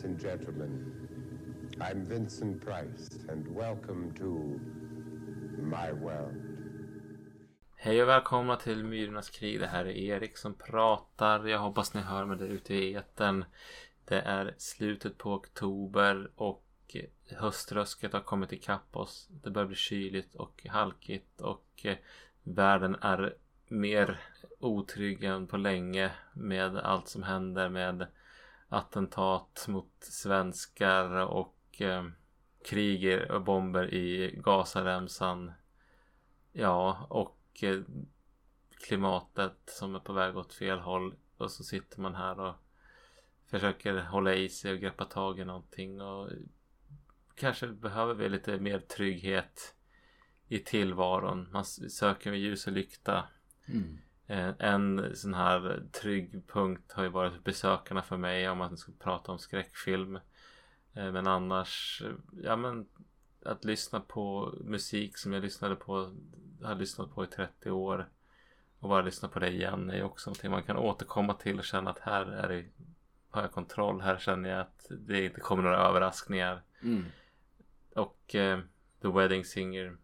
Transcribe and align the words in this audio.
Ladies 0.00 0.24
and 0.24 0.30
gentlemen, 0.30 1.78
I'm 1.80 2.04
Vincent 2.08 2.64
Price 2.64 3.18
and 3.28 3.48
welcome 3.48 4.14
to 4.18 4.60
my 5.62 5.92
world. 5.92 6.34
Hej 7.76 8.02
och 8.02 8.08
välkomna 8.08 8.56
till 8.56 8.84
Myrornas 8.84 9.30
krig. 9.30 9.60
Det 9.60 9.66
här 9.66 9.84
är 9.84 9.90
Erik 9.90 10.36
som 10.36 10.54
pratar. 10.54 11.46
Jag 11.46 11.58
hoppas 11.58 11.94
ni 11.94 12.00
hör 12.00 12.24
mig 12.24 12.38
där 12.38 12.46
ute 12.48 12.74
i 12.74 12.94
etern. 12.94 13.44
Det 14.04 14.20
är 14.20 14.54
slutet 14.58 15.18
på 15.18 15.32
oktober 15.32 16.30
och 16.34 16.96
höströsket 17.30 18.12
har 18.12 18.20
kommit 18.20 18.52
ikapp 18.52 18.96
oss. 18.96 19.28
Det 19.30 19.50
börjar 19.50 19.68
bli 19.68 19.76
kyligt 19.76 20.34
och 20.34 20.66
halkigt 20.68 21.40
och 21.40 21.66
eh, 21.82 21.96
världen 22.42 22.96
är 23.00 23.34
mer 23.68 24.20
otrygg 24.58 25.24
än 25.24 25.46
på 25.46 25.56
länge 25.56 26.10
med 26.32 26.76
allt 26.76 27.08
som 27.08 27.22
händer 27.22 27.68
med 27.68 28.06
attentat 28.70 29.66
mot 29.68 29.92
svenskar 30.00 31.10
och 31.10 31.80
eh, 31.80 32.04
krig 32.64 33.30
och 33.30 33.42
bomber 33.42 33.94
i 33.94 34.34
Gazaremsan. 34.44 35.52
Ja, 36.52 37.06
och 37.10 37.38
eh, 37.62 37.80
klimatet 38.80 39.58
som 39.66 39.94
är 39.94 39.98
på 39.98 40.12
väg 40.12 40.36
åt 40.36 40.54
fel 40.54 40.78
håll. 40.78 41.14
Och 41.36 41.50
så 41.50 41.64
sitter 41.64 42.00
man 42.00 42.14
här 42.14 42.40
och 42.40 42.54
försöker 43.46 43.94
hålla 43.94 44.34
i 44.34 44.48
sig 44.48 44.72
och 44.72 44.80
greppa 44.80 45.04
tag 45.04 45.38
i 45.38 45.44
någonting. 45.44 46.00
Och 46.00 46.30
kanske 47.34 47.66
behöver 47.66 48.14
vi 48.14 48.28
lite 48.28 48.58
mer 48.58 48.80
trygghet 48.80 49.74
i 50.48 50.58
tillvaron. 50.58 51.48
Man 51.52 51.64
söker 51.64 52.30
med 52.30 52.40
ljus 52.40 52.66
och 52.66 52.72
lykta. 52.72 53.28
Mm. 53.66 53.98
Eh, 54.30 54.52
en 54.58 55.16
sån 55.16 55.34
här 55.34 55.82
trygg 55.92 56.46
punkt 56.46 56.92
har 56.92 57.02
ju 57.02 57.08
varit 57.08 57.44
besökarna 57.44 58.02
för 58.02 58.16
mig 58.16 58.48
om 58.48 58.58
man 58.58 58.76
ska 58.76 58.92
prata 58.98 59.32
om 59.32 59.38
skräckfilm. 59.38 60.16
Eh, 60.94 61.12
men 61.12 61.26
annars, 61.26 62.02
ja 62.42 62.56
men 62.56 62.86
att 63.44 63.64
lyssna 63.64 64.00
på 64.00 64.54
musik 64.60 65.18
som 65.18 65.32
jag 65.32 65.42
lyssnade 65.42 65.76
på, 65.76 66.14
har 66.62 66.74
lyssnat 66.74 67.14
på 67.14 67.24
i 67.24 67.26
30 67.26 67.70
år. 67.70 68.08
Och 68.78 68.88
bara 68.88 69.02
lyssna 69.02 69.28
på 69.28 69.38
det 69.38 69.48
igen 69.48 69.90
är 69.90 70.02
också 70.02 70.30
någonting 70.30 70.50
man 70.50 70.62
kan 70.62 70.76
återkomma 70.76 71.34
till 71.34 71.58
och 71.58 71.64
känna 71.64 71.90
att 71.90 71.98
här 71.98 72.26
är 72.26 72.48
det, 72.48 72.64
har 73.30 73.42
jag 73.42 73.52
kontroll. 73.52 74.00
Här 74.00 74.18
känner 74.18 74.50
jag 74.50 74.60
att 74.60 74.86
det 74.90 75.24
inte 75.24 75.40
kommer 75.40 75.62
några 75.62 75.88
överraskningar. 75.88 76.62
Mm. 76.82 77.04
Och 77.94 78.34
eh, 78.34 78.60
The 79.02 79.08
Wedding 79.08 79.44
Singer, 79.44 79.96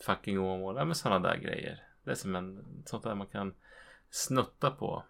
Fucking 0.00 0.38
Åmål, 0.40 0.76
ja 0.76 0.84
men 0.84 0.94
sådana 0.94 1.28
där 1.28 1.36
grejer. 1.36 1.82
Det 2.04 2.10
är 2.10 2.14
som 2.14 2.36
en, 2.36 2.64
sånt 2.86 3.04
där 3.04 3.14
man 3.14 3.26
kan 3.26 3.54
snutta 4.10 4.70
på. 4.70 5.04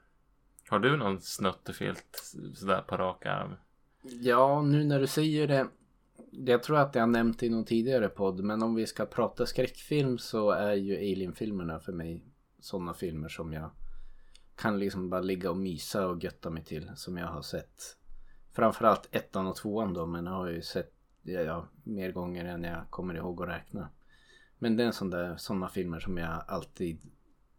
Har 0.68 0.78
du 0.78 0.96
någon 0.96 1.20
snuttefilt 1.20 2.34
sådär 2.54 2.82
på 2.82 2.96
rak 2.96 3.26
arm? 3.26 3.54
Ja, 4.02 4.62
nu 4.62 4.84
när 4.84 5.00
du 5.00 5.06
säger 5.06 5.46
det. 5.46 5.68
Jag 6.30 6.62
tror 6.62 6.78
att 6.78 6.94
jag 6.94 7.02
har 7.02 7.06
nämnt 7.06 7.42
i 7.42 7.48
någon 7.48 7.64
tidigare 7.64 8.08
podd. 8.08 8.44
Men 8.44 8.62
om 8.62 8.74
vi 8.74 8.86
ska 8.86 9.06
prata 9.06 9.46
skräckfilm 9.46 10.18
så 10.18 10.50
är 10.50 10.74
ju 10.74 10.96
Alien-filmerna 10.96 11.80
för 11.80 11.92
mig 11.92 12.24
sådana 12.60 12.94
filmer 12.94 13.28
som 13.28 13.52
jag 13.52 13.70
kan 14.56 14.78
liksom 14.78 15.10
bara 15.10 15.20
ligga 15.20 15.50
och 15.50 15.56
mysa 15.56 16.06
och 16.06 16.24
götta 16.24 16.50
mig 16.50 16.64
till. 16.64 16.90
Som 16.96 17.16
jag 17.16 17.26
har 17.26 17.42
sett. 17.42 17.96
Framförallt 18.52 19.08
ettan 19.10 19.46
och 19.46 19.56
tvåan 19.56 19.94
då. 19.94 20.06
Men 20.06 20.26
jag 20.26 20.32
har 20.32 20.48
ju 20.48 20.62
sett 20.62 20.92
ja, 21.22 21.40
ja, 21.40 21.68
mer 21.84 22.12
gånger 22.12 22.44
än 22.44 22.64
jag 22.64 22.90
kommer 22.90 23.14
ihåg 23.14 23.42
att 23.42 23.48
räkna. 23.48 23.88
Men 24.58 24.76
det 24.76 24.82
är 24.82 24.86
en 24.86 24.92
sån 24.92 25.10
där, 25.10 25.36
sådana 25.36 25.68
filmer 25.68 26.00
som 26.00 26.16
jag 26.16 26.44
alltid 26.48 27.00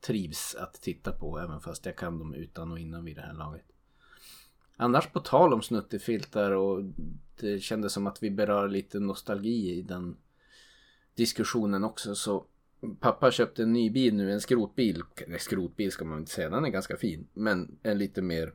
trivs 0.01 0.55
att 0.55 0.73
titta 0.73 1.11
på 1.11 1.39
även 1.39 1.61
fast 1.61 1.85
jag 1.85 1.95
kan 1.95 2.19
dem 2.19 2.33
utan 2.33 2.71
och 2.71 2.79
innan 2.79 3.05
vid 3.05 3.15
det 3.15 3.21
här 3.21 3.33
laget. 3.33 3.65
Annars 4.75 5.07
på 5.07 5.19
tal 5.19 5.53
om 5.53 5.61
snuttefiltar 5.61 6.51
och 6.51 6.83
det 7.39 7.59
kändes 7.59 7.93
som 7.93 8.07
att 8.07 8.23
vi 8.23 8.31
berör 8.31 8.67
lite 8.67 8.99
nostalgi 8.99 9.71
i 9.71 9.81
den 9.81 10.17
diskussionen 11.15 11.83
också 11.83 12.15
så 12.15 12.45
Pappa 12.99 13.31
köpte 13.31 13.63
en 13.63 13.73
ny 13.73 13.89
bil 13.89 14.15
nu, 14.15 14.31
en 14.31 14.41
skrotbil. 14.41 15.03
Nej, 15.27 15.39
skrotbil 15.39 15.91
ska 15.91 16.05
man 16.05 16.19
inte 16.19 16.31
säga, 16.31 16.49
den 16.49 16.65
är 16.65 16.69
ganska 16.69 16.97
fin. 16.97 17.27
Men 17.33 17.77
en 17.83 17.97
lite 17.97 18.21
mer 18.21 18.53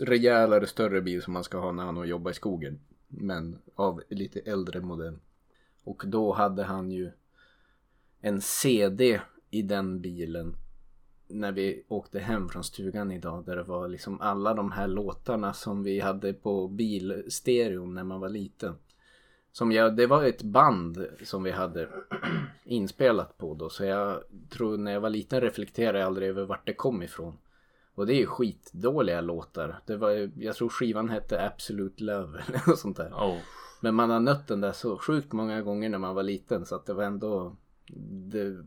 rejälare, 0.00 0.66
större 0.66 1.02
bil 1.02 1.22
som 1.22 1.32
man 1.32 1.44
ska 1.44 1.58
ha 1.58 1.72
när 1.72 1.84
han 1.84 1.96
har 1.96 2.04
jobbat 2.04 2.32
i 2.32 2.36
skogen. 2.36 2.80
Men 3.08 3.58
av 3.74 4.02
lite 4.08 4.40
äldre 4.40 4.80
modell. 4.80 5.18
Och 5.84 6.02
då 6.06 6.32
hade 6.32 6.62
han 6.64 6.90
ju 6.90 7.10
en 8.20 8.40
CD 8.40 9.20
i 9.50 9.62
den 9.62 10.00
bilen 10.00 10.56
när 11.32 11.52
vi 11.52 11.84
åkte 11.88 12.18
hem 12.18 12.48
från 12.48 12.64
stugan 12.64 13.12
idag 13.12 13.44
där 13.46 13.56
det 13.56 13.62
var 13.62 13.88
liksom 13.88 14.20
alla 14.20 14.54
de 14.54 14.72
här 14.72 14.88
låtarna 14.88 15.52
som 15.52 15.82
vi 15.82 16.00
hade 16.00 16.32
på 16.32 16.68
bilstereon 16.68 17.94
när 17.94 18.04
man 18.04 18.20
var 18.20 18.28
liten. 18.28 18.74
Som 19.52 19.72
jag, 19.72 19.96
det 19.96 20.06
var 20.06 20.24
ett 20.24 20.42
band 20.42 21.06
som 21.24 21.42
vi 21.42 21.50
hade 21.50 21.88
inspelat 22.64 23.38
på 23.38 23.54
då 23.54 23.68
så 23.68 23.84
jag 23.84 24.22
tror 24.50 24.76
när 24.76 24.92
jag 24.92 25.00
var 25.00 25.10
liten 25.10 25.40
reflekterade 25.40 25.98
jag 25.98 26.06
aldrig 26.06 26.28
över 26.28 26.44
vart 26.44 26.66
det 26.66 26.74
kom 26.74 27.02
ifrån. 27.02 27.38
Och 27.94 28.06
det 28.06 28.14
är 28.14 28.18
ju 28.18 28.26
skitdåliga 28.26 29.20
låtar. 29.20 29.80
Det 29.86 29.96
var, 29.96 30.30
jag 30.36 30.56
tror 30.56 30.68
skivan 30.68 31.08
hette 31.08 31.46
Absolute 31.46 32.04
Love 32.04 32.42
eller 32.48 32.68
något 32.68 32.78
sånt 32.78 32.96
där. 32.96 33.10
Oh. 33.10 33.38
Men 33.80 33.94
man 33.94 34.10
har 34.10 34.20
nött 34.20 34.48
den 34.48 34.60
där 34.60 34.72
så 34.72 34.98
sjukt 34.98 35.32
många 35.32 35.62
gånger 35.62 35.88
när 35.88 35.98
man 35.98 36.14
var 36.14 36.22
liten 36.22 36.66
så 36.66 36.74
att 36.74 36.86
det 36.86 36.94
var 36.94 37.04
ändå 37.04 37.56
det, 38.30 38.66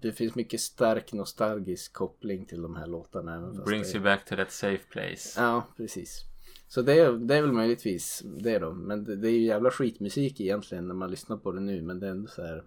det 0.00 0.12
finns 0.12 0.34
mycket 0.34 0.60
stark 0.60 1.12
nostalgisk 1.12 1.92
koppling 1.92 2.46
till 2.46 2.62
de 2.62 2.76
här 2.76 2.86
låtarna. 2.86 3.34
Även 3.34 3.64
Brings 3.64 3.92
det... 3.92 3.98
you 3.98 4.04
back 4.04 4.24
to 4.24 4.36
that 4.36 4.52
safe 4.52 4.84
place. 4.90 5.40
Ja, 5.40 5.66
precis. 5.76 6.24
Så 6.68 6.82
det 6.82 6.92
är, 6.92 7.12
det 7.12 7.36
är 7.36 7.42
väl 7.42 7.52
möjligtvis 7.52 8.22
det 8.24 8.58
då. 8.58 8.72
Men 8.72 9.04
det, 9.04 9.16
det 9.16 9.28
är 9.28 9.32
ju 9.32 9.44
jävla 9.44 9.70
skitmusik 9.70 10.40
egentligen 10.40 10.88
när 10.88 10.94
man 10.94 11.10
lyssnar 11.10 11.36
på 11.36 11.52
det 11.52 11.60
nu. 11.60 11.82
Men 11.82 12.00
det 12.00 12.06
är 12.06 12.10
ändå 12.10 12.28
så 12.28 12.42
här. 12.42 12.64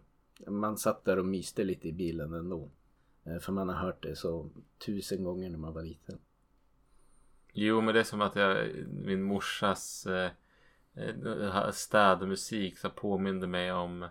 Man 0.48 0.78
satt 0.78 1.06
där 1.06 1.20
och 1.20 1.26
myste 1.26 1.64
lite 1.64 1.88
i 1.88 1.94
bilen 1.94 2.34
ändå. 2.34 2.72
Eh, 3.26 3.40
för 3.40 3.52
man 3.52 3.70
har 3.70 3.76
hört 3.76 4.04
det 4.04 4.16
så 4.16 4.50
tusen 4.86 5.24
gånger 5.24 5.50
när 5.50 5.58
man 5.58 5.74
var 5.74 5.84
liten. 5.84 6.20
Jo, 7.54 7.82
men 7.82 7.94
det 7.94 8.00
är 8.00 8.04
som 8.04 8.22
att 8.22 8.36
jag, 8.36 8.68
min 8.88 9.24
morsas 9.24 10.06
eh, 10.06 10.32
eh 10.96 11.72
städmusik 11.72 12.78
så 12.78 12.90
påminde 12.90 13.48
mig 13.48 13.72
om 13.72 14.06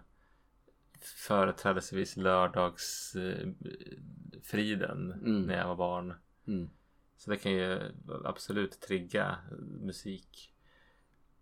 företrädesvis 1.05 2.17
lördagsfriden 2.17 5.13
mm. 5.13 5.43
när 5.43 5.59
jag 5.59 5.69
var 5.69 5.77
barn. 5.77 6.15
Mm. 6.47 6.71
Så 7.17 7.31
det 7.31 7.37
kan 7.37 7.53
ju 7.53 7.81
absolut 8.25 8.81
trigga 8.81 9.39
musik. 9.81 10.53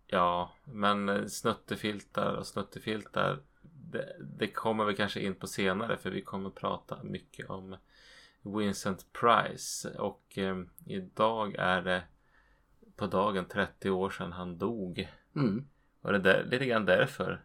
Ja, 0.07 0.51
men 0.63 1.29
snuttefiltar 1.29 2.33
och 2.33 2.47
snuttefiltar 2.47 3.39
det, 3.91 4.15
det 4.19 4.47
kommer 4.47 4.85
vi 4.85 4.95
kanske 4.95 5.19
in 5.19 5.35
på 5.35 5.47
senare 5.47 5.97
för 5.97 6.09
vi 6.09 6.21
kommer 6.21 6.49
prata 6.49 7.03
mycket 7.03 7.49
om 7.49 7.77
Vincent 8.41 9.05
Price 9.13 9.97
och 9.97 10.37
eh, 10.37 10.57
idag 10.85 11.55
är 11.55 11.81
det 11.81 12.03
på 12.95 13.07
dagen 13.07 13.45
30 13.45 13.89
år 13.89 14.09
sedan 14.09 14.31
han 14.31 14.57
dog. 14.57 15.09
Mm. 15.35 15.67
Och 16.01 16.21
det 16.21 16.33
är 16.33 16.43
lite 16.43 16.65
grann 16.65 16.85
därför 16.85 17.41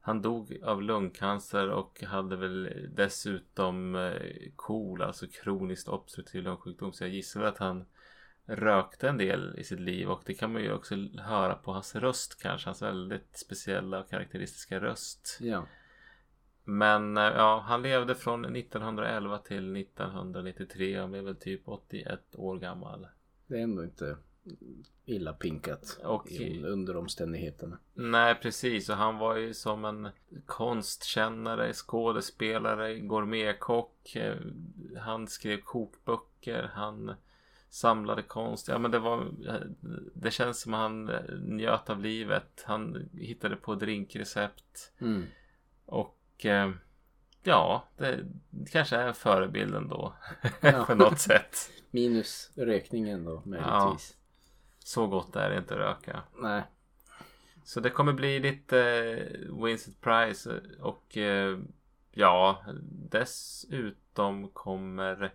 han 0.00 0.22
dog 0.22 0.58
av 0.62 0.82
lungcancer 0.82 1.68
och 1.70 2.02
hade 2.02 2.36
väl 2.36 2.88
dessutom 2.96 4.10
KOL, 4.56 5.00
eh, 5.00 5.06
alltså 5.06 5.26
kroniskt 5.26 5.88
obstruktiv 5.88 6.42
lungsjukdom. 6.42 6.92
Så 6.92 7.04
jag 7.04 7.10
gissar 7.10 7.42
att 7.42 7.58
han 7.58 7.84
rökte 8.44 9.08
en 9.08 9.18
del 9.18 9.58
i 9.58 9.64
sitt 9.64 9.80
liv 9.80 10.10
och 10.10 10.22
det 10.26 10.34
kan 10.34 10.52
man 10.52 10.62
ju 10.62 10.72
också 10.72 10.94
höra 11.18 11.54
på 11.54 11.72
hans 11.72 11.96
röst 11.96 12.42
kanske. 12.42 12.68
Hans 12.68 12.82
väldigt 12.82 13.38
speciella 13.38 14.00
och 14.00 14.10
karaktäristiska 14.10 14.80
röst. 14.80 15.38
Ja. 15.40 15.66
Men 16.64 17.16
eh, 17.16 17.22
ja, 17.22 17.64
han 17.66 17.82
levde 17.82 18.14
från 18.14 18.56
1911 18.56 19.38
till 19.38 19.76
1993 19.76 21.00
och 21.00 21.08
blev 21.08 21.24
väl 21.24 21.36
typ 21.36 21.68
81 21.68 22.20
år 22.34 22.58
gammal. 22.58 23.06
Det 23.46 23.58
är 23.58 23.62
ändå 23.62 23.84
inte 23.84 24.16
illa 25.04 25.32
pinkat 25.32 26.00
och, 26.04 26.30
i, 26.30 26.62
under 26.64 26.96
omständigheterna. 26.96 27.78
Nej 27.94 28.34
precis 28.34 28.88
och 28.88 28.96
han 28.96 29.18
var 29.18 29.36
ju 29.36 29.54
som 29.54 29.84
en 29.84 30.08
konstkännare, 30.46 31.72
skådespelare, 31.72 32.98
gourmetkock. 32.98 34.16
Eh, 34.16 34.36
han 34.96 35.28
skrev 35.28 35.60
kokböcker, 35.60 36.70
han 36.74 37.14
samlade 37.70 38.22
konst. 38.22 38.68
Ja 38.68 38.78
men 38.78 38.90
det 38.90 38.98
var 38.98 39.30
Det 40.14 40.30
känns 40.30 40.60
som 40.60 40.72
han 40.72 41.10
njöt 41.42 41.90
av 41.90 42.00
livet. 42.00 42.64
Han 42.66 43.08
hittade 43.12 43.56
på 43.56 43.74
drinkrecept. 43.74 44.92
Mm. 45.00 45.24
Och 45.84 46.46
eh, 46.46 46.70
Ja, 47.42 47.88
det 47.98 48.24
kanske 48.72 48.96
är 48.96 49.12
förebilden 49.12 49.88
då. 49.88 50.12
Ja. 50.60 50.84
på 50.84 50.94
något 50.94 51.20
sätt. 51.20 51.70
Minus 51.90 52.50
rökningen 52.54 53.24
då 53.24 53.42
möjligtvis. 53.44 54.16
Så 54.88 55.06
gott 55.06 55.36
är 55.36 55.50
det 55.50 55.58
inte 55.58 55.74
att 55.74 55.80
röka. 55.80 56.22
Nej. 56.38 56.62
Så 57.64 57.80
det 57.80 57.90
kommer 57.90 58.12
bli 58.12 58.40
lite 58.40 58.80
eh, 58.80 59.64
Vincent 59.64 60.00
Price 60.00 60.60
och 60.80 61.16
eh, 61.16 61.58
ja, 62.10 62.64
dessutom 63.10 64.48
kommer 64.48 65.34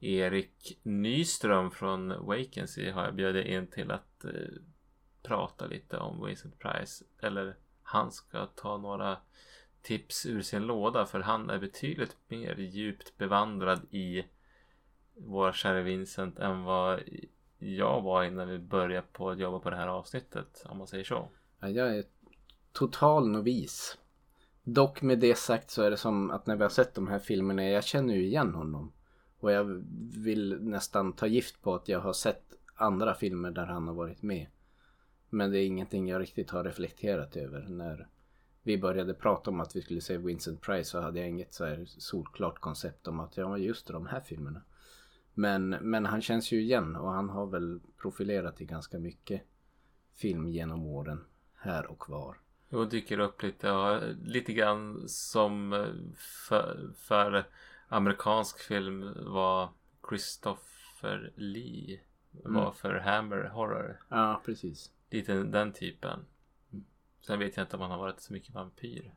Erik 0.00 0.78
Nyström 0.82 1.70
från 1.70 2.26
Vacancy 2.26 2.90
har 2.90 3.04
jag 3.04 3.14
bjudit 3.14 3.46
in 3.46 3.66
till 3.66 3.90
att 3.90 4.24
eh, 4.24 4.30
prata 5.22 5.66
lite 5.66 5.98
om 5.98 6.26
Vincent 6.26 6.58
Price. 6.58 7.04
Eller 7.20 7.56
han 7.82 8.12
ska 8.12 8.46
ta 8.46 8.76
några 8.76 9.16
tips 9.82 10.26
ur 10.26 10.42
sin 10.42 10.62
låda 10.62 11.06
för 11.06 11.20
han 11.20 11.50
är 11.50 11.58
betydligt 11.58 12.16
mer 12.28 12.56
djupt 12.56 13.18
bevandrad 13.18 13.80
i 13.90 14.24
vår 15.14 15.52
kära 15.52 15.82
Vincent 15.82 16.38
än 16.38 16.62
vad 16.62 17.02
jag 17.58 18.02
var 18.02 18.24
innan 18.24 18.48
vi 18.48 18.58
började 18.58 19.06
på 19.12 19.30
att 19.30 19.38
jobba 19.38 19.58
på 19.58 19.70
det 19.70 19.76
här 19.76 19.88
avsnittet 19.88 20.64
om 20.68 20.78
man 20.78 20.86
säger 20.86 21.04
så. 21.04 21.28
Ja, 21.60 21.68
jag 21.68 21.96
är 21.96 22.04
total 22.72 23.28
novis. 23.28 23.98
Dock 24.62 25.02
med 25.02 25.18
det 25.18 25.38
sagt 25.38 25.70
så 25.70 25.82
är 25.82 25.90
det 25.90 25.96
som 25.96 26.30
att 26.30 26.46
när 26.46 26.56
vi 26.56 26.62
har 26.62 26.70
sett 26.70 26.94
de 26.94 27.08
här 27.08 27.18
filmerna, 27.18 27.64
jag 27.64 27.84
känner 27.84 28.14
ju 28.14 28.26
igen 28.26 28.54
honom. 28.54 28.92
Och 29.40 29.52
jag 29.52 29.84
vill 30.16 30.58
nästan 30.60 31.12
ta 31.12 31.26
gift 31.26 31.62
på 31.62 31.74
att 31.74 31.88
jag 31.88 32.00
har 32.00 32.12
sett 32.12 32.42
andra 32.74 33.14
filmer 33.14 33.50
där 33.50 33.66
han 33.66 33.88
har 33.88 33.94
varit 33.94 34.22
med. 34.22 34.46
Men 35.30 35.50
det 35.50 35.58
är 35.58 35.66
ingenting 35.66 36.08
jag 36.08 36.20
riktigt 36.20 36.50
har 36.50 36.64
reflekterat 36.64 37.36
över. 37.36 37.66
När 37.68 38.08
vi 38.62 38.78
började 38.78 39.14
prata 39.14 39.50
om 39.50 39.60
att 39.60 39.76
vi 39.76 39.82
skulle 39.82 40.00
se 40.00 40.16
Vincent 40.16 40.60
Price 40.60 40.90
så 40.90 41.00
hade 41.00 41.18
jag 41.18 41.28
inget 41.28 41.54
så 41.54 41.64
här 41.64 41.84
solklart 41.86 42.58
koncept 42.58 43.08
om 43.08 43.20
att 43.20 43.36
ja 43.36 43.58
just 43.58 43.86
de 43.86 44.06
här 44.06 44.20
filmerna. 44.20 44.62
Men, 45.38 45.68
men 45.70 46.06
han 46.06 46.22
känns 46.22 46.52
ju 46.52 46.60
igen 46.60 46.96
och 46.96 47.10
han 47.12 47.28
har 47.28 47.46
väl 47.46 47.80
profilerat 47.96 48.60
i 48.60 48.64
ganska 48.64 48.98
mycket 48.98 49.42
film 50.14 50.48
genom 50.48 50.86
åren. 50.86 51.24
Här 51.54 51.86
och 51.86 52.08
var. 52.08 52.36
Jo, 52.68 52.84
dyker 52.84 53.18
upp 53.18 53.42
lite 53.42 53.66
ja, 53.66 54.00
lite 54.24 54.52
grann 54.52 55.08
som 55.08 55.70
för, 56.48 56.90
för 56.96 57.44
amerikansk 57.88 58.58
film 58.60 59.14
var 59.26 59.68
Christopher 60.08 61.32
Lee 61.36 62.00
var 62.30 62.60
Mm. 62.62 62.74
för 62.74 62.94
Hammer 62.94 63.44
Horror. 63.44 64.00
Ja, 64.08 64.42
precis. 64.44 64.90
Lite 65.10 65.34
den 65.34 65.72
typen. 65.72 66.20
Sen 67.20 67.38
vet 67.38 67.56
jag 67.56 67.64
inte 67.64 67.76
om 67.76 67.82
han 67.82 67.90
har 67.90 67.98
varit 67.98 68.20
så 68.20 68.32
mycket 68.32 68.54
vampyr. 68.54 69.14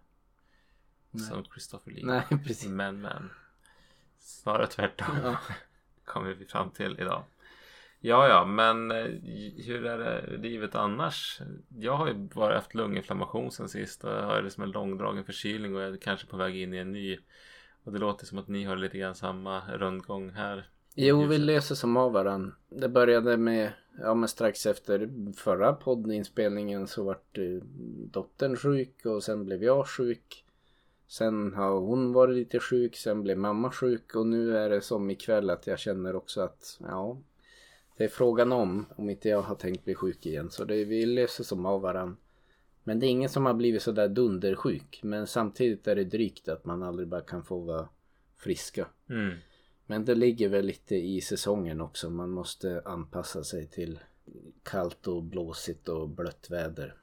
Nej. 1.12 1.24
Som 1.24 1.44
Christopher 1.45 1.91
Lee. 1.91 2.06
Nej, 2.06 2.24
precis. 2.45 2.67
Men 2.69 3.01
men. 3.01 3.29
Snarare 4.19 4.67
tvärtom. 4.67 5.17
Ja. 5.24 5.38
Kommer 6.12 6.34
vi 6.34 6.46
fram 6.46 6.69
till 6.69 6.96
idag. 7.00 7.24
Ja, 8.00 8.28
ja, 8.28 8.46
men 8.46 8.92
eh, 8.92 9.06
hur 9.66 9.86
är 9.86 9.98
det 9.98 10.38
livet 10.38 10.75
annars? 10.75 11.42
Jag 11.80 11.96
har 11.96 12.08
ju 12.08 12.13
bara 12.13 12.56
haft 12.56 12.75
lunginflammation 12.75 13.52
sen 13.52 13.69
sist 13.69 14.04
och 14.04 14.12
jag 14.12 14.24
har 14.24 14.42
liksom 14.42 14.63
en 14.63 14.72
långdragen 14.72 15.24
förkylning 15.24 15.75
och 15.75 15.81
jag 15.81 15.94
är 15.94 15.98
kanske 15.98 16.28
på 16.28 16.38
väg 16.38 16.56
in 16.56 16.74
i 16.74 16.78
en 16.78 16.92
ny. 16.92 17.18
Och 17.84 17.92
det 17.92 18.00
låter 18.00 18.25
som 18.25 18.38
att 18.38 18.48
ni 18.48 18.63
har 18.63 18.75
lite 18.75 18.98
grann 18.98 19.16
samma 19.16 19.62
rundgång 19.78 20.30
här. 20.30 20.69
Jo, 20.96 21.25
vi 21.25 21.38
löser 21.38 21.75
som 21.75 21.98
av 21.98 22.12
varann. 22.12 22.56
Det 22.69 22.90
började 22.90 23.38
med, 23.38 23.74
ja 24.00 24.13
men 24.13 24.30
strax 24.30 24.66
efter 24.66 25.10
förra 25.38 25.74
poddinspelningen 25.74 26.88
så 26.88 27.04
vart 27.04 27.38
eh, 27.38 27.44
dottern 28.12 28.56
sjuk 28.56 29.06
och 29.06 29.24
sen 29.24 29.46
blev 29.46 29.63
jag 29.63 29.88
sjuk. 29.88 30.44
Sen 31.12 31.54
har 31.54 31.80
hon 31.80 32.13
varit 32.13 32.36
lite 32.36 32.60
sjuk, 32.60 32.96
sen 32.96 33.24
blev 33.24 33.38
mamma 33.38 33.72
sjuk 33.72 34.16
och 34.16 34.28
nu 34.28 34.58
är 34.58 34.69
det 34.69 34.81
som 34.81 35.10
ikväll 35.10 35.50
att 35.50 35.68
jag 35.68 35.80
känner 35.80 36.16
också 36.16 36.42
att, 36.42 36.80
ja, 36.80 37.18
det 37.98 38.04
är 38.04 38.08
frågan 38.08 38.52
om, 38.52 38.86
om 38.96 39.10
inte 39.10 39.30
jag 39.30 39.42
har 39.42 39.56
tänkt 39.56 39.86
bli 39.86 39.96
sjuk 39.96 40.25
igen. 40.25 40.50
Så 40.52 40.66
det, 40.66 40.86
vi 40.86 41.06
löser 41.06 41.44
som 41.44 41.66
av 41.66 41.81
varann. 41.81 42.18
Men 42.84 43.00
det 43.00 43.06
är 43.06 43.10
ingen 43.10 43.30
som 43.30 43.46
har 43.46 43.54
blivit 43.54 43.81
sådär 43.81 44.08
dundersjuk. 44.08 45.00
Men 45.04 45.28
samtidigt 45.28 45.88
är 45.88 45.96
det 45.96 46.04
drygt 46.04 46.50
att 46.50 46.66
man 46.66 46.84
aldrig 46.84 47.08
bara 47.08 47.22
kan 47.22 47.44
få 47.44 47.60
vara 47.60 47.90
friska. 48.38 48.88
Mm. 49.10 49.38
Men 49.86 50.06
det 50.06 50.16
ligger 50.16 50.50
väl 50.50 50.66
lite 50.66 50.96
i 50.96 51.22
säsongen 51.22 51.81
också. 51.81 52.10
Man 52.10 52.30
måste 52.30 52.81
anpassa 52.86 53.44
sig 53.44 53.68
till 53.68 54.00
kallt 54.63 55.08
och 55.08 55.24
blåsigt 55.24 55.90
och 55.90 56.10
blött 56.10 56.48
väder. 56.50 57.00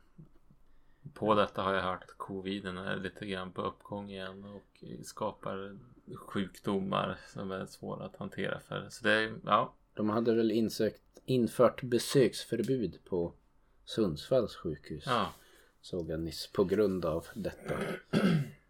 På 1.18 1.34
detta 1.34 1.62
har 1.62 1.74
jag 1.74 1.82
hört 1.82 2.02
att 2.02 2.18
coviden 2.18 2.78
är 2.78 2.96
lite 2.96 3.26
grann 3.26 3.52
på 3.52 3.62
uppgång 3.62 4.10
igen 4.10 4.44
och 4.44 4.84
skapar 5.06 5.76
sjukdomar 6.16 7.18
som 7.26 7.50
är 7.50 7.66
svåra 7.66 8.04
att 8.04 8.16
hantera 8.16 8.60
för. 8.60 8.86
Så 8.90 9.04
det 9.04 9.32
ja, 9.44 9.72
De 9.94 10.10
hade 10.10 10.34
väl 10.34 10.50
insökt, 10.50 11.02
infört 11.24 11.82
besöksförbud 11.82 12.98
på 13.04 13.32
Sundsvalls 13.84 14.56
sjukhus. 14.56 15.04
ja. 15.06 15.32
Såg 15.80 16.10
jag 16.10 16.20
nyss 16.20 16.52
på 16.52 16.64
grund 16.64 17.04
av 17.04 17.26
detta. 17.34 17.74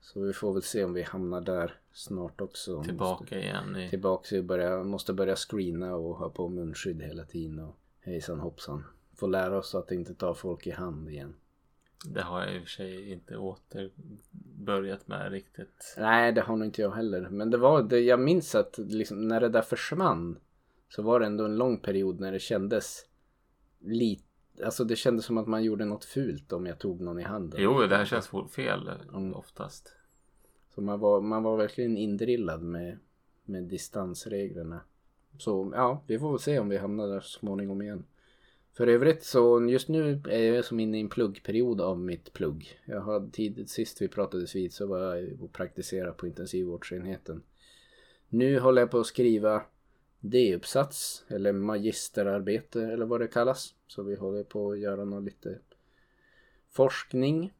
Så 0.00 0.20
vi 0.20 0.32
får 0.32 0.52
väl 0.52 0.62
se 0.62 0.84
om 0.84 0.92
vi 0.92 1.02
hamnar 1.02 1.40
där 1.40 1.74
snart 1.92 2.40
också. 2.40 2.70
Måste, 2.72 2.88
Tillbaka 2.88 3.38
igen 3.38 3.76
i 3.76 3.90
tillbaka 3.90 4.38
och 4.38 4.44
börja, 4.44 4.84
måste 4.84 5.12
börja 5.12 5.36
screena 5.36 5.94
och 5.94 6.16
ha 6.16 6.30
på 6.30 6.48
munskydd 6.48 7.02
hela 7.02 7.24
tiden. 7.24 7.58
Och 7.58 7.76
hejsan 8.00 8.40
hoppsan. 8.40 8.84
Får 9.14 9.28
lära 9.28 9.58
oss 9.58 9.74
att 9.74 9.92
inte 9.92 10.14
ta 10.14 10.34
folk 10.34 10.66
i 10.66 10.70
hand 10.70 11.08
igen. 11.10 11.34
Det 12.04 12.22
har 12.22 12.40
jag 12.40 12.54
i 12.54 12.58
och 12.58 12.62
för 12.62 12.68
sig 12.68 13.12
inte 13.12 13.36
åter 13.36 13.90
börjat 14.64 15.08
med 15.08 15.32
riktigt. 15.32 15.94
Nej, 15.98 16.32
det 16.32 16.40
har 16.40 16.56
nog 16.56 16.66
inte 16.66 16.82
jag 16.82 16.90
heller. 16.90 17.28
Men 17.28 17.50
det 17.50 17.56
var 17.56 17.82
det, 17.82 18.00
jag 18.00 18.20
minns 18.20 18.54
att 18.54 18.78
liksom, 18.78 19.28
när 19.28 19.40
det 19.40 19.48
där 19.48 19.62
försvann 19.62 20.38
så 20.88 21.02
var 21.02 21.20
det 21.20 21.26
ändå 21.26 21.44
en 21.44 21.56
lång 21.56 21.78
period 21.78 22.20
när 22.20 22.32
det 22.32 22.38
kändes 22.38 23.06
lite, 23.80 24.24
alltså 24.64 24.84
det 24.84 24.96
kändes 24.96 25.24
som 25.24 25.38
att 25.38 25.46
man 25.46 25.64
gjorde 25.64 25.84
något 25.84 26.04
fult 26.04 26.52
om 26.52 26.66
jag 26.66 26.78
tog 26.78 27.00
någon 27.00 27.20
i 27.20 27.22
handen. 27.22 27.60
Jo, 27.62 27.80
det 27.80 27.96
här 27.96 28.04
känns 28.04 28.30
fel 28.50 28.90
Mm. 29.12 29.34
oftast. 29.34 29.92
Så 30.74 30.80
man 30.80 31.00
var, 31.00 31.20
man 31.20 31.42
var 31.42 31.56
verkligen 31.56 31.96
indrillad 31.96 32.62
med, 32.62 32.98
med 33.44 33.62
distansreglerna. 33.64 34.80
Så 35.38 35.72
ja, 35.74 36.02
vi 36.06 36.18
får 36.18 36.30
väl 36.30 36.38
se 36.40 36.58
om 36.58 36.68
vi 36.68 36.76
hamnar 36.76 37.08
där 37.08 37.20
så 37.20 37.38
småningom 37.38 37.82
igen. 37.82 38.04
För 38.72 38.86
övrigt 38.86 39.24
så 39.24 39.68
just 39.68 39.88
nu 39.88 40.22
är 40.28 40.54
jag 40.54 40.64
som 40.64 40.80
inne 40.80 40.98
i 40.98 41.00
en 41.00 41.08
pluggperiod 41.08 41.80
av 41.80 41.98
mitt 41.98 42.32
plugg. 42.32 42.80
Jag 42.84 43.00
har 43.00 43.30
tidigt 43.32 43.70
sist 43.70 44.02
vi 44.02 44.08
pratades 44.08 44.54
vid 44.54 44.72
så 44.72 44.86
var 44.86 45.14
jag 45.14 45.42
och 45.42 45.52
praktiserade 45.52 46.12
på 46.12 46.26
intensivvårdsenheten. 46.26 47.42
Nu 48.28 48.58
håller 48.58 48.82
jag 48.82 48.90
på 48.90 48.98
att 48.98 49.06
skriva 49.06 49.62
D-uppsats 50.20 51.24
eller 51.28 51.52
magisterarbete 51.52 52.82
eller 52.82 53.06
vad 53.06 53.20
det 53.20 53.28
kallas. 53.28 53.74
Så 53.86 54.02
vi 54.02 54.16
håller 54.16 54.44
på 54.44 54.70
att 54.70 54.78
göra 54.78 55.04
något 55.04 55.24
lite 55.24 55.58
forskning. 56.70 57.52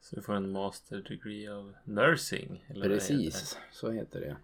Så 0.00 0.16
du 0.16 0.22
får 0.22 0.32
en 0.32 0.52
master 0.52 0.96
degree 1.08 1.48
of 1.48 1.74
nursing. 1.84 2.64
Precis, 2.82 3.58
så 3.72 3.90
heter 3.90 4.20
det. 4.20 4.36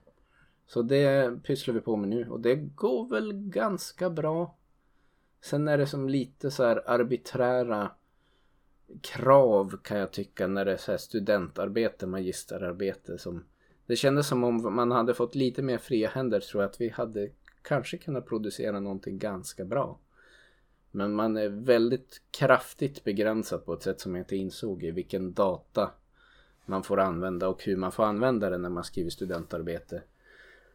Så 0.66 0.82
det 0.82 1.42
pysslar 1.42 1.74
vi 1.74 1.80
på 1.80 1.96
med 1.96 2.08
nu 2.08 2.28
och 2.28 2.40
det 2.40 2.54
går 2.56 3.08
väl 3.08 3.32
ganska 3.32 4.10
bra. 4.10 4.56
Sen 5.44 5.68
är 5.68 5.78
det 5.78 5.86
som 5.86 6.08
lite 6.08 6.50
så 6.50 6.64
här 6.64 6.90
arbiträra 6.90 7.90
krav 9.00 9.76
kan 9.82 9.98
jag 9.98 10.12
tycka 10.12 10.46
när 10.46 10.64
det 10.64 10.72
är 10.72 10.76
så 10.76 10.90
här 10.90 10.98
studentarbete, 10.98 12.06
magisterarbete 12.06 13.18
som 13.18 13.44
det 13.86 13.96
kändes 13.96 14.28
som 14.28 14.44
om 14.44 14.74
man 14.74 14.90
hade 14.90 15.14
fått 15.14 15.34
lite 15.34 15.62
mer 15.62 15.78
fria 15.78 16.08
händer 16.08 16.40
tror 16.40 16.62
jag 16.62 16.70
att 16.70 16.80
vi 16.80 16.88
hade 16.88 17.30
kanske 17.62 17.98
kunnat 17.98 18.26
producera 18.26 18.80
någonting 18.80 19.18
ganska 19.18 19.64
bra. 19.64 19.98
Men 20.90 21.14
man 21.14 21.36
är 21.36 21.48
väldigt 21.48 22.22
kraftigt 22.30 23.04
begränsad 23.04 23.64
på 23.64 23.74
ett 23.74 23.82
sätt 23.82 24.00
som 24.00 24.14
jag 24.14 24.22
inte 24.22 24.36
insåg 24.36 24.82
i 24.82 24.90
vilken 24.90 25.32
data 25.32 25.90
man 26.66 26.82
får 26.82 27.00
använda 27.00 27.48
och 27.48 27.64
hur 27.64 27.76
man 27.76 27.92
får 27.92 28.04
använda 28.04 28.50
det 28.50 28.58
när 28.58 28.70
man 28.70 28.84
skriver 28.84 29.10
studentarbete. 29.10 30.02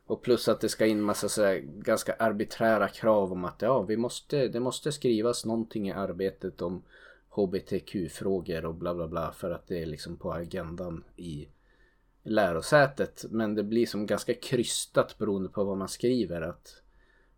Och 0.10 0.22
plus 0.22 0.48
att 0.48 0.62
det 0.62 0.70
ska 0.70 0.86
in 0.86 1.02
massa 1.02 1.30
så 1.30 1.44
här 1.44 1.58
ganska 1.58 2.14
arbiträra 2.14 2.88
krav 2.88 3.32
om 3.32 3.46
att 3.46 3.62
ja, 3.62 3.82
vi 3.82 3.98
måste, 3.98 4.48
det 4.48 4.60
måste 4.60 4.92
skrivas 4.92 5.46
någonting 5.46 5.90
i 5.90 5.92
arbetet 5.92 6.62
om 6.62 6.84
HBTQ-frågor 7.30 8.66
och 8.66 8.76
bla 8.76 8.96
bla 8.96 9.08
bla 9.08 9.32
för 9.32 9.52
att 9.52 9.68
det 9.68 9.82
är 9.82 9.86
liksom 9.86 10.18
på 10.18 10.34
agendan 10.34 11.04
i 11.16 11.48
lärosätet. 12.24 13.26
Men 13.30 13.56
det 13.56 13.64
blir 13.64 13.86
som 13.86 14.06
ganska 14.06 14.34
krystat 14.34 15.18
beroende 15.18 15.50
på 15.50 15.64
vad 15.64 15.78
man 15.78 15.90
skriver. 15.90 16.42
Att 16.42 16.82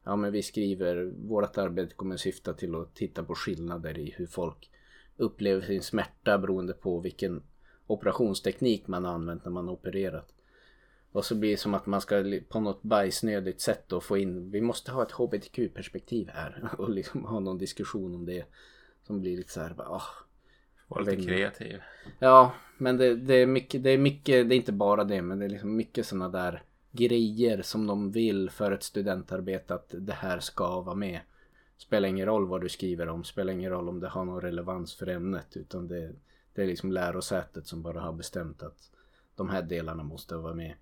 ja, 0.03 0.15
men 0.15 0.31
vi 0.31 0.43
skriver 0.43 1.11
vårt 1.27 1.57
arbete 1.57 1.95
kommer 1.95 2.17
syfta 2.17 2.53
till 2.53 2.75
att 2.75 2.95
titta 2.95 3.23
på 3.23 3.35
skillnader 3.35 3.97
i 3.97 4.13
hur 4.17 4.27
folk 4.27 4.69
upplever 5.17 5.61
sin 5.61 5.83
smärta 5.83 6.37
beroende 6.37 6.73
på 6.73 6.99
vilken 6.99 7.43
operationsteknik 7.87 8.87
man 8.87 9.05
har 9.05 9.13
använt 9.13 9.45
när 9.45 9.51
man 9.51 9.67
har 9.67 9.73
opererat. 9.73 10.33
Och 11.11 11.25
så 11.25 11.35
blir 11.35 11.51
det 11.51 11.57
som 11.57 11.73
att 11.73 11.85
man 11.85 12.01
ska 12.01 12.39
på 12.49 12.59
något 12.59 12.83
bajsnödigt 12.83 13.61
sätt 13.61 13.83
då 13.87 14.01
få 14.01 14.17
in, 14.17 14.51
vi 14.51 14.61
måste 14.61 14.91
ha 14.91 15.03
ett 15.03 15.11
hbtq-perspektiv 15.11 16.29
här 16.33 16.69
och 16.77 16.89
liksom 16.89 17.25
ha 17.25 17.39
någon 17.39 17.57
diskussion 17.57 18.15
om 18.15 18.25
det. 18.25 18.45
Som 19.03 19.21
blir 19.21 19.37
lite 19.37 19.51
så 19.51 19.61
här, 19.61 19.75
ah. 19.77 20.01
Var 20.87 21.03
lite 21.03 21.23
kreativ. 21.23 21.81
Ja, 22.19 22.53
men 22.77 22.97
det, 22.97 23.15
det 23.15 23.33
är 23.33 23.45
mycket, 23.45 23.83
det 23.83 23.89
är 23.89 23.97
mycket, 23.97 24.49
det 24.49 24.55
är 24.55 24.57
inte 24.57 24.71
bara 24.71 25.03
det, 25.03 25.21
men 25.21 25.39
det 25.39 25.45
är 25.45 25.49
liksom 25.49 25.75
mycket 25.75 26.05
sådana 26.05 26.29
där 26.29 26.63
grejer 26.91 27.61
som 27.61 27.87
de 27.87 28.11
vill 28.11 28.49
för 28.49 28.71
ett 28.71 28.83
studentarbete 28.83 29.73
att 29.73 29.95
det 29.97 30.13
här 30.13 30.39
ska 30.39 30.81
vara 30.81 30.95
med. 30.95 31.19
Spelar 31.77 32.09
ingen 32.09 32.25
roll 32.25 32.47
vad 32.47 32.61
du 32.61 32.69
skriver 32.69 33.09
om, 33.09 33.23
spelar 33.23 33.53
ingen 33.53 33.71
roll 33.71 33.89
om 33.89 33.99
det 33.99 34.07
har 34.07 34.25
någon 34.25 34.41
relevans 34.41 34.95
för 34.95 35.07
ämnet, 35.07 35.57
utan 35.57 35.87
det, 35.87 36.11
det 36.53 36.63
är 36.63 36.67
liksom 36.67 36.91
lärosätet 36.91 37.67
som 37.67 37.81
bara 37.81 38.01
har 38.01 38.13
bestämt 38.13 38.63
att 38.63 38.91
de 39.35 39.49
här 39.49 39.61
delarna 39.61 40.03
måste 40.03 40.35
vara 40.35 40.53
med. 40.53 40.73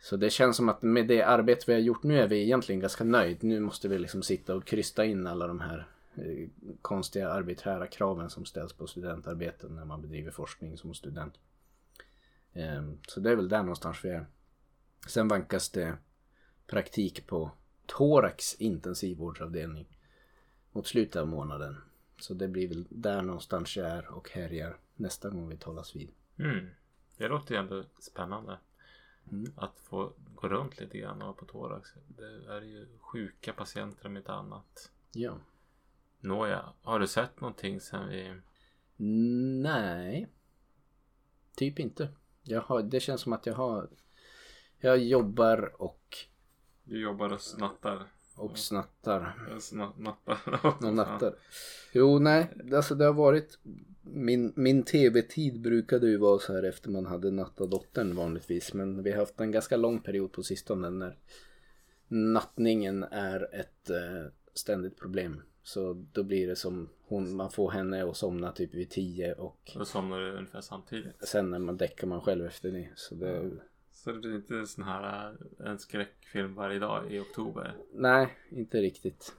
Så 0.00 0.16
det 0.16 0.30
känns 0.30 0.56
som 0.56 0.68
att 0.68 0.82
med 0.82 1.06
det 1.06 1.22
arbete 1.22 1.64
vi 1.66 1.72
har 1.72 1.80
gjort 1.80 2.02
nu 2.02 2.20
är 2.20 2.28
vi 2.28 2.42
egentligen 2.42 2.80
ganska 2.80 3.04
nöjd. 3.04 3.44
Nu 3.44 3.60
måste 3.60 3.88
vi 3.88 3.98
liksom 3.98 4.22
sitta 4.22 4.54
och 4.54 4.64
krysta 4.64 5.04
in 5.04 5.26
alla 5.26 5.46
de 5.46 5.60
här 5.60 5.88
eh, 6.14 6.48
konstiga 6.82 7.30
arbiträra 7.30 7.86
kraven 7.86 8.30
som 8.30 8.44
ställs 8.44 8.72
på 8.72 8.86
studentarbeten 8.86 9.74
när 9.74 9.84
man 9.84 10.02
bedriver 10.02 10.30
forskning 10.30 10.78
som 10.78 10.94
student. 10.94 11.34
Ehm, 12.52 12.98
så 13.08 13.20
det 13.20 13.30
är 13.30 13.36
väl 13.36 13.48
där 13.48 13.62
någonstans 13.62 14.04
vi 14.04 14.08
är. 14.08 14.26
Sen 15.06 15.28
vankas 15.28 15.70
det 15.70 15.96
praktik 16.66 17.26
på 17.26 17.50
Thorax 17.86 18.54
intensivvårdsavdelning 18.54 19.98
mot 20.72 20.86
slutet 20.86 21.16
av 21.16 21.28
månaden. 21.28 21.76
Så 22.18 22.34
det 22.34 22.48
blir 22.48 22.68
väl 22.68 22.86
där 22.90 23.22
någonstans 23.22 23.76
jag 23.76 23.86
är 23.86 24.08
och 24.08 24.30
härjar 24.30 24.76
nästa 24.94 25.30
gång 25.30 25.48
vi 25.48 25.56
talas 25.56 25.96
vid. 25.96 26.10
Mm. 26.38 26.66
Det 27.16 27.28
låter 27.28 27.54
ju 27.54 27.60
ändå 27.60 27.84
spännande. 27.98 28.58
Mm. 29.30 29.52
Att 29.56 29.80
få 29.80 30.12
gå 30.34 30.48
runt 30.48 30.80
lite 30.80 30.98
grann 30.98 31.22
och 31.22 31.36
på 31.36 31.44
thorax. 31.44 31.90
Det 32.08 32.52
är 32.52 32.60
ju 32.60 32.88
sjuka 32.98 33.52
patienter 33.52 34.06
om 34.06 34.16
inte 34.16 34.32
annat. 34.32 34.90
Ja. 35.12 35.38
Nåja, 36.20 36.72
har 36.82 37.00
du 37.00 37.06
sett 37.06 37.40
någonting 37.40 37.80
sen 37.80 38.08
vi... 38.08 38.40
Nej. 39.62 40.28
Typ 41.56 41.78
inte. 41.78 42.08
Jag 42.42 42.60
har, 42.60 42.82
det 42.82 43.00
känns 43.00 43.20
som 43.20 43.32
att 43.32 43.46
jag 43.46 43.54
har 43.54 43.88
Jag 44.78 44.98
jobbar 44.98 45.82
och 45.82 46.16
Du 46.84 47.00
jobbar 47.00 47.32
och 47.32 47.40
snattar. 47.40 48.06
Och 48.38 48.58
snattar 48.58 49.34
nappar. 49.96 50.38
och 50.86 50.94
nattar. 50.94 51.34
Jo 51.92 52.18
nej, 52.18 52.50
alltså 52.72 52.94
det 52.94 53.04
har 53.04 53.12
varit 53.12 53.58
min, 54.02 54.52
min 54.56 54.82
tv-tid 54.82 55.60
brukade 55.60 56.08
ju 56.08 56.16
vara 56.16 56.38
så 56.38 56.52
här 56.52 56.62
efter 56.62 56.90
man 56.90 57.06
hade 57.06 57.30
nattat 57.30 57.70
dottern 57.70 58.16
vanligtvis. 58.16 58.74
Men 58.74 59.02
vi 59.02 59.10
har 59.10 59.18
haft 59.18 59.40
en 59.40 59.52
ganska 59.52 59.76
lång 59.76 60.00
period 60.00 60.32
på 60.32 60.42
sistone 60.42 60.90
när 60.90 61.16
nattningen 62.08 63.02
är 63.02 63.54
ett 63.54 63.90
eh, 63.90 64.32
ständigt 64.54 64.96
problem. 64.96 65.42
Så 65.62 66.06
då 66.12 66.22
blir 66.22 66.46
det 66.46 66.56
som 66.56 66.88
hon, 67.02 67.36
man 67.36 67.50
får 67.50 67.70
henne 67.70 68.10
att 68.10 68.16
somna 68.16 68.52
typ 68.52 68.74
vid 68.74 68.90
tio 68.90 69.34
och 69.34 69.72
Då 69.74 69.84
somnar 69.84 70.20
du 70.20 70.32
ungefär 70.32 70.60
samtidigt. 70.60 71.28
sen 71.28 71.50
när 71.50 71.58
man 71.58 71.76
däckar 71.76 72.06
man 72.06 72.20
själv 72.20 72.46
efter 72.46 72.70
det. 72.70 72.88
Så 72.96 73.14
det, 73.14 73.50
Så 74.08 74.12
det 74.12 74.20
blir 74.20 74.36
inte 74.36 74.58
en 74.58 74.66
sån 74.66 74.84
här 74.84 75.30
äh, 75.60 75.66
en 75.70 75.78
skräckfilm 75.78 76.54
varje 76.54 76.78
dag 76.78 77.12
i 77.12 77.20
oktober. 77.20 77.76
nej, 77.92 78.38
inte 78.50 78.78
riktigt. 78.80 79.36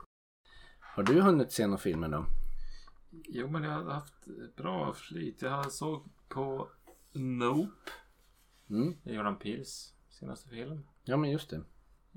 Har 0.79 1.03
du 1.03 1.21
hunnit 1.21 1.51
se 1.51 1.67
några 1.67 1.77
filmer 1.77 2.07
då? 2.09 2.25
Jo 3.11 3.47
men 3.47 3.63
jag 3.63 3.71
har 3.71 3.91
haft 3.93 4.27
bra 4.55 4.93
flyt. 4.93 5.41
Jag 5.41 5.71
såg 5.71 6.09
på 6.27 6.69
Nope. 7.13 7.91
Mm. 8.69 8.93
Jordan 9.03 9.39
Peels 9.39 9.93
senaste 10.09 10.49
film. 10.49 10.85
Ja 11.03 11.17
men 11.17 11.31
just 11.31 11.49
det. 11.49 11.61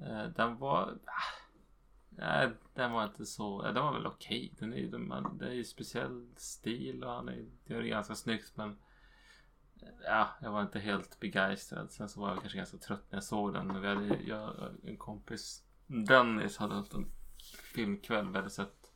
Eh, 0.03 0.25
Den 0.37 0.57
var... 0.59 0.99
ah, 1.05 1.43
Nej, 2.09 2.51
den 2.75 2.93
var 2.93 3.05
inte 3.05 3.27
så... 3.27 3.67
eh, 3.67 3.75
Den 3.75 3.83
var 3.85 3.93
väl 3.93 4.07
okej. 4.07 4.55
Den 4.59 4.73
är 4.73 4.77
ju 4.77 4.89
den- 4.91 5.39
det 5.39 5.47
är 5.47 5.53
ju 5.53 5.65
speciell 5.65 6.27
stil 6.37 7.05
och 7.05 7.11
han 7.13 7.29
är, 7.29 7.45
gör 7.65 7.83
det 7.83 7.89
ganska 7.89 8.15
snyggt 8.15 8.53
men... 8.57 8.77
eh, 9.83 9.89
Ja, 10.05 10.29
jag 10.41 10.53
var 10.53 10.63
inte 10.63 10.79
helt 10.79 11.21
begeistrad. 11.21 11.93
Sen 11.93 12.09
så 12.09 12.21
var 12.21 12.29
jag 12.29 12.41
kanske 12.41 12.59
ganska 12.59 12.79
trött 12.79 13.05
när 13.11 13.17
jag 13.17 13.25
såg 13.25 13.55
den. 13.55 13.81
Vi 13.81 13.89
hade, 13.89 14.17
jag 14.23 14.71
en 14.85 14.97
kompis, 14.97 15.63
Dennis, 15.87 16.57
hade 16.57 16.75
haft 16.75 16.95
en 16.95 17.07
filmkväll. 17.75 18.29
Vi 18.29 18.37
hade 18.37 18.51
sett... 18.51 18.93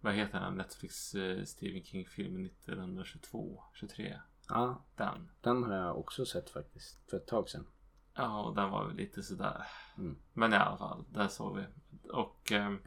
Vad 0.00 0.14
heter 0.14 0.40
den? 0.40 0.54
Netflix 0.54 1.14
eh, 1.14 1.44
Stephen 1.44 1.84
King-filmen 1.84 2.46
1922, 2.46 3.62
23. 3.74 4.20
Ja, 4.48 4.84
Den. 4.96 5.30
den 5.40 5.62
har 5.64 5.74
jag 5.74 5.98
också 5.98 6.26
sett 6.26 6.50
faktiskt 6.50 7.10
för 7.10 7.16
ett 7.16 7.26
tag 7.26 7.48
sedan. 7.48 7.66
Ja, 8.14 8.42
och 8.42 8.54
den 8.54 8.70
var 8.70 8.86
väl 8.86 8.96
lite 8.96 9.22
sådär. 9.22 9.66
Mm. 9.98 10.16
Men 10.32 10.52
i 10.52 10.56
alla 10.56 10.76
fall, 10.76 11.04
där 11.08 11.28
såg 11.28 11.56
vi. 11.56 11.64
Och 12.10 12.52
ehm, 12.52 12.78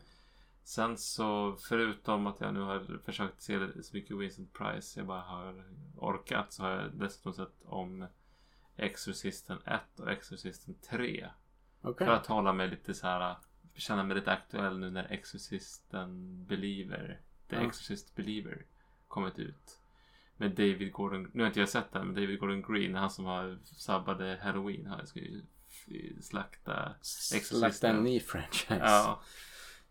sen 0.68 0.98
så 0.98 1.56
förutom 1.56 2.28
att 2.28 2.42
jag 2.42 2.54
nu 2.54 2.60
har 2.60 3.00
försökt 3.06 3.42
se 3.42 3.84
så 3.84 3.96
mycket 3.96 4.18
Vincent 4.18 4.54
Price 4.54 5.00
jag 5.00 5.08
bara 5.08 5.22
har 5.22 5.64
orkat 5.96 6.54
så 6.54 6.64
har 6.64 6.72
jag 6.72 6.92
dessutom 6.94 7.34
sett 7.34 7.62
om 7.66 8.08
Exorcisten 8.76 9.58
1 9.66 9.82
och 10.00 10.12
Exorcisten 10.12 10.76
3. 10.90 11.30
Okej. 11.82 12.08
För 12.08 12.14
att 12.14 12.28
hålla 12.28 12.54
mig 12.54 12.68
lite 12.68 12.94
så 12.94 13.08
här 13.08 13.36
känna 13.74 14.04
mig 14.04 14.16
lite 14.16 14.32
aktuell 14.32 14.80
nu 14.80 14.90
när 14.90 15.12
Exorcisten 15.12 16.46
Believer 16.46 17.22
The 17.50 17.56
Ja. 17.56 17.62
Exorcist 17.62 18.16
Believer 18.16 18.66
kommit 19.08 19.40
ut. 19.40 19.80
Med 20.38 20.52
David 20.52 20.92
Gordon, 20.92 21.32
nu 21.34 21.44
har 21.44 21.48
inte 21.48 21.60
jag 21.60 21.70
sett 21.70 21.92
den, 21.92 22.06
men 22.06 22.16
David 22.16 22.40
Gordon 22.40 22.62
Green, 22.62 22.96
han 22.96 23.10
som 23.10 23.26
har 23.26 23.58
sabbade 23.64 24.40
Halloween, 24.44 24.86
han 24.86 25.08
ska 25.08 25.20
ju 25.20 25.42
slakta 26.22 26.94
Slakta 27.02 27.88
en 27.88 28.04
ny 28.04 28.20
franchise. 28.20 28.80
Ja, 28.82 29.22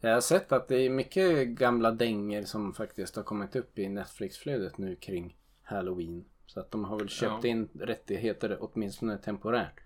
Jag 0.08 0.14
har 0.16 0.20
sett 0.20 0.52
att 0.52 0.68
det 0.68 0.76
är 0.76 0.90
mycket 0.90 1.48
gamla 1.48 1.90
dänger 1.90 2.44
som 2.44 2.74
faktiskt 2.74 3.16
har 3.16 3.22
kommit 3.22 3.56
upp 3.56 3.78
i 3.78 3.88
Netflix-flödet 3.88 4.78
nu 4.78 4.96
kring 4.96 5.36
Halloween. 5.62 6.24
Så 6.46 6.60
att 6.60 6.70
de 6.70 6.84
har 6.84 6.98
väl 6.98 7.08
köpt 7.08 7.44
Ja. 7.44 7.50
in 7.50 7.68
rättigheter 7.74 8.58
åtminstone 8.60 9.18
temporärt. 9.18 9.80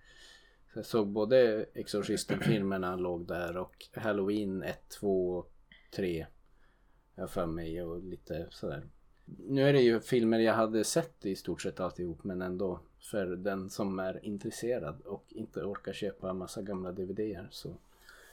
Så 0.72 0.78
jag 0.78 0.86
såg 0.86 1.08
både 1.08 1.66
Exorcisten-filmerna 1.74 2.96
låg 2.96 3.26
där 3.26 3.56
och 3.56 3.86
Halloween 3.94 4.62
1, 4.62 4.88
2, 5.00 5.44
3. 5.96 6.26
Jag 7.14 7.30
för 7.30 7.46
mig 7.46 7.82
och 7.82 8.02
lite 8.02 8.46
sådär. 8.50 8.86
Nu 9.38 9.68
är 9.68 9.72
det 9.72 9.80
ju 9.80 10.00
filmer 10.00 10.38
jag 10.38 10.54
hade 10.54 10.84
sett 10.84 11.26
i 11.26 11.36
stort 11.36 11.62
sett 11.62 11.80
alltihop 11.80 12.24
men 12.24 12.42
ändå 12.42 12.80
för 13.10 13.26
den 13.26 13.70
som 13.70 13.98
är 13.98 14.24
intresserad 14.24 15.00
och 15.00 15.26
inte 15.28 15.60
orkar 15.60 15.92
köpa 15.92 16.30
en 16.30 16.36
massa 16.36 16.62
gamla 16.62 16.92
DVDer 16.92 17.48
så 17.50 17.76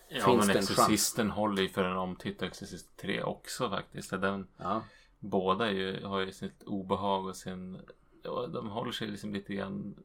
ja 0.10 0.26
Finns 0.26 0.48
men? 0.48 0.58
Exorcisten 0.58 1.32
håller 1.32 1.62
ju 1.62 1.70
för 1.70 1.84
en 1.84 1.98
omtitt 1.98 2.42
Exorcist 2.42 2.98
3 2.98 3.24
också 3.24 3.70
faktiskt. 3.70 4.10
Den, 4.10 4.48
ja. 4.58 4.84
båda 5.20 5.72
ju, 5.72 6.06
har 6.06 6.20
ju 6.20 6.32
sitt 6.32 6.64
obehag 6.64 7.26
och 7.26 7.36
sin... 7.36 7.82
Ja, 8.24 8.48
de 8.48 8.70
håller 8.70 8.92
sig 8.92 9.08
liksom 9.08 9.34
lite 9.34 9.54
grann 9.54 9.96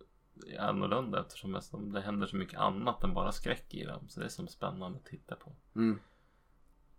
annorlunda 0.58 1.20
eftersom 1.20 1.60
det 1.92 2.00
händer 2.00 2.26
så 2.26 2.36
mycket 2.36 2.58
annat 2.58 3.04
än 3.04 3.14
bara 3.14 3.32
skräck 3.32 3.74
i 3.74 3.84
dem. 3.84 4.08
Så 4.08 4.20
det 4.20 4.26
är 4.26 4.30
som 4.30 4.48
spännande 4.48 4.98
att 4.98 5.04
titta 5.04 5.36
på. 5.36 5.52
Mm. 5.76 6.00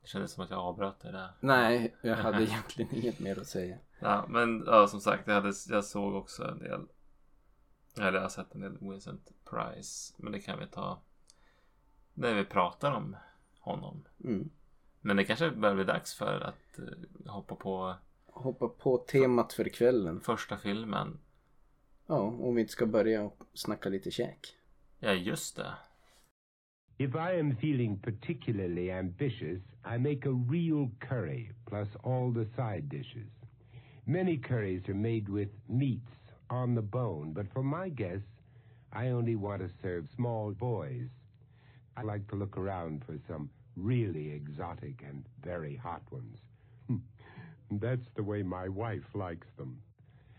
Det 0.02 0.08
kändes 0.08 0.32
som 0.32 0.44
att 0.44 0.50
jag 0.50 0.60
avbröt 0.60 1.00
det 1.00 1.12
där. 1.12 1.32
Nej, 1.40 1.96
jag 2.02 2.16
hade 2.16 2.44
egentligen 2.50 2.96
inget 2.96 3.20
mer 3.20 3.40
att 3.40 3.48
säga. 3.48 3.78
Ja, 4.00 4.26
men 4.30 4.64
ja, 4.66 4.88
som 4.88 5.02
sagt, 5.02 5.28
jag, 5.28 5.34
hade, 5.34 5.54
jag 5.70 5.86
såg 5.86 6.16
också 6.16 6.44
en 6.44 6.60
del. 6.60 6.88
Eller 7.98 8.14
jag 8.14 8.22
har 8.22 8.30
sett 8.30 8.56
en 8.56 8.62
del 8.62 8.78
Vincent 8.82 9.32
Price. 9.50 10.14
Men 10.18 10.32
det 10.32 10.40
kan 10.40 10.60
vi 10.60 10.68
ta 10.68 11.02
när 12.14 12.34
vi 12.36 12.46
pratar 12.46 12.92
om 12.92 13.16
honom. 13.60 14.04
Mm. 14.24 14.50
Men 15.02 15.18
det 15.18 15.24
kanske 15.24 15.52
börjar 15.52 15.76
bli 15.76 15.84
dags 15.84 16.14
för 16.16 16.40
att 16.42 16.80
eh, 16.80 17.32
hoppa 17.32 17.56
på 17.56 17.96
Hoppa 18.26 18.68
på 18.68 18.98
temat 18.98 19.54
för 19.54 19.70
kvällen. 19.70 20.22
första 20.22 20.58
filmen. 20.58 21.20
Ja, 22.08 22.16
om 22.20 22.56
vi 22.56 22.62
inte 22.62 22.74
ska 22.74 22.86
börja 22.86 23.24
och 23.24 23.44
snacka 23.54 23.90
lite 23.90 24.12
käk. 24.12 24.56
Ja, 25.00 25.14
just 25.14 25.56
det. 25.56 25.74
If 26.98 27.16
I 27.16 27.40
am 27.40 27.52
feeling 27.52 28.00
particularly 28.00 28.92
ambitious, 28.92 29.62
I 29.86 29.98
make 29.98 30.30
a 30.30 30.46
real 30.52 30.90
curry 31.00 31.52
plus 31.66 31.90
all 32.04 32.34
the 32.34 32.46
side 32.46 32.84
dishes. 32.90 33.30
Many 34.06 34.38
curries 34.38 34.90
are 34.90 34.94
made 34.94 35.30
with 35.30 35.52
meats 35.68 36.12
on 36.50 36.76
the 36.76 36.82
bone, 36.82 37.34
but 37.34 37.52
for 37.54 37.64
my 37.64 37.90
guests, 37.90 38.30
I 38.92 39.10
only 39.12 39.36
want 39.36 39.62
to 39.62 39.70
serve 39.82 40.08
small 40.16 40.52
boys. 40.52 41.10
I 41.96 42.02
like 42.02 42.28
to 42.30 42.36
look 42.36 42.58
around 42.58 43.04
for 43.06 43.18
some 43.28 43.50
really 43.76 44.32
exotic 44.32 45.04
and 45.08 45.26
very 45.44 45.76
hot 45.76 46.02
ones. 46.12 46.38
That's 47.72 48.08
the 48.16 48.24
way 48.24 48.44
my 48.44 48.68
wife 48.70 49.14
likes 49.14 49.48
them. 49.58 49.82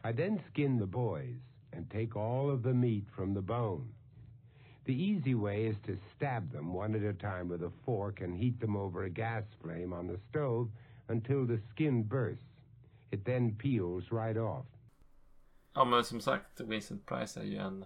I 0.03 0.13
then 0.13 0.41
skin 0.51 0.79
the 0.79 0.87
boys 0.87 1.39
and 1.73 1.91
take 1.91 2.17
all 2.17 2.51
of 2.51 2.63
the 2.63 2.75
meat 2.75 3.07
from 3.15 3.35
the 3.35 3.43
bone. 3.43 3.89
The 4.85 4.95
easy 4.95 5.35
way 5.35 5.65
is 5.65 5.77
to 5.87 5.97
stab 6.15 6.53
them 6.53 6.75
one 6.75 6.95
at 6.95 7.03
a 7.03 7.15
time 7.15 7.49
with 7.49 7.63
a 7.63 7.73
fork 7.85 8.21
and 8.21 8.37
heat 8.37 8.61
them 8.61 8.77
over 8.77 9.05
a 9.05 9.11
gas 9.11 9.45
flame 9.63 9.93
on 9.93 10.07
the 10.07 10.19
stove 10.31 10.69
until 11.09 11.47
the 11.47 11.59
skin 11.71 12.03
bursts. 12.03 12.45
It 13.11 13.25
then 13.25 13.55
peels 13.59 14.05
right 14.11 14.37
off. 14.37 14.67
Ja, 15.75 15.85
men 15.85 16.05
som 16.05 16.21
sagt, 16.21 16.61
Vincent 16.61 17.07
Price 17.07 17.41
är 17.41 17.45
ju 17.45 17.57
en 17.57 17.85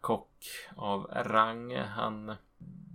kock 0.00 0.46
av 0.76 1.04
rang. 1.14 1.76
Han 1.76 2.34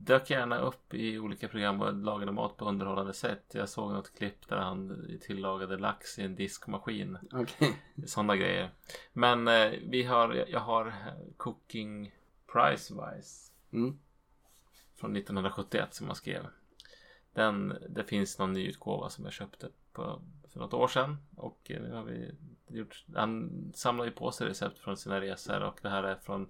dök 0.06 0.30
gärna 0.30 0.60
upp 0.60 0.94
i 0.94 1.20
olika 1.20 1.48
program 1.48 1.82
och 1.82 1.94
lagade 1.94 2.32
mat 2.32 2.58
på 2.58 2.66
underhållande 2.66 3.14
sätt. 3.14 3.46
Jag 3.54 3.70
såg 3.70 3.92
något 3.92 4.18
klipp 4.18 4.48
där 4.48 4.58
han 4.58 5.08
tillagade 5.22 5.78
lax 5.78 6.20
i 6.20 6.24
en 6.24 6.36
diskmaskin. 6.36 7.18
Okej. 7.32 7.84
Sådana 8.06 8.36
grejer. 8.36 8.70
Men 9.14 9.48
eh, 9.48 9.72
vi 9.88 10.04
har, 10.04 10.46
jag 10.48 10.60
har 10.60 10.94
Cooking 11.38 12.12
Price 12.54 12.94
Wise 12.94 13.52
Mm. 13.72 14.00
från 14.96 15.16
1971 15.16 15.94
som 15.94 16.08
han 16.08 16.16
skrev. 16.16 16.48
Den, 17.34 17.78
det 17.90 18.04
finns 18.04 18.40
någon 18.40 18.54
ny 18.54 18.68
utgåva 18.68 19.10
som 19.10 19.24
jag 19.24 19.34
köpte 19.34 19.70
på, 19.94 20.22
för 20.54 20.60
något 20.60 20.74
år 20.74 20.88
sedan. 20.88 21.18
Och 21.36 21.72
eh, 21.72 21.82
nu 21.82 21.92
har 21.94 22.04
vi 22.04 22.32
gjort, 22.68 23.06
han 23.16 23.52
samlar 23.76 24.06
ju 24.06 24.12
på 24.12 24.32
sig 24.32 24.48
recept 24.48 24.80
från 24.80 24.98
sina 24.98 25.22
resor 25.22 25.62
och 25.62 25.80
det 25.82 25.90
här 25.90 26.04
är 26.04 26.16
från 26.16 26.50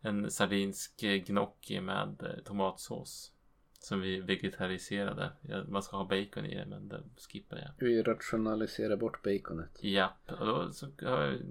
en 0.00 0.30
sardinsk 0.30 1.00
gnocchi 1.26 1.80
med 1.80 2.22
eh, 2.22 2.42
tomatsås. 2.44 3.32
Som 3.78 4.00
vi 4.00 4.20
vegetariserade. 4.20 5.32
Man 5.68 5.82
ska 5.82 5.96
ha 5.96 6.04
bacon 6.04 6.46
i 6.46 6.54
det 6.54 6.66
men 6.66 6.88
det 6.88 7.02
skippar 7.16 7.56
jag. 7.56 7.70
Vi 7.78 8.02
rationaliserar 8.02 8.96
bort 8.96 9.22
baconet. 9.22 9.78
Japp, 9.80 10.28
då, 10.38 10.72
så, 10.72 10.86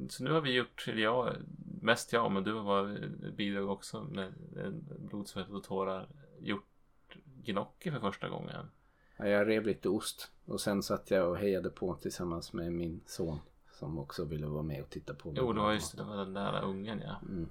så 0.10 0.24
nu 0.24 0.32
har 0.32 0.42
vi 0.42 0.54
gjort, 0.54 0.86
eller 0.88 1.02
jag, 1.02 1.36
mest 1.82 2.14
jag, 2.14 2.32
men 2.32 2.44
du 2.44 2.54
har 2.54 3.08
bidrag 3.32 3.70
också 3.70 4.04
med 4.04 4.34
blod, 5.00 5.28
svett 5.28 5.50
och 5.50 5.64
tårar. 5.64 6.08
Gjort 6.40 6.68
gnocchi 7.44 7.92
för 7.92 8.00
första 8.00 8.30
gången. 8.30 8.66
Ja, 9.18 9.28
Jag 9.28 9.48
rev 9.48 9.66
lite 9.66 9.90
ost 9.90 10.32
och 10.46 10.62
sen 10.62 10.84
satt 10.84 11.12
jag 11.12 11.30
och 11.30 11.38
hejade 11.38 11.70
på 11.70 11.96
tillsammans 11.96 12.54
med 12.54 12.74
min 12.74 13.02
son. 13.06 13.40
Som 13.72 14.00
också 14.00 14.26
ville 14.26 14.48
vara 14.48 14.64
med 14.64 14.82
och 14.82 14.90
titta 14.90 15.14
på. 15.14 15.34
Jo, 15.36 15.54
det 15.54 15.60
var 15.60 15.74
just 15.74 15.98
det, 15.98 16.04
det 16.04 16.10
var 16.10 16.18
den 16.18 16.34
där 16.34 16.64
ungen 16.64 17.02
ja. 17.06 17.20
Mm. 17.22 17.50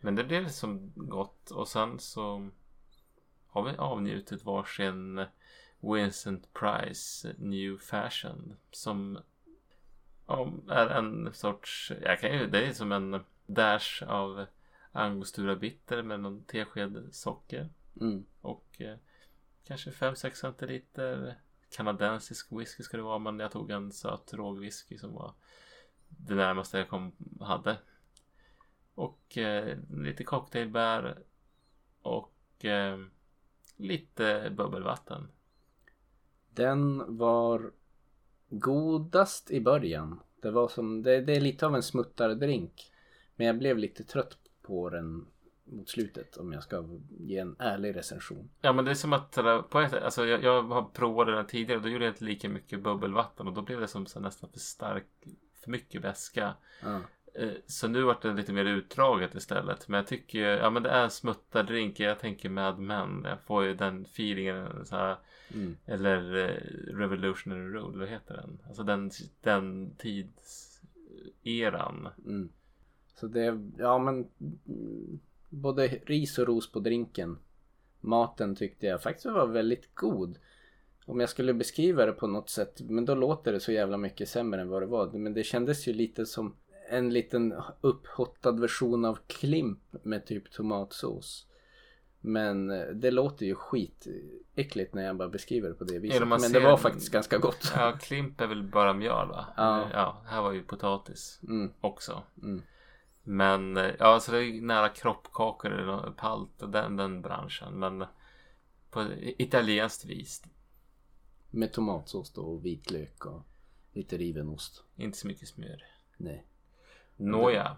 Men 0.00 0.14
det 0.14 0.24
blev 0.24 0.48
som 0.48 0.92
gott 0.94 1.50
och 1.50 1.68
sen 1.68 1.98
så 1.98 2.50
har 3.46 3.62
vi 3.62 3.76
avnjutit 3.76 4.44
varsin 4.44 5.24
Vincent 5.80 6.52
Price 6.52 7.34
New 7.38 7.78
Fashion 7.78 8.56
som 8.70 9.18
ja, 10.26 10.52
är 10.68 10.86
en 10.86 11.34
sorts, 11.34 11.92
jag 12.02 12.20
kan 12.20 12.32
ju, 12.32 12.46
det 12.46 12.66
är 12.66 12.72
som 12.72 12.92
en 12.92 13.24
dash 13.46 14.02
av 14.06 14.46
angostura 14.92 15.56
bitter 15.56 16.02
med 16.02 16.20
någon 16.20 16.44
tesked 16.44 17.08
socker 17.12 17.68
Mm. 18.00 18.24
och 18.40 18.80
eh, 18.80 18.96
kanske 19.64 19.90
5-6 19.90 20.34
centiliter 20.34 21.34
kanadensisk 21.70 22.52
whisky 22.52 22.82
ska 22.82 22.96
det 22.96 23.02
vara 23.02 23.18
men 23.18 23.38
jag 23.38 23.52
tog 23.52 23.70
en 23.70 23.92
söt 23.92 24.34
rågwhisky 24.34 24.98
som 24.98 25.14
var 25.14 25.34
det 26.08 26.34
närmaste 26.34 26.78
jag 26.78 26.88
kom, 26.88 27.12
hade. 27.40 27.78
Och 29.00 29.38
eh, 29.38 29.78
lite 29.90 30.24
cocktailbär 30.24 31.18
och 32.02 32.64
eh, 32.64 32.98
lite 33.76 34.52
bubbelvatten. 34.56 35.28
Den 36.50 37.16
var 37.16 37.72
godast 38.48 39.50
i 39.50 39.60
början. 39.60 40.20
Det 40.42 40.50
var 40.50 40.68
som, 40.68 41.02
det, 41.02 41.20
det 41.20 41.36
är 41.36 41.40
lite 41.40 41.66
av 41.66 41.74
en 41.74 41.82
smuttardrink. 41.82 42.92
Men 43.36 43.46
jag 43.46 43.58
blev 43.58 43.78
lite 43.78 44.04
trött 44.04 44.38
på 44.62 44.90
den 44.90 45.26
mot 45.64 45.88
slutet 45.88 46.36
om 46.36 46.52
jag 46.52 46.62
ska 46.62 46.84
ge 47.18 47.38
en 47.38 47.56
ärlig 47.58 47.96
recension. 47.96 48.50
Ja 48.60 48.72
men 48.72 48.84
det 48.84 48.90
är 48.90 48.94
som 48.94 49.12
att 49.12 49.38
eller, 49.38 49.62
på 49.62 49.80
ett, 49.80 49.94
alltså, 49.94 50.26
jag, 50.26 50.44
jag 50.44 50.62
har 50.62 50.82
provat 50.82 51.26
den 51.26 51.46
tidigare 51.46 51.76
och 51.76 51.82
då 51.82 51.88
gjorde 51.88 52.04
jag 52.04 52.12
inte 52.12 52.24
lika 52.24 52.48
mycket 52.48 52.82
bubbelvatten 52.82 53.48
och 53.48 53.52
då 53.52 53.62
blev 53.62 53.80
det 53.80 53.88
som 53.88 54.06
så 54.06 54.20
nästan 54.20 54.50
för 54.50 54.58
stark, 54.58 55.06
för 55.64 55.70
mycket 55.70 56.04
väska. 56.04 56.54
Ja. 56.82 57.00
Eh, 57.34 57.48
Så 57.66 57.88
nu 57.88 58.02
vart 58.02 58.22
det 58.22 58.32
lite 58.34 58.52
mer 58.52 58.64
utdraget 58.64 59.34
istället. 59.34 59.88
Men 59.88 59.96
jag 59.98 60.06
tycker, 60.06 60.40
ja 60.40 60.70
men 60.70 60.82
det 60.82 60.90
är 60.90 61.04
en 61.04 61.10
smuttardrink. 61.10 62.00
Jag 62.00 62.18
tänker 62.18 62.48
Mad 62.48 62.78
Men. 62.78 63.24
Jag 63.24 63.40
får 63.42 63.64
ju 63.64 63.74
den 63.74 64.02
feelingen. 64.02 64.86
Så 64.86 64.96
här, 64.96 65.16
Mm. 65.54 65.76
eller 65.86 66.36
eh, 66.36 66.54
Revolutionary 66.96 67.72
Road, 67.72 67.96
vad 67.96 68.08
heter 68.08 68.34
den? 68.34 68.58
Alltså 68.66 68.82
den, 68.82 69.10
den 69.42 69.94
tidseran. 71.42 72.08
Mm. 72.26 72.48
Så 73.14 73.26
det, 73.26 73.58
ja 73.78 73.98
men 73.98 74.14
mm, 74.68 75.20
både 75.48 75.86
ris 75.88 76.38
och 76.38 76.46
ros 76.46 76.72
på 76.72 76.80
drinken. 76.80 77.38
Maten 78.00 78.56
tyckte 78.56 78.86
jag 78.86 79.02
faktiskt 79.02 79.26
var 79.26 79.46
väldigt 79.46 79.94
god. 79.94 80.38
Om 81.06 81.20
jag 81.20 81.28
skulle 81.28 81.54
beskriva 81.54 82.06
det 82.06 82.12
på 82.12 82.26
något 82.26 82.50
sätt, 82.50 82.80
men 82.80 83.04
då 83.04 83.14
låter 83.14 83.52
det 83.52 83.60
så 83.60 83.72
jävla 83.72 83.96
mycket 83.96 84.28
sämre 84.28 84.60
än 84.60 84.68
vad 84.68 84.82
det 84.82 84.86
var. 84.86 85.12
Men 85.12 85.34
det 85.34 85.44
kändes 85.44 85.88
ju 85.88 85.92
lite 85.92 86.26
som 86.26 86.56
en 86.90 87.12
liten 87.12 87.54
upphottad 87.80 88.52
version 88.52 89.04
av 89.04 89.18
Klimp 89.26 89.78
med 90.02 90.26
typ 90.26 90.50
tomatsås. 90.52 91.46
Men 92.20 92.70
eh, 92.70 92.86
det 92.86 93.10
låter 93.10 93.46
ju 93.46 93.54
skitäckligt 93.54 94.94
när 94.94 95.02
jag 95.02 95.16
bara 95.16 95.28
beskriver 95.28 95.68
det 95.68 95.74
på 95.74 95.84
det 95.84 95.98
viset. 95.98 96.20
Man 96.20 96.28
Men 96.28 96.40
ser- 96.40 96.60
det 96.60 96.66
var 96.66 96.76
faktiskt 96.76 97.12
ganska 97.12 97.38
gott. 97.38 97.72
Ja, 97.76 97.98
Klimp 98.00 98.40
är 98.40 98.46
väl 98.46 98.62
bara 98.62 98.92
mjöl 98.92 99.28
va? 99.28 99.46
Ja. 99.56 99.88
ja 99.92 100.22
här 100.26 100.42
var 100.42 100.52
ju 100.52 100.62
potatis 100.62 101.40
Mm, 101.42 101.72
också. 101.80 102.22
mm. 102.42 102.62
Men 103.22 103.76
eh, 103.76 103.90
ja, 103.98 104.20
så 104.20 104.32
det 104.32 104.38
är 104.44 104.60
nära 104.62 104.88
kroppkakor 104.88 105.72
eller 105.72 106.10
palt, 106.10 106.50
den, 106.58 106.96
den 106.96 107.22
branschen. 107.22 107.78
Men 107.78 108.04
på 108.90 109.06
italienskt 109.20 110.04
vis. 110.04 110.42
Med 111.50 111.72
tomatsås 111.72 112.32
då 112.32 112.42
och 112.42 112.64
vitlök 112.66 113.26
och 113.26 113.42
lite 113.92 114.16
riven 114.16 114.48
ost. 114.48 114.84
Inte 114.96 115.18
så 115.18 115.26
mycket 115.26 115.48
smör. 115.48 115.84
Nej. 116.16 116.44
Nåja. 117.20 117.76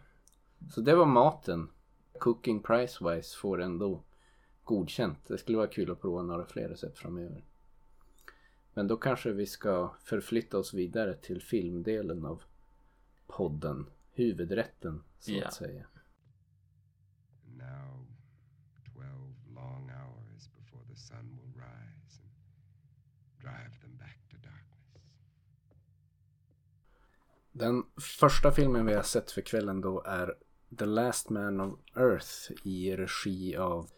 Så 0.71 0.81
det 0.81 0.95
var 0.95 1.07
maten. 1.07 1.69
Cooking 2.19 2.63
price 2.63 3.05
wise 3.11 3.37
får 3.39 3.61
ändå 3.63 4.03
godkänt. 4.65 5.19
Det 5.27 5.39
skulle 5.39 5.59
vara 5.59 5.67
kul 5.67 5.91
att 5.91 6.01
prova 6.01 6.23
några 6.23 6.47
fler 6.47 6.69
recept 6.69 6.99
framöver. 6.99 7.45
Men 8.75 8.89
då 8.89 8.97
kanske 8.97 9.33
vi 9.33 9.47
ska 9.47 9.95
förflytta 10.03 10.59
oss 10.59 10.75
vidare 10.75 11.15
till 11.15 11.43
filmdelen 11.43 12.25
av 12.25 12.43
podden. 13.27 13.87
Huvudrätten 14.13 15.03
så 15.19 15.33
Ja. 15.33 15.47
att 15.47 15.55
säga. 15.55 15.85
And 17.47 17.63
Den 27.53 27.83
första 28.01 28.53
filmen 28.53 28.87
vi 28.87 28.95
har 28.95 29.03
sett 29.03 29.31
för 29.31 29.41
kvällen 29.41 29.81
då 29.81 30.03
är 30.07 30.35
The 30.79 30.85
Last 30.85 31.31
Man 31.31 31.61
of 31.61 31.79
Earth 31.97 32.53
i 32.65 32.97
regi 32.97 33.57
av 33.57 33.89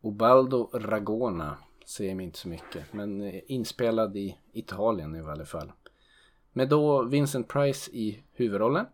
Obaldo 0.00 0.70
Ragona. 0.72 1.58
Säger 1.86 2.14
mig 2.14 2.24
inte 2.24 2.38
så 2.38 2.48
mycket. 2.48 2.92
Men 2.92 3.20
eh, 3.20 3.40
inspelad 3.46 4.16
i 4.16 4.38
Italien 4.52 5.16
i 5.16 5.20
alla 5.20 5.44
fall. 5.44 5.72
Med 6.52 6.68
då 6.68 7.02
Vincent 7.02 7.48
Price 7.48 7.90
i 7.90 8.22
huvudrollen. 8.32 8.86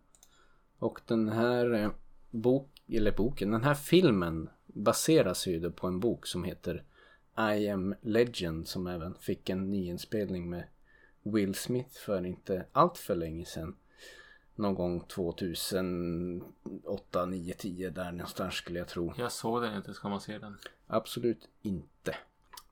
Och 0.79 1.01
den 1.05 1.29
här 1.29 1.73
eh, 1.73 1.89
bok, 2.29 2.69
eller 2.87 3.11
boken, 3.11 3.51
den 3.51 3.63
här 3.63 3.75
filmen 3.75 4.49
baseras 4.65 5.47
ju 5.47 5.59
då 5.59 5.71
på 5.71 5.87
en 5.87 5.99
bok 5.99 6.27
som 6.27 6.43
heter 6.43 6.83
I 7.37 7.69
am 7.69 7.95
Legend 8.01 8.67
som 8.67 8.87
även 8.87 9.15
fick 9.15 9.49
en 9.49 9.71
nyinspelning 9.71 10.49
med 10.49 10.63
Will 11.31 11.55
Smith 11.55 11.99
för 11.99 12.25
inte 12.25 12.65
allt 12.71 12.97
för 12.97 13.15
länge 13.15 13.45
sedan. 13.45 13.75
Någon 14.55 14.75
gång 14.75 14.99
2008, 14.99 17.25
9, 17.25 17.53
10 17.53 17.89
där 17.89 18.11
någonstans 18.11 18.53
skulle 18.53 18.79
jag 18.79 18.87
tro. 18.87 19.13
Jag 19.17 19.31
såg 19.31 19.61
den 19.61 19.77
inte, 19.77 19.93
ska 19.93 20.09
man 20.09 20.21
se 20.21 20.37
den? 20.37 20.57
Absolut 20.87 21.49
inte. 21.61 22.15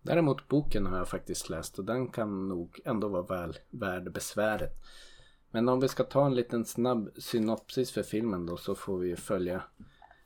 Däremot 0.02 0.48
boken 0.48 0.86
har 0.86 0.98
jag 0.98 1.10
faktiskt 1.10 1.50
läst 1.50 1.80
och 1.80 1.86
den 1.86 2.08
kan 2.08 2.50
nog 2.50 2.80
ändå 2.86 3.08
vara 3.08 3.22
väl 3.22 3.58
värd 3.70 4.12
besväret. 4.12 4.74
Men 5.52 5.70
om 5.70 5.80
vi 5.80 5.88
ska 5.88 6.04
ta 6.04 6.26
en 6.26 6.36
liten 6.36 6.66
snabb 6.66 7.10
synopsis 7.18 7.92
för 7.92 8.04
filmen 8.04 8.46
då 8.46 8.58
så 8.58 8.76
får 8.76 8.98
vi 8.98 9.16
följa 9.16 9.64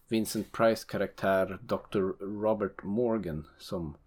Vincent 0.08 0.52
Price 0.52 0.86
karaktär 0.88 1.60
Dr. 1.62 2.00
Robert 2.42 2.84
Morgan 2.84 3.48
som 3.58 3.98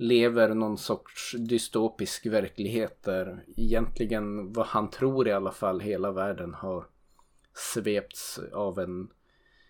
lever 0.00 0.54
någon 0.54 0.78
sorts 0.78 1.34
dystopisk 1.38 2.26
verklighet 2.26 3.02
där 3.02 3.44
egentligen 3.56 4.52
vad 4.52 4.66
han 4.66 4.90
tror 4.90 5.28
i 5.28 5.32
alla 5.32 5.52
fall 5.52 5.80
hela 5.80 6.12
världen 6.12 6.54
har 6.54 6.86
svepts 7.54 8.40
av 8.52 8.78
en 8.78 9.08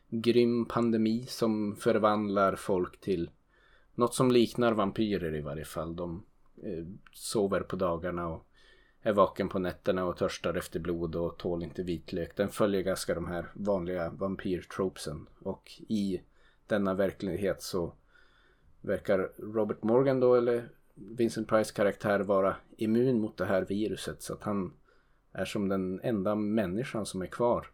grym 0.09 0.65
pandemi 0.65 1.27
som 1.29 1.77
förvandlar 1.77 2.57
folk 2.57 3.01
till 3.01 3.31
något 3.95 4.15
som 4.15 4.31
liknar 4.31 4.73
vampyrer 4.73 5.35
i 5.35 5.41
varje 5.41 5.65
fall. 5.65 5.97
De 5.97 6.25
eh, 6.63 6.85
sover 7.13 7.61
på 7.61 7.77
dagarna 7.77 8.29
och 8.29 8.47
är 9.03 9.13
vaken 9.13 9.49
på 9.49 9.59
nätterna 9.59 10.05
och 10.05 10.17
törstar 10.17 10.55
efter 10.55 10.81
blod 10.81 11.15
och 11.15 11.39
tål 11.39 11.63
inte 11.63 11.83
vitlök. 11.83 12.37
Den 12.37 12.49
följer 12.49 12.83
ganska 12.83 13.15
de 13.15 13.27
här 13.27 13.47
vanliga 13.55 14.11
vampyrtropesen. 14.11 15.27
Och 15.43 15.71
i 15.89 16.21
denna 16.67 16.95
verklighet 16.95 17.63
så 17.63 17.93
verkar 18.81 19.31
Robert 19.37 19.83
Morgan 19.83 20.21
då 20.21 20.35
eller 20.35 20.69
Vincent 20.95 21.49
Price 21.49 21.75
karaktär 21.75 22.21
vara 22.21 22.57
immun 22.77 23.21
mot 23.21 23.37
det 23.37 23.45
här 23.45 23.63
viruset 23.63 24.23
så 24.23 24.33
att 24.33 24.43
han 24.43 24.73
är 25.33 25.45
som 25.45 25.69
den 25.69 26.01
enda 26.03 26.35
människan 26.35 27.07
som 27.07 27.23
är 27.23 27.27
kvar 27.27 27.67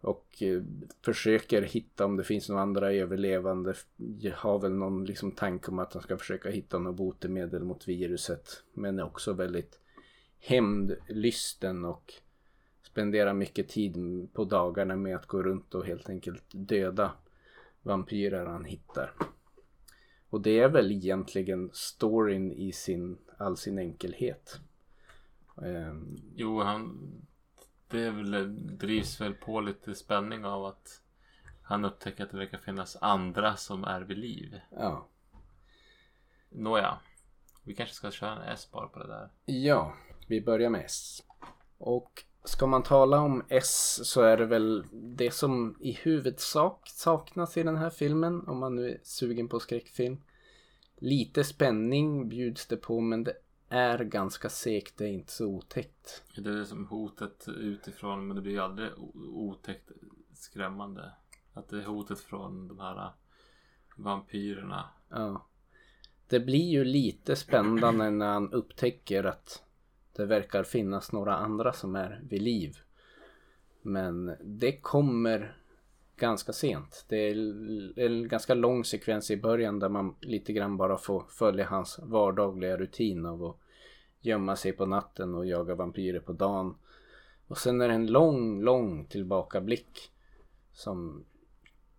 och 0.00 0.42
eh, 0.42 0.62
försöker 1.04 1.62
hitta 1.62 2.04
om 2.04 2.16
det 2.16 2.24
finns 2.24 2.48
några 2.48 2.62
andra 2.62 2.92
överlevande. 2.92 3.74
Jag 4.18 4.36
har 4.36 4.58
väl 4.58 4.72
någon 4.72 5.04
liksom 5.04 5.32
tanke 5.32 5.70
om 5.70 5.78
att 5.78 5.92
han 5.92 6.02
ska 6.02 6.16
försöka 6.16 6.50
hitta 6.50 6.78
något 6.78 6.96
botemedel 6.96 7.64
mot 7.64 7.88
viruset. 7.88 8.62
Men 8.72 8.98
är 8.98 9.04
också 9.04 9.32
väldigt 9.32 9.78
hämndlysten 10.38 11.84
och 11.84 12.14
spenderar 12.82 13.34
mycket 13.34 13.68
tid 13.68 14.28
på 14.32 14.44
dagarna 14.44 14.96
med 14.96 15.16
att 15.16 15.26
gå 15.26 15.42
runt 15.42 15.74
och 15.74 15.86
helt 15.86 16.08
enkelt 16.08 16.44
döda 16.50 17.12
vampyrer 17.82 18.46
han 18.46 18.64
hittar. 18.64 19.14
Och 20.30 20.40
det 20.40 20.58
är 20.58 20.68
väl 20.68 20.92
egentligen 20.92 21.70
storyn 21.72 22.52
i 22.52 22.72
sin, 22.72 23.18
all 23.36 23.56
sin 23.56 23.78
enkelhet. 23.78 24.60
Ehm, 25.62 26.16
Jo, 26.34 26.62
han... 26.62 26.98
Det 27.88 28.10
väl, 28.10 28.76
drivs 28.78 29.20
väl 29.20 29.34
på 29.34 29.60
lite 29.60 29.94
spänning 29.94 30.44
av 30.44 30.64
att 30.64 31.02
han 31.62 31.84
upptäcker 31.84 32.24
att 32.24 32.30
det 32.30 32.36
verkar 32.36 32.58
finnas 32.58 32.96
andra 33.00 33.56
som 33.56 33.84
är 33.84 34.00
vid 34.00 34.18
liv. 34.18 34.60
Ja. 34.70 35.06
Nåja. 36.48 36.98
Vi 37.64 37.74
kanske 37.74 37.94
ska 37.94 38.10
köra 38.10 38.36
en 38.36 38.52
S 38.52 38.68
bara 38.72 38.88
på 38.88 38.98
det 38.98 39.06
där. 39.06 39.28
Ja, 39.44 39.94
vi 40.26 40.40
börjar 40.40 40.70
med 40.70 40.84
S. 40.84 41.22
Och 41.78 42.24
ska 42.44 42.66
man 42.66 42.82
tala 42.82 43.20
om 43.20 43.42
S 43.48 44.00
så 44.04 44.22
är 44.22 44.36
det 44.36 44.46
väl 44.46 44.84
det 44.92 45.30
som 45.30 45.76
i 45.80 45.92
huvudsak 45.92 46.88
saknas 46.88 47.56
i 47.56 47.62
den 47.62 47.76
här 47.76 47.90
filmen. 47.90 48.48
Om 48.48 48.58
man 48.58 48.74
nu 48.74 48.90
är 48.90 49.00
sugen 49.02 49.48
på 49.48 49.60
skräckfilm. 49.60 50.16
Lite 50.96 51.44
spänning 51.44 52.28
bjuds 52.28 52.66
det 52.66 52.76
på 52.76 53.00
men 53.00 53.24
det 53.24 53.34
är 53.68 53.98
ganska 53.98 54.48
segt. 54.48 54.98
Det 54.98 55.04
är 55.04 55.12
inte 55.12 55.32
så 55.32 55.46
otäckt. 55.46 56.22
Det 56.36 56.50
är 56.50 56.64
som 56.64 56.86
hotet 56.86 57.48
utifrån 57.48 58.26
men 58.26 58.36
det 58.36 58.42
blir 58.42 58.52
ju 58.52 58.60
aldrig 58.60 58.90
otäckt 59.34 59.90
skrämmande. 60.34 61.12
Att 61.52 61.68
det 61.68 61.76
är 61.76 61.84
hotet 61.84 62.18
från 62.18 62.68
de 62.68 62.78
här 62.78 63.12
vampyrerna. 63.96 64.90
Ja. 65.08 65.46
Det 66.28 66.40
blir 66.40 66.70
ju 66.70 66.84
lite 66.84 67.36
spännande 67.36 68.10
när 68.10 68.32
han 68.32 68.52
upptäcker 68.52 69.24
att 69.24 69.62
det 70.20 70.26
verkar 70.26 70.64
finnas 70.64 71.12
några 71.12 71.36
andra 71.36 71.72
som 71.72 71.96
är 71.96 72.20
vid 72.28 72.42
liv. 72.42 72.78
Men 73.82 74.36
det 74.40 74.72
kommer 74.72 75.56
ganska 76.16 76.52
sent. 76.52 77.04
Det 77.08 77.16
är 77.16 77.36
en 77.98 78.28
ganska 78.28 78.54
lång 78.54 78.84
sekvens 78.84 79.30
i 79.30 79.36
början 79.36 79.78
där 79.78 79.88
man 79.88 80.14
lite 80.20 80.52
grann 80.52 80.76
bara 80.76 80.98
får 80.98 81.24
följa 81.28 81.66
hans 81.66 81.98
vardagliga 82.02 82.76
rutin 82.76 83.26
av 83.26 83.44
att 83.44 83.56
gömma 84.20 84.56
sig 84.56 84.72
på 84.72 84.86
natten 84.86 85.34
och 85.34 85.46
jaga 85.46 85.74
vampyrer 85.74 86.20
på 86.20 86.32
dagen. 86.32 86.74
Och 87.46 87.58
sen 87.58 87.80
är 87.80 87.88
det 87.88 87.94
en 87.94 88.06
lång, 88.06 88.62
lång 88.62 89.04
tillbakablick 89.04 90.10
som 90.72 91.24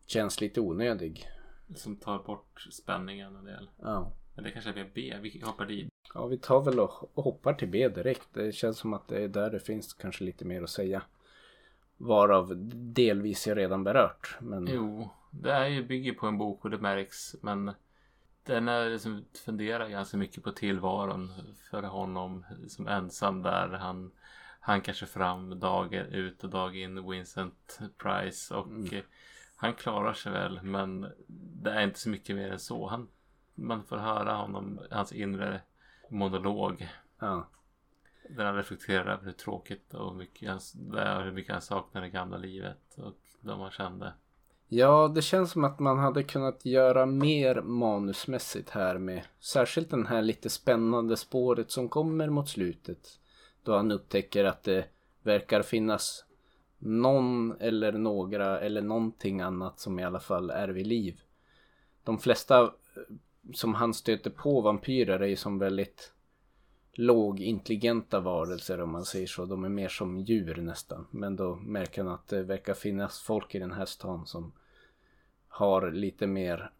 känns 0.05 0.41
lite 0.41 0.61
onödig. 0.61 1.27
Som 1.75 1.95
tar 1.95 2.23
bort 2.23 2.67
spänningen 2.71 3.35
en 3.35 3.45
del. 3.45 3.69
Ja. 3.79 4.11
Men 4.35 4.43
det 4.43 4.51
kanske 4.51 4.71
är 4.71 4.91
B. 4.93 5.17
Vi 5.21 5.41
hoppar 5.45 5.65
dit. 5.65 5.90
Ja, 6.13 6.25
vi 6.25 6.37
tar 6.37 6.61
väl 6.61 6.79
och 6.79 7.09
hoppar 7.23 7.53
till 7.53 7.67
B 7.67 7.89
direkt. 7.89 8.27
Det 8.33 8.51
känns 8.51 8.77
som 8.77 8.93
att 8.93 9.07
det 9.07 9.23
är 9.23 9.27
där 9.27 9.49
det 9.49 9.59
finns 9.59 9.93
kanske 9.93 10.23
lite 10.23 10.45
mer 10.45 10.63
att 10.63 10.69
säga. 10.69 11.01
Varav 11.97 12.53
delvis 12.73 13.47
jag 13.47 13.57
redan 13.57 13.83
berört. 13.83 14.37
Men 14.39 14.67
Jo, 14.71 15.09
det 15.31 15.51
är 15.51 15.67
ju 15.67 15.83
bygger 15.83 16.13
på 16.13 16.27
en 16.27 16.37
bok 16.37 16.65
och 16.65 16.71
det 16.71 16.77
märks. 16.77 17.35
Men 17.41 17.71
den 18.43 18.67
är 18.67 18.89
liksom 18.89 19.25
funderar 19.45 19.89
ganska 19.89 20.17
mycket 20.17 20.43
på 20.43 20.51
tillvaron 20.51 21.31
för 21.69 21.83
honom 21.83 22.45
som 22.67 22.87
ensam 22.87 23.41
där. 23.41 23.69
Han 23.69 24.11
hankar 24.59 24.93
sig 24.93 25.07
fram 25.07 25.59
dag 25.59 25.93
ut 25.93 26.43
och 26.43 26.49
dag 26.49 26.77
in. 26.77 27.09
Vincent 27.09 27.79
Price 27.97 28.55
och 28.55 28.93
eh, 28.93 29.03
han 29.55 29.73
klarar 29.73 30.13
sig 30.13 30.31
väl. 30.31 30.59
Men 30.63 31.07
det 31.63 31.71
är 31.71 31.83
inte 31.83 31.99
så 31.99 32.09
mycket 32.09 32.35
mer 32.35 32.51
än 32.51 32.59
så. 32.59 32.87
Han, 32.87 33.07
man 33.55 33.83
får 33.83 33.97
höra 33.97 34.33
honom, 34.33 34.79
hans 34.91 35.11
inre 35.11 35.61
monolog. 36.11 36.87
ja. 37.19 37.47
Där 38.29 38.45
han 38.45 38.55
reflekterar 38.55 39.13
över 39.13 39.25
hur 39.25 39.31
tråkigt 39.31 39.93
och 39.93 40.15
mycket 40.15 40.49
han, 40.49 40.59
hur 41.23 41.31
mycket 41.31 41.53
han 41.53 41.61
saknar 41.61 42.01
det 42.01 42.09
gamla 42.09 42.37
livet 42.37 42.97
och 42.97 43.13
de 43.41 43.59
han 43.59 43.71
kände. 43.71 44.13
ja, 44.67 45.07
det 45.07 45.21
känns 45.21 45.51
som 45.51 45.63
att 45.63 45.79
man 45.79 45.99
hade 45.99 46.23
kunnat 46.23 46.65
göra 46.65 47.05
mer 47.05 47.61
manusmässigt 47.61 48.69
här 48.69 48.97
med 48.97 49.23
särskilt 49.39 49.89
den 49.89 50.05
här 50.07 50.21
lite 50.21 50.49
spännande 50.49 51.17
spåret 51.17 51.71
som 51.71 51.89
kommer 51.89 52.29
mot 52.29 52.49
slutet. 52.49 53.19
Då 53.63 53.75
han 53.75 53.91
upptäcker 53.91 54.45
att 54.45 54.63
det 54.63 54.85
verkar 55.23 55.61
finnas 55.61 56.25
någon 56.77 57.55
eller 57.59 57.91
några 57.91 58.59
eller 58.59 58.81
någonting 58.81 59.41
annat 59.41 59.79
som 59.79 59.99
i 59.99 60.03
alla 60.03 60.19
fall 60.19 60.49
är 60.49 60.67
vid 60.67 60.87
liv. 60.87 61.21
De 62.03 62.19
flesta 62.19 62.73
som 63.53 63.73
han 63.73 63.93
stöter 63.93 64.29
på 64.29 64.61
vampyrer 64.61 65.19
är 65.19 65.27
ju 65.27 65.35
som 65.35 65.59
väldigt 65.59 66.13
lågintelligenta 66.93 68.19
varelser 68.19 68.81
om 68.81 68.89
man 68.89 69.05
säger 69.05 69.27
så. 69.27 69.45
De 69.45 69.63
är 69.63 69.69
mer 69.69 69.89
som 69.89 70.19
djur 70.19 70.55
nästan. 70.55 71.07
Men 71.11 71.35
då 71.35 71.55
märker 71.55 72.03
han 72.03 72.13
att 72.13 72.27
det 72.27 72.43
verkar 72.43 72.73
finnas 72.73 73.19
folk 73.19 73.55
i 73.55 73.59
den 73.59 73.71
här 73.71 73.85
stan 73.85 74.25
som 74.25 74.51
har 75.47 75.91
lite 75.91 76.27
mer 76.27 76.71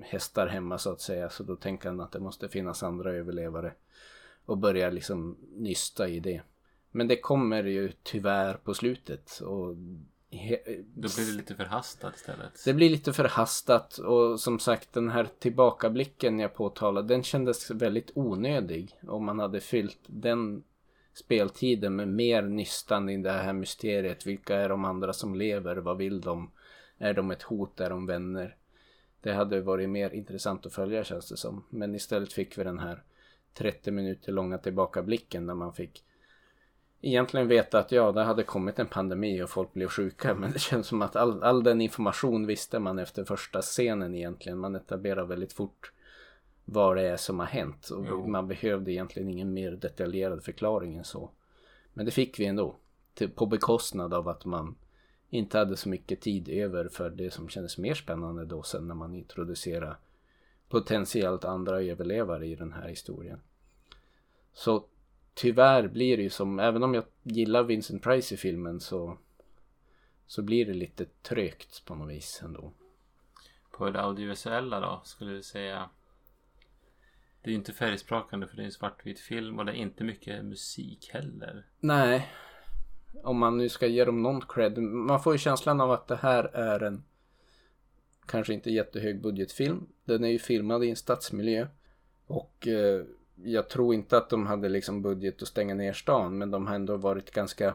hästar 0.00 0.46
hemma 0.46 0.78
så 0.78 0.90
att 0.90 1.00
säga. 1.00 1.30
Så 1.30 1.42
då 1.42 1.56
tänker 1.56 1.88
han 1.88 2.00
att 2.00 2.12
det 2.12 2.20
måste 2.20 2.48
finnas 2.48 2.82
andra 2.82 3.12
överlevare. 3.12 3.72
Och 4.44 4.58
börjar 4.58 4.90
liksom 4.90 5.36
nysta 5.56 6.08
i 6.08 6.20
det. 6.20 6.42
Men 6.90 7.08
det 7.08 7.16
kommer 7.16 7.64
ju 7.64 7.92
tyvärr 8.02 8.54
på 8.54 8.74
slutet. 8.74 9.40
Och 9.40 9.76
då 10.94 11.08
blir 11.16 11.26
det 11.26 11.36
lite 11.36 11.54
förhastat 11.54 12.16
istället. 12.16 12.64
det 12.64 12.74
blir 12.74 12.90
lite 12.90 13.12
förhastat 13.12 13.98
och 13.98 14.40
som 14.40 14.58
sagt 14.58 14.92
den 14.92 15.10
här 15.10 15.28
tillbakablicken 15.38 16.38
jag 16.38 16.54
påtalade 16.54 17.08
den 17.08 17.22
kändes 17.22 17.70
väldigt 17.70 18.10
onödig. 18.14 18.98
Om 19.08 19.24
man 19.24 19.38
hade 19.38 19.60
fyllt 19.60 19.98
den 20.06 20.62
speltiden 21.14 21.96
med 21.96 22.08
mer 22.08 22.42
nystan 22.42 23.08
i 23.08 23.22
det 23.22 23.32
här 23.32 23.52
mysteriet. 23.52 24.26
Vilka 24.26 24.56
är 24.56 24.68
de 24.68 24.84
andra 24.84 25.12
som 25.12 25.34
lever? 25.34 25.76
Vad 25.76 25.96
vill 25.96 26.20
de? 26.20 26.50
Är 26.98 27.14
de 27.14 27.30
ett 27.30 27.42
hot? 27.42 27.80
Är 27.80 27.90
de 27.90 28.06
vänner? 28.06 28.56
Det 29.20 29.32
hade 29.32 29.60
varit 29.60 29.90
mer 29.90 30.10
intressant 30.10 30.66
att 30.66 30.74
följa 30.74 31.04
känns 31.04 31.28
det 31.28 31.36
som. 31.36 31.64
Men 31.70 31.94
istället 31.94 32.32
fick 32.32 32.58
vi 32.58 32.64
den 32.64 32.78
här 32.78 33.02
30 33.54 33.90
minuter 33.90 34.32
långa 34.32 34.58
tillbakablicken 34.58 35.46
där 35.46 35.54
man 35.54 35.72
fick 35.72 36.04
egentligen 37.02 37.48
veta 37.48 37.78
att 37.78 37.92
ja, 37.92 38.12
det 38.12 38.22
hade 38.22 38.42
kommit 38.42 38.78
en 38.78 38.86
pandemi 38.86 39.42
och 39.42 39.50
folk 39.50 39.72
blev 39.72 39.88
sjuka. 39.88 40.34
Men 40.34 40.52
det 40.52 40.58
känns 40.58 40.86
som 40.86 41.02
att 41.02 41.16
all, 41.16 41.42
all 41.42 41.62
den 41.62 41.80
information 41.80 42.46
visste 42.46 42.78
man 42.78 42.98
efter 42.98 43.24
första 43.24 43.62
scenen 43.62 44.14
egentligen. 44.14 44.58
Man 44.58 44.74
etablerar 44.74 45.24
väldigt 45.24 45.52
fort 45.52 45.92
vad 46.64 46.96
det 46.96 47.02
är 47.02 47.16
som 47.16 47.38
har 47.38 47.46
hänt. 47.46 47.88
Och 47.88 48.06
Jo. 48.08 48.26
man 48.26 48.48
behövde 48.48 48.92
egentligen 48.92 49.28
ingen 49.28 49.52
mer 49.52 49.72
detaljerad 49.72 50.44
förklaring 50.44 50.96
än 50.96 51.04
så. 51.04 51.30
Men 51.92 52.06
det 52.06 52.12
fick 52.12 52.40
vi 52.40 52.44
ändå. 52.44 52.76
Till, 53.14 53.30
på 53.30 53.46
bekostnad 53.46 54.14
av 54.14 54.28
att 54.28 54.44
man 54.44 54.74
inte 55.30 55.58
hade 55.58 55.76
så 55.76 55.88
mycket 55.88 56.20
tid 56.20 56.48
över 56.48 56.88
för 56.88 57.10
det 57.10 57.30
som 57.30 57.48
kändes 57.48 57.78
mer 57.78 57.94
spännande 57.94 58.44
då 58.44 58.62
sen 58.62 58.88
när 58.88 58.94
man 58.94 59.14
introducerar 59.14 59.96
potentiellt 60.68 61.44
andra 61.44 61.82
överlevare 61.82 62.46
i 62.46 62.54
den 62.54 62.72
här 62.72 62.88
historien. 62.88 63.40
Så 64.52 64.84
tyvärr 65.34 65.88
blir 65.88 66.16
det 66.16 66.22
ju 66.22 66.30
som, 66.30 66.58
även 66.58 66.82
om 66.82 66.94
jag 66.94 67.04
gillar 67.22 67.62
Vincent 67.62 68.02
Price 68.02 68.34
i 68.34 68.38
filmen 68.38 68.80
så 68.80 69.18
så 70.26 70.42
blir 70.42 70.66
det 70.66 70.74
lite 70.74 71.04
trögt 71.04 71.84
på 71.84 71.94
något 71.94 72.10
vis 72.10 72.40
ändå. 72.44 72.72
På 73.70 73.90
det 73.90 74.00
audiovisuella 74.00 74.80
då 74.80 75.00
skulle 75.04 75.32
du 75.32 75.42
säga. 75.42 75.90
Det 77.42 77.48
är 77.48 77.52
ju 77.52 77.58
inte 77.58 77.72
färgsprakande 77.72 78.46
för 78.46 78.56
det 78.56 78.62
är 78.62 78.64
en 78.64 78.72
svartvit 78.72 79.20
film 79.20 79.58
och 79.58 79.64
det 79.64 79.72
är 79.72 79.76
inte 79.76 80.04
mycket 80.04 80.44
musik 80.44 81.10
heller. 81.12 81.66
Nej, 81.80 82.32
om 83.22 83.38
man 83.38 83.58
nu 83.58 83.68
ska 83.68 83.86
ge 83.86 84.04
dem 84.04 84.22
någon 84.22 84.40
cred. 84.40 84.78
Man 84.78 85.22
får 85.22 85.32
ju 85.32 85.38
känslan 85.38 85.80
av 85.80 85.90
att 85.90 86.08
det 86.08 86.16
här 86.16 86.44
är 86.44 86.80
en 86.80 87.04
kanske 88.26 88.54
inte 88.54 88.70
jättehög 88.70 89.22
budgetfilm. 89.22 89.86
Den 90.04 90.24
är 90.24 90.28
ju 90.28 90.38
filmad 90.38 90.84
i 90.84 90.90
en 90.90 90.96
stadsmiljö. 90.96 91.66
Och 92.26 92.68
eh, 92.68 93.04
jag 93.34 93.68
tror 93.68 93.94
inte 93.94 94.16
att 94.16 94.30
de 94.30 94.46
hade 94.46 94.68
liksom 94.68 95.02
budget 95.02 95.42
att 95.42 95.48
stänga 95.48 95.74
ner 95.74 95.92
stan. 95.92 96.38
Men 96.38 96.50
de 96.50 96.66
har 96.66 96.74
ändå 96.74 96.96
varit 96.96 97.30
ganska 97.30 97.74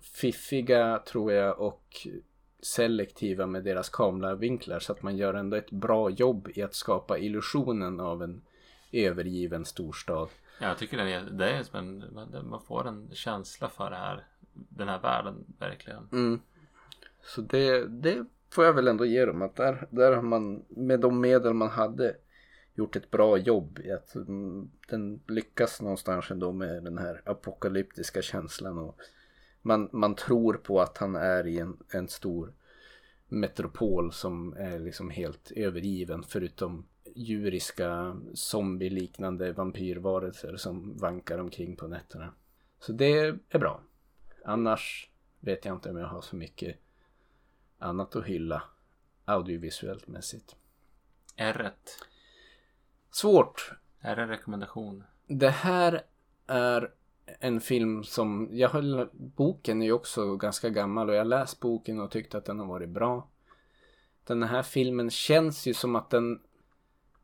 fiffiga 0.00 0.98
tror 0.98 1.32
jag 1.32 1.60
och 1.60 2.06
selektiva 2.60 3.46
med 3.46 3.64
deras 3.64 3.88
kameravinklar. 3.88 4.78
Så 4.78 4.92
att 4.92 5.02
man 5.02 5.16
gör 5.16 5.34
ändå 5.34 5.56
ett 5.56 5.70
bra 5.70 6.10
jobb 6.10 6.48
i 6.54 6.62
att 6.62 6.74
skapa 6.74 7.18
illusionen 7.18 8.00
av 8.00 8.22
en 8.22 8.42
övergiven 8.92 9.64
storstad. 9.64 10.28
Ja, 10.60 10.68
jag 10.68 10.78
tycker 10.78 10.96
den 10.96 11.08
är, 11.08 11.20
det 11.20 11.50
är 11.50 11.62
som 11.62 11.78
en, 11.78 12.04
man- 12.48 12.62
får 12.62 12.88
en 12.88 13.10
känsla 13.12 13.68
för 13.68 13.90
det 13.90 13.96
här, 13.96 14.26
den 14.52 14.88
här 14.88 14.98
världen 15.00 15.44
verkligen. 15.58 16.08
Mm. 16.12 16.40
Så 17.22 17.40
det, 17.40 17.86
det 17.86 18.24
får 18.50 18.64
jag 18.64 18.72
väl 18.72 18.88
ändå 18.88 19.04
ge 19.04 19.24
dem. 19.24 19.42
Att 19.42 19.56
där, 19.56 19.86
där 19.90 20.12
har 20.12 20.22
man 20.22 20.64
med 20.68 21.00
de 21.00 21.20
medel 21.20 21.52
man 21.52 21.68
hade 21.68 22.16
gjort 22.78 22.96
ett 22.96 23.10
bra 23.10 23.38
jobb. 23.38 23.78
I 23.84 23.90
att 23.90 24.14
mm, 24.14 24.70
den 24.88 25.20
lyckas 25.26 25.80
någonstans 25.80 26.30
ändå 26.30 26.52
med 26.52 26.84
den 26.84 26.98
här 26.98 27.22
apokalyptiska 27.24 28.22
känslan. 28.22 28.78
Och 28.78 29.00
man, 29.62 29.88
man 29.92 30.14
tror 30.14 30.54
på 30.54 30.80
att 30.80 30.98
han 30.98 31.16
är 31.16 31.46
i 31.46 31.58
en, 31.58 31.76
en 31.88 32.08
stor 32.08 32.52
metropol 33.28 34.12
som 34.12 34.52
är 34.52 34.78
liksom 34.78 35.10
helt 35.10 35.50
övergiven. 35.50 36.22
Förutom 36.22 36.86
djuriska 37.14 38.16
zombieliknande 38.34 39.52
vampyrvarelser 39.52 40.56
som 40.56 40.96
vankar 40.96 41.38
omkring 41.38 41.76
på 41.76 41.86
nätterna. 41.86 42.34
Så 42.80 42.92
det 42.92 43.18
är 43.18 43.58
bra. 43.58 43.80
Annars 44.44 45.10
vet 45.40 45.64
jag 45.64 45.74
inte 45.76 45.90
om 45.90 45.96
jag 45.96 46.06
har 46.06 46.20
så 46.20 46.36
mycket 46.36 46.76
annat 47.78 48.16
att 48.16 48.24
hylla 48.24 48.62
audiovisuellt 49.24 50.08
mässigt. 50.08 50.56
R1 51.36 51.72
Svårt. 53.20 53.72
är 54.00 54.16
en 54.16 54.28
rekommendation. 54.28 55.04
Det 55.26 55.50
här 55.50 56.02
är 56.46 56.90
en 57.40 57.60
film 57.60 58.04
som, 58.04 58.48
jag 58.52 58.68
höll, 58.68 59.08
boken 59.12 59.82
är 59.82 59.86
ju 59.86 59.92
också 59.92 60.36
ganska 60.36 60.68
gammal 60.68 61.08
och 61.08 61.14
jag 61.14 61.26
läst 61.26 61.60
boken 61.60 62.00
och 62.00 62.10
tyckte 62.10 62.38
att 62.38 62.44
den 62.44 62.58
har 62.58 62.66
varit 62.66 62.88
bra. 62.88 63.28
Den 64.24 64.42
här 64.42 64.62
filmen 64.62 65.10
känns 65.10 65.66
ju 65.66 65.74
som 65.74 65.96
att 65.96 66.10
den 66.10 66.40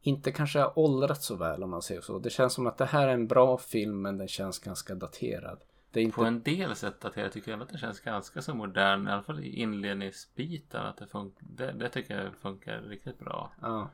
inte 0.00 0.32
kanske 0.32 0.58
har 0.58 0.78
åldrats 0.78 1.26
så 1.26 1.36
väl 1.36 1.62
om 1.62 1.70
man 1.70 1.82
säger 1.82 2.00
så. 2.00 2.18
Det 2.18 2.30
känns 2.30 2.52
som 2.52 2.66
att 2.66 2.78
det 2.78 2.84
här 2.86 3.08
är 3.08 3.12
en 3.12 3.26
bra 3.26 3.58
film 3.58 4.02
men 4.02 4.18
den 4.18 4.28
känns 4.28 4.58
ganska 4.58 4.94
daterad. 4.94 5.58
Det 5.90 6.02
inte... 6.02 6.16
På 6.16 6.24
en 6.24 6.42
del 6.42 6.76
sätt 6.76 7.00
daterad 7.00 7.32
tycker 7.32 7.50
jag 7.50 7.62
att 7.62 7.68
den 7.68 7.78
känns 7.78 8.00
ganska 8.00 8.42
så 8.42 8.54
modern. 8.54 9.08
I 9.08 9.10
alla 9.10 9.22
fall 9.22 9.40
i 9.40 9.48
inledningsbiten. 9.48 10.86
Att 10.86 10.96
det, 10.96 11.06
fun- 11.06 11.34
det, 11.40 11.72
det 11.72 11.88
tycker 11.88 12.22
jag 12.22 12.34
funkar 12.34 12.80
riktigt 12.80 13.18
bra. 13.18 13.52
Ja. 13.60 13.90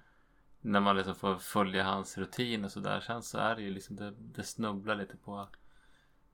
När 0.61 0.81
man 0.81 0.97
liksom 0.97 1.15
får 1.15 1.37
följa 1.37 1.85
hans 1.85 2.19
rutin 2.19 2.65
och 2.65 2.73
sådär. 2.73 3.01
Sen 3.01 3.23
så 3.23 3.39
är 3.39 3.57
det 3.57 3.63
ju 3.63 3.71
liksom 3.71 3.97
det, 3.97 4.15
det 4.19 4.43
snubblar 4.43 4.95
lite 4.95 5.17
på 5.17 5.49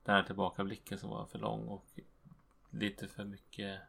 den 0.02 0.14
här 0.14 0.22
tillbakablicken 0.22 0.98
som 0.98 1.10
var 1.10 1.26
för 1.26 1.38
lång. 1.38 1.68
Och 1.68 1.86
lite 2.70 3.08
för 3.08 3.24
mycket 3.24 3.80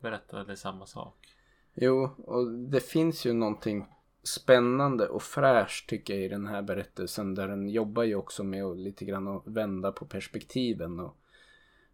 berättade 0.00 0.56
samma 0.56 0.86
sak. 0.86 1.36
Jo, 1.74 2.10
och 2.18 2.52
det 2.52 2.80
finns 2.80 3.26
ju 3.26 3.32
någonting 3.32 3.86
spännande 4.22 5.08
och 5.08 5.22
fräscht 5.22 5.88
tycker 5.88 6.14
jag 6.14 6.22
i 6.22 6.28
den 6.28 6.46
här 6.46 6.62
berättelsen. 6.62 7.34
Där 7.34 7.48
den 7.48 7.68
jobbar 7.68 8.02
ju 8.02 8.14
också 8.14 8.44
med 8.44 8.64
att 8.64 8.76
lite 8.76 9.04
grann 9.04 9.28
att 9.28 9.46
vända 9.46 9.92
på 9.92 10.06
perspektiven. 10.06 11.00
Och 11.00 11.16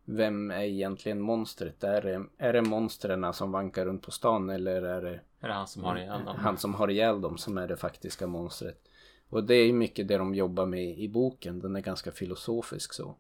vem 0.05 0.51
är 0.51 0.63
egentligen 0.63 1.21
monstret? 1.21 1.85
Är 1.85 2.03
det, 2.03 2.27
är 2.39 2.53
det 2.53 2.63
monstren 2.63 3.33
som 3.33 3.53
vankar 3.53 3.87
runt 3.87 4.03
på 4.03 4.11
stan 4.11 4.51
eller 4.51 4.83
är 4.83 5.03
det 5.03 5.21
är 5.41 5.49
det 5.49 5.55
han 5.55 5.67
som 5.67 5.85
har 5.85 5.97
ihjäl 5.97 6.25
dem? 6.25 6.37
han 6.37 6.59
som 6.59 6.75
har 6.75 6.91
ihjäl 6.91 7.21
dem 7.21 7.39
som 7.39 7.59
är 7.59 7.69
det 7.69 7.77
faktiska 7.77 8.27
monstret? 8.27 8.89
Och 9.29 9.45
det 9.45 9.55
är 9.55 9.67
ju 9.67 9.73
mycket 9.73 10.09
det 10.09 10.19
de 10.19 10.35
jobbar 10.35 10.67
med 10.67 10.99
i 10.99 11.09
boken. 11.09 11.61
Den 11.61 11.77
är 11.77 11.81
ganska 11.81 12.13
filosofisk 12.13 12.93
så. 12.93 13.17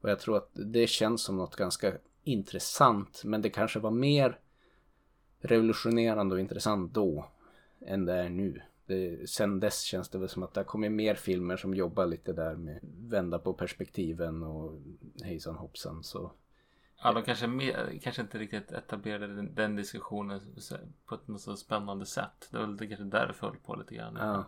Och 0.00 0.10
jag 0.10 0.20
tror 0.20 0.36
att 0.36 0.50
det 0.52 0.86
känns 0.86 1.22
som 1.22 1.36
något 1.36 1.56
ganska 1.56 1.92
intressant. 2.24 3.22
Men 3.24 3.42
det 3.42 3.50
kanske 3.50 3.78
var 3.78 3.90
mer 3.90 4.38
revolutionerande 5.40 6.34
och 6.34 6.40
intressant 6.40 6.94
då 6.94 7.26
än 7.86 8.04
det 8.04 8.14
är 8.14 8.28
nu. 8.28 8.62
Det, 8.86 9.30
sen 9.30 9.60
dess 9.60 9.80
känns 9.80 10.08
det 10.08 10.18
väl 10.18 10.28
som 10.28 10.42
att 10.42 10.54
det 10.54 10.60
har 10.60 10.64
kommit 10.64 10.92
mer 10.92 11.14
filmer 11.14 11.56
som 11.56 11.74
jobbar 11.74 12.06
lite 12.06 12.32
där 12.32 12.56
med 12.56 12.78
vända 12.82 13.38
på 13.38 13.52
perspektiven 13.52 14.42
och 14.42 14.72
hejsan 15.22 15.54
hoppsan. 15.54 16.04
Så 16.04 16.32
Ja, 17.02 17.12
de 17.12 17.22
kanske, 17.22 17.46
mer, 17.46 17.98
kanske 18.02 18.22
inte 18.22 18.38
riktigt 18.38 18.72
etablerade 18.72 19.34
den, 19.34 19.54
den 19.54 19.76
diskussionen 19.76 20.40
på 21.06 21.14
ett 21.14 21.28
något 21.28 21.40
så 21.40 21.56
spännande 21.56 22.06
sätt. 22.06 22.48
Det 22.50 22.58
var 22.58 22.66
väl 22.66 22.88
kanske 22.88 23.04
där 23.04 23.26
det 23.26 23.34
föll 23.34 23.56
på 23.56 23.76
lite 23.76 23.94
grann. 23.94 24.16
ja, 24.20 24.44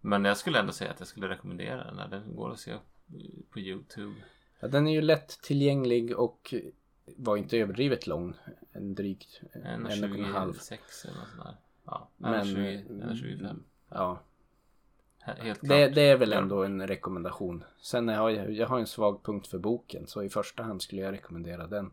Men 0.00 0.24
jag 0.24 0.36
skulle 0.36 0.58
ändå 0.58 0.72
säga 0.72 0.90
att 0.90 0.98
jag 1.00 1.08
skulle 1.08 1.28
rekommendera 1.28 1.84
den. 1.92 2.10
Den 2.10 2.36
går 2.36 2.52
att 2.52 2.60
se 2.60 2.76
på 3.50 3.60
Youtube. 3.60 4.14
ja, 4.60 4.68
den 4.68 4.88
är 4.88 4.92
ju 4.92 5.00
lätt 5.00 5.42
tillgänglig 5.42 6.18
och 6.18 6.54
var 7.16 7.36
inte 7.36 7.58
överdrivet 7.58 8.06
lång. 8.06 8.34
En 8.72 8.94
drygt 8.94 9.40
en 9.52 9.86
och 9.86 9.92
en 9.92 10.24
halv. 10.24 10.54
1.26 10.54 11.06
eller 11.08 11.18
något 11.18 11.28
sånt 11.28 11.44
där. 11.44 11.56
Ja, 11.84 12.10
Men, 12.16 12.44
1.20, 12.44 12.88
1.25. 12.88 13.62
Ja, 13.88 14.20
Helt 15.20 15.60
klart. 15.60 15.68
det, 15.68 15.88
det 15.88 16.02
är 16.02 16.16
väl 16.16 16.32
ändå 16.32 16.64
en 16.64 16.86
rekommendation. 16.86 17.64
Sen 17.78 18.08
har 18.08 18.30
jag, 18.30 18.52
jag 18.52 18.66
har 18.66 18.78
en 18.78 18.86
svag 18.86 19.22
punkt 19.22 19.46
för 19.46 19.58
boken 19.58 20.06
så 20.06 20.22
i 20.22 20.28
första 20.28 20.62
hand 20.62 20.82
skulle 20.82 21.02
jag 21.02 21.12
rekommendera 21.12 21.66
den. 21.66 21.90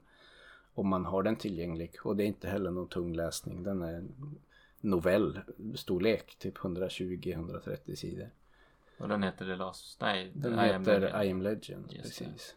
Om 0.74 0.88
man 0.88 1.06
har 1.06 1.24
den 1.24 1.36
tillgänglig. 1.36 1.96
Och 2.04 2.16
det 2.16 2.24
är 2.24 2.28
inte 2.28 2.50
heller 2.50 2.72
någon 2.72 2.88
tung 2.88 3.14
läsning. 3.14 3.64
Den 3.64 3.82
är 3.82 3.94
en 3.94 4.40
novell 4.82 5.40
storlek, 5.76 6.36
typ 6.40 6.58
120-130 6.58 7.96
sidor. 7.96 8.30
Och 8.98 9.08
den 9.08 9.24
heter 9.24 9.46
The 9.46 9.56
Last... 9.56 10.02
Nej, 10.02 10.32
Den 10.34 10.54
I 10.54 10.58
Am 10.58 10.82
heter 10.82 11.00
Legend. 11.00 11.26
I 11.26 11.32
am 11.32 11.42
legend, 11.42 11.86
Just 11.94 12.04
precis. 12.04 12.56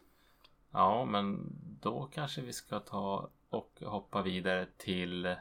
Ja, 0.70 1.04
men 1.04 1.52
då 1.80 2.08
kanske 2.12 2.40
vi 2.40 2.52
ska 2.52 2.80
ta 2.80 3.30
och 3.48 3.82
hoppa 3.84 4.22
vidare 4.22 4.66
till 4.76 5.34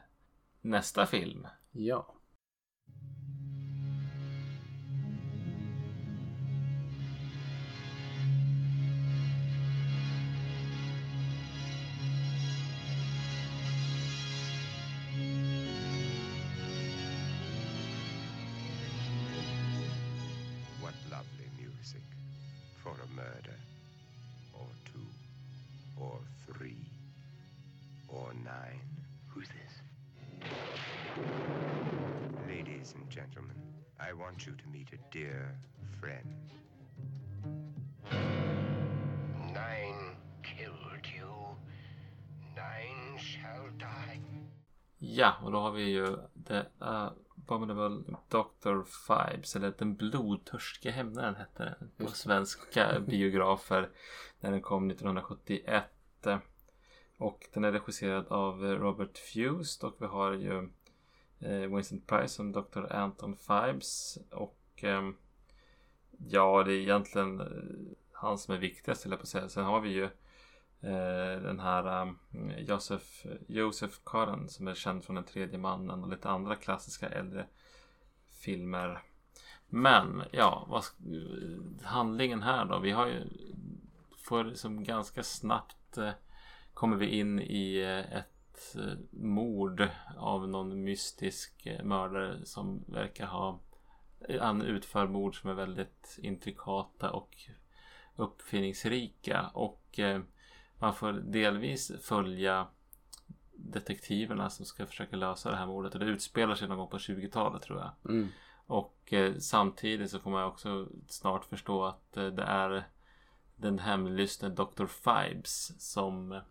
nästa 0.62 1.06
film. 1.06 1.48
Ja. 1.72 2.14
Ja, 45.02 45.34
och 45.44 45.52
då 45.52 45.60
har 45.60 45.72
vi 45.72 45.84
ju 45.84 46.18
The 46.48 46.62
Abominable 46.80 48.16
Dr. 48.28 48.84
Fibes, 48.84 49.56
eller 49.56 49.74
Den 49.78 49.96
blodtörstiga 49.96 50.92
hämnaren 50.92 51.36
hette 51.36 51.76
den 51.80 51.92
på 51.98 52.12
svenska 52.12 53.00
biografer 53.08 53.90
när 54.40 54.52
den 54.52 54.62
kom 54.62 54.90
1971. 54.90 55.84
Och 57.18 57.50
den 57.54 57.64
är 57.64 57.72
regisserad 57.72 58.28
av 58.28 58.64
Robert 58.64 59.18
Fust 59.18 59.84
och 59.84 59.96
vi 60.00 60.06
har 60.06 60.34
ju 60.34 60.70
eh, 61.40 61.76
Vincent 61.76 62.08
Price 62.08 62.34
som 62.34 62.52
Dr. 62.52 62.94
Anton 62.94 63.36
Fibes 63.36 64.18
och 64.32 64.60
ehm, 64.76 65.16
ja, 66.18 66.64
det 66.64 66.74
är 66.74 66.80
egentligen 66.80 67.40
eh, 67.40 67.48
han 68.12 68.38
som 68.38 68.54
är 68.54 68.58
viktigast 68.60 69.06
jag 69.06 69.20
på 69.20 69.24
att 69.24 69.28
säga. 69.28 69.50
Sen 69.50 69.64
har 69.64 69.82
vi 69.82 69.90
ju 69.90 70.04
eh, 70.04 70.10
Eh, 70.82 71.42
den 71.42 71.60
här 71.60 72.06
eh, 72.06 72.60
Josef, 72.60 73.26
Josef 73.48 74.00
Karen 74.06 74.30
Cotten 74.34 74.50
som 74.50 74.68
är 74.68 74.74
känd 74.74 75.04
från 75.04 75.16
Den 75.16 75.26
tredje 75.26 75.58
mannen 75.58 76.04
och 76.04 76.10
lite 76.10 76.30
andra 76.30 76.56
klassiska 76.56 77.10
äldre 77.10 77.46
filmer. 78.30 79.02
Men 79.68 80.24
ja, 80.32 80.66
vad, 80.70 80.84
handlingen 81.84 82.42
här 82.42 82.66
då? 82.66 82.80
Vi 82.80 82.92
har 82.92 83.08
ju 83.08 83.24
får 84.18 84.44
liksom 84.44 84.84
ganska 84.84 85.24
snabbt 85.24 85.98
eh, 85.98 86.12
kommer 86.74 86.98
vi 86.98 87.08
in 87.08 87.40
i 87.40 87.80
ett 88.12 88.76
mord 89.12 89.90
av 90.18 90.50
någon 90.50 90.84
mystisk 90.84 91.68
mördare 91.84 92.46
som 92.46 92.84
verkar 92.88 93.26
ha 93.26 93.60
han 94.40 94.62
utför 94.62 95.08
mord 95.08 95.42
som 95.42 95.50
är 95.50 95.54
väldigt 95.54 96.20
intrikata 96.22 97.12
och 97.12 97.38
uppfinningsrika 98.16 99.48
och 99.54 100.00
man 100.80 100.96
får 100.96 101.12
delvis 101.12 101.92
följa 102.02 102.68
detektiverna 103.52 104.50
som 104.50 104.66
ska 104.66 104.86
försöka 104.86 105.16
lösa 105.16 105.52
det 105.52 105.58
här 105.58 105.66
mordet 105.66 105.94
och 105.94 106.00
det 106.00 106.06
utspelar 106.06 106.56
sig 106.56 106.68
någon 106.68 106.78
gång 106.78 106.90
på 106.90 106.98
20-talet 106.98 107.62
tror 107.62 107.80
jag. 107.80 107.92
Mm. 108.12 108.30
Och 108.66 109.14
eh, 109.14 109.38
samtidigt 109.38 110.12
så 110.12 110.20
får 110.20 110.32
man 110.32 110.44
också 110.44 110.88
snart 111.08 111.46
förstå 111.46 111.86
att 111.86 112.18
eh, 112.18 112.28
det 112.28 112.44
är 112.44 112.84
den 113.56 113.80
hemlystne 113.80 114.50
Dr. 114.50 114.86
Fibes 114.86 115.82
som 115.92 116.42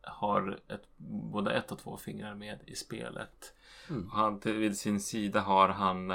har 0.00 0.60
ett, 0.68 0.88
både 0.96 1.52
ett 1.52 1.72
och 1.72 1.78
två 1.78 1.96
fingrar 1.96 2.34
med 2.34 2.58
i 2.66 2.74
spelet. 2.74 3.54
Mm. 3.90 4.10
Han, 4.10 4.40
till, 4.40 4.52
vid 4.52 4.78
sin 4.78 5.00
sida 5.00 5.40
har 5.40 5.68
han 5.68 6.10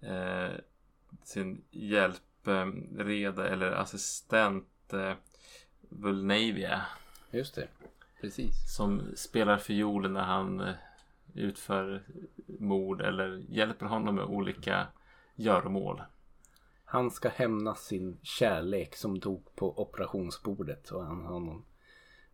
eh, 0.00 0.52
sin 1.24 1.64
hjälpreda 1.70 3.48
eller 3.48 3.72
assistent 3.72 4.92
eh, 4.92 5.14
Vulnavia 5.98 6.82
Just 7.30 7.54
det. 7.54 7.68
Precis. 8.20 8.76
som 8.76 9.02
spelar 9.16 9.58
fiol 9.58 10.10
när 10.10 10.24
han 10.24 10.60
eh, 10.60 10.74
utför 11.34 12.02
mord 12.46 13.00
eller 13.00 13.44
hjälper 13.48 13.86
honom 13.86 14.14
med 14.14 14.24
olika 14.24 14.86
göromål. 15.34 16.02
Han 16.84 17.10
ska 17.10 17.28
hämnas 17.28 17.84
sin 17.84 18.18
kärlek 18.22 18.96
som 18.96 19.18
dog 19.18 19.54
på 19.54 19.78
operationsbordet 19.82 20.90
och 20.90 21.04
han 21.04 21.24
har 21.24 21.40
någon 21.40 21.64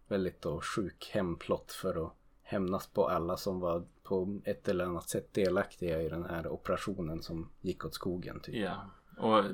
väldigt 0.09 0.43
då 0.43 0.61
sjuk 0.61 1.11
hemplott 1.15 1.73
för 1.73 2.07
att 2.07 2.13
hämnas 2.43 2.87
på 2.87 3.09
alla 3.09 3.37
som 3.37 3.61
var 3.61 3.85
på 4.03 4.41
ett 4.45 4.69
eller 4.69 4.85
annat 4.85 5.09
sätt 5.09 5.35
delaktiga 5.35 6.03
i 6.03 6.09
den 6.09 6.25
här 6.25 6.49
operationen 6.49 7.23
som 7.23 7.51
gick 7.61 7.85
åt 7.85 7.95
skogen. 7.95 8.41
Typ. 8.41 8.55
Ja. 8.55 8.91
Och 9.21 9.45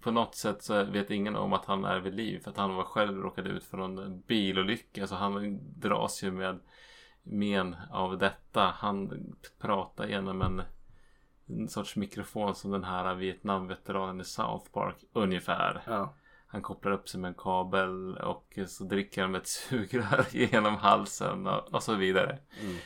på 0.00 0.10
något 0.10 0.34
sätt 0.34 0.62
så 0.62 0.84
vet 0.84 1.10
ingen 1.10 1.36
om 1.36 1.52
att 1.52 1.64
han 1.64 1.84
är 1.84 2.00
vid 2.00 2.14
liv 2.14 2.38
för 2.38 2.50
att 2.50 2.56
han 2.56 2.74
var 2.74 2.84
själv 2.84 3.22
råkade 3.22 3.50
ut 3.50 3.64
för 3.64 3.78
en 3.78 4.20
bilolycka 4.20 5.06
så 5.06 5.14
han 5.14 5.60
dras 5.80 6.22
ju 6.22 6.30
med 6.30 6.58
men 7.22 7.76
av 7.90 8.18
detta. 8.18 8.74
Han 8.76 9.24
pratar 9.58 10.06
genom 10.06 10.42
en, 10.42 10.62
en 11.46 11.68
sorts 11.68 11.96
mikrofon 11.96 12.54
som 12.54 12.70
den 12.70 12.84
här 12.84 13.14
Vietnamveteranen 13.14 14.20
i 14.20 14.24
South 14.24 14.70
Park 14.72 15.04
ungefär. 15.12 15.82
Ja. 15.86 16.14
Han 16.46 16.62
kopplar 16.62 16.92
upp 16.92 17.08
sig 17.08 17.20
med 17.20 17.28
en 17.28 17.34
kabel 17.34 18.16
och 18.16 18.58
så 18.66 18.84
dricker 18.84 19.22
han 19.22 19.30
med 19.30 19.40
ett 19.40 19.48
sugrör 19.48 20.26
genom 20.30 20.76
halsen 20.76 21.46
och, 21.46 21.74
och 21.74 21.82
så 21.82 21.94
vidare. 21.94 22.38
Mm. 22.60 22.76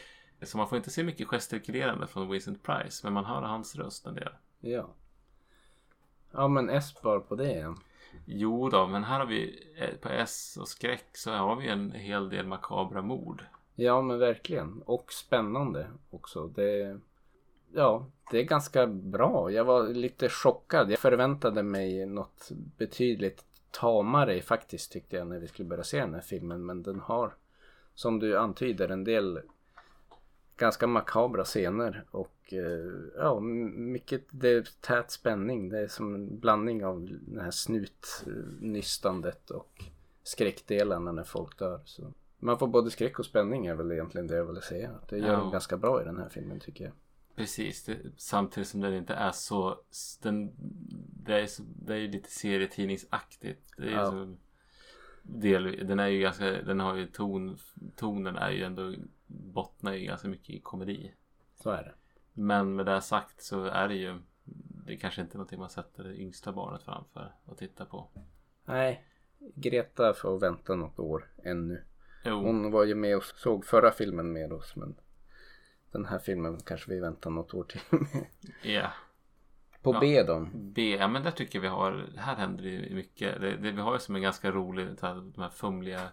Så 0.42 0.58
man 0.58 0.68
får 0.68 0.78
inte 0.78 0.90
se 0.90 1.02
mycket 1.02 1.28
gestikulerande 1.28 2.06
från 2.06 2.30
Vincent 2.30 2.62
Price 2.62 3.06
men 3.06 3.12
man 3.12 3.24
hör 3.24 3.42
hans 3.42 3.76
röst 3.76 4.06
en 4.06 4.14
del. 4.14 4.32
ja. 4.60 4.94
Ja 6.36 6.48
men 6.48 6.70
S 6.70 6.94
bara 7.02 7.20
på 7.20 7.34
det 7.34 7.50
igen. 7.50 7.76
Jo 8.24 8.68
då, 8.68 8.86
men 8.86 9.04
här 9.04 9.18
har 9.18 9.26
vi 9.26 9.68
eh, 9.76 9.96
på 10.00 10.08
S 10.08 10.58
och 10.60 10.68
skräck 10.68 11.06
så 11.12 11.30
har 11.30 11.56
vi 11.56 11.68
en 11.68 11.90
hel 11.90 12.28
del 12.28 12.46
makabra 12.46 13.02
mord. 13.02 13.44
Ja 13.74 14.02
men 14.02 14.18
verkligen. 14.18 14.82
Och 14.86 15.12
spännande 15.12 15.86
också. 16.10 16.46
Det, 16.46 17.00
ja, 17.72 18.06
det 18.30 18.38
är 18.38 18.42
ganska 18.44 18.86
bra. 18.86 19.50
Jag 19.50 19.64
var 19.64 19.88
lite 19.88 20.28
chockad. 20.28 20.90
Jag 20.90 20.98
förväntade 20.98 21.62
mig 21.62 22.06
något 22.06 22.48
betydligt 22.76 23.44
tamare 23.70 24.42
faktiskt 24.42 24.92
tyckte 24.92 25.16
jag 25.16 25.26
när 25.26 25.38
vi 25.38 25.48
skulle 25.48 25.68
börja 25.68 25.84
se 25.84 26.00
den 26.00 26.14
här 26.14 26.20
filmen. 26.20 26.66
Men 26.66 26.82
den 26.82 27.00
har, 27.00 27.34
som 27.94 28.18
du 28.18 28.38
antyder, 28.38 28.88
en 28.88 29.04
del 29.04 29.40
ganska 30.56 30.86
makabra 30.86 31.44
scener. 31.44 32.04
Och 32.10 32.52
eh, 32.52 32.92
ja, 33.16 33.40
mycket 33.40 34.24
det 34.30 34.48
är 34.48 34.68
tät 34.80 35.10
spänning. 35.10 35.68
Det 35.68 35.78
är 35.78 35.88
som 35.88 36.14
en 36.14 36.38
blandning 36.38 36.84
av 36.84 37.08
det 37.26 37.42
här 37.42 37.50
snutnystandet 37.50 39.50
och 39.50 39.84
skräckdelarna 40.22 41.12
när 41.12 41.24
folk 41.24 41.58
dör. 41.58 41.80
Så. 41.84 42.12
Man 42.38 42.58
får 42.58 42.66
både 42.66 42.90
skräck 42.90 43.18
och 43.18 43.26
spänning 43.26 43.66
är 43.66 43.74
väl 43.74 43.92
egentligen 43.92 44.26
det 44.26 44.36
jag 44.36 44.44
ville 44.44 44.62
säga. 44.62 44.90
Det 45.08 45.18
gör 45.18 45.32
Ja. 45.32 45.38
de 45.38 45.50
ganska 45.50 45.76
bra 45.76 46.02
i 46.02 46.04
den 46.04 46.16
här 46.18 46.28
filmen 46.28 46.60
tycker 46.60 46.84
jag. 46.84 46.92
Precis, 47.36 47.84
det, 47.84 47.96
samtidigt 48.16 48.68
som 48.68 48.80
den 48.80 48.94
inte 48.94 49.14
är 49.14 49.32
så... 49.32 49.78
Den, 50.22 50.52
det, 51.24 51.40
är 51.40 51.46
så 51.46 51.62
det 51.86 51.92
är 51.94 51.98
ju 51.98 52.08
lite 52.08 52.30
serietidningsaktigt. 52.30 53.72
Det 53.76 53.86
är 53.88 53.90
Ja. 53.90 54.10
så, 54.10 54.36
del, 55.28 55.86
den 55.86 56.00
är 56.00 56.06
ju 56.06 56.20
ganska... 56.20 56.44
Den 56.62 56.80
har 56.80 56.94
ju 56.94 57.06
ton... 57.06 57.58
Tonen 57.96 58.36
är 58.36 58.50
ju 58.50 58.64
ändå... 58.64 58.94
Bottnar 59.26 59.92
ju 59.92 60.06
ganska 60.06 60.28
mycket 60.28 60.50
i 60.50 60.60
komedi. 60.60 61.14
Så 61.54 61.70
är 61.70 61.82
det. 61.82 61.94
Men 62.32 62.76
med 62.76 62.86
det 62.86 63.00
sagt 63.00 63.42
så 63.42 63.64
är 63.64 63.88
det 63.88 63.94
ju... 63.94 64.18
Det 64.86 64.92
är 64.92 64.96
kanske 64.96 65.20
inte 65.20 65.36
någonting 65.36 65.58
man 65.58 65.70
sätter 65.70 66.04
det 66.04 66.16
yngsta 66.16 66.52
barnet 66.52 66.82
framför 66.82 67.34
och 67.44 67.58
titta 67.58 67.84
på. 67.84 68.08
Nej, 68.64 69.04
Greta 69.54 70.14
får 70.14 70.38
vänta 70.38 70.74
något 70.74 70.98
år 70.98 71.30
ännu. 71.44 71.82
Jo, 72.24 72.42
Hon 72.42 72.70
var 72.70 72.84
ju 72.84 72.94
med 72.94 73.16
och 73.16 73.24
såg 73.24 73.64
förra 73.64 73.90
filmen 73.90 74.32
med 74.32 74.52
oss 74.52 74.76
men 74.76 74.96
den 75.92 76.06
här 76.06 76.18
filmen 76.18 76.60
kanske 76.60 76.90
vi 76.90 77.00
väntar 77.00 77.30
något 77.30 77.54
år 77.54 77.64
till 77.64 77.80
med. 77.90 78.26
ja. 78.62 78.92
På 79.86 79.94
Ja. 79.94 80.00
B 80.00 80.22
då? 80.22 80.48
B, 80.52 80.96
ja 80.96 81.08
men 81.08 81.22
där 81.22 81.30
tycker 81.30 81.58
jag 81.58 81.62
vi 81.62 81.68
har, 81.68 82.06
här 82.16 82.36
händer 82.36 82.64
det 82.64 82.94
mycket. 82.94 83.40
Det, 83.40 83.56
det, 83.56 83.70
vi 83.70 83.80
har 83.80 83.92
ju 83.92 83.98
som 83.98 84.16
en 84.16 84.22
ganska 84.22 84.50
rolig, 84.50 84.86
de 85.00 85.32
här 85.36 85.48
fumliga 85.48 86.08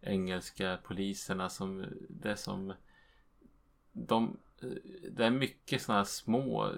engelska 0.00 0.78
poliserna 0.84 1.48
som, 1.48 1.86
det 2.08 2.30
är 2.30 2.34
som, 2.34 2.72
de, 3.92 4.36
det 5.10 5.24
är 5.24 5.30
mycket 5.30 5.82
sådana 5.82 6.00
här 6.00 6.04
små 6.04 6.72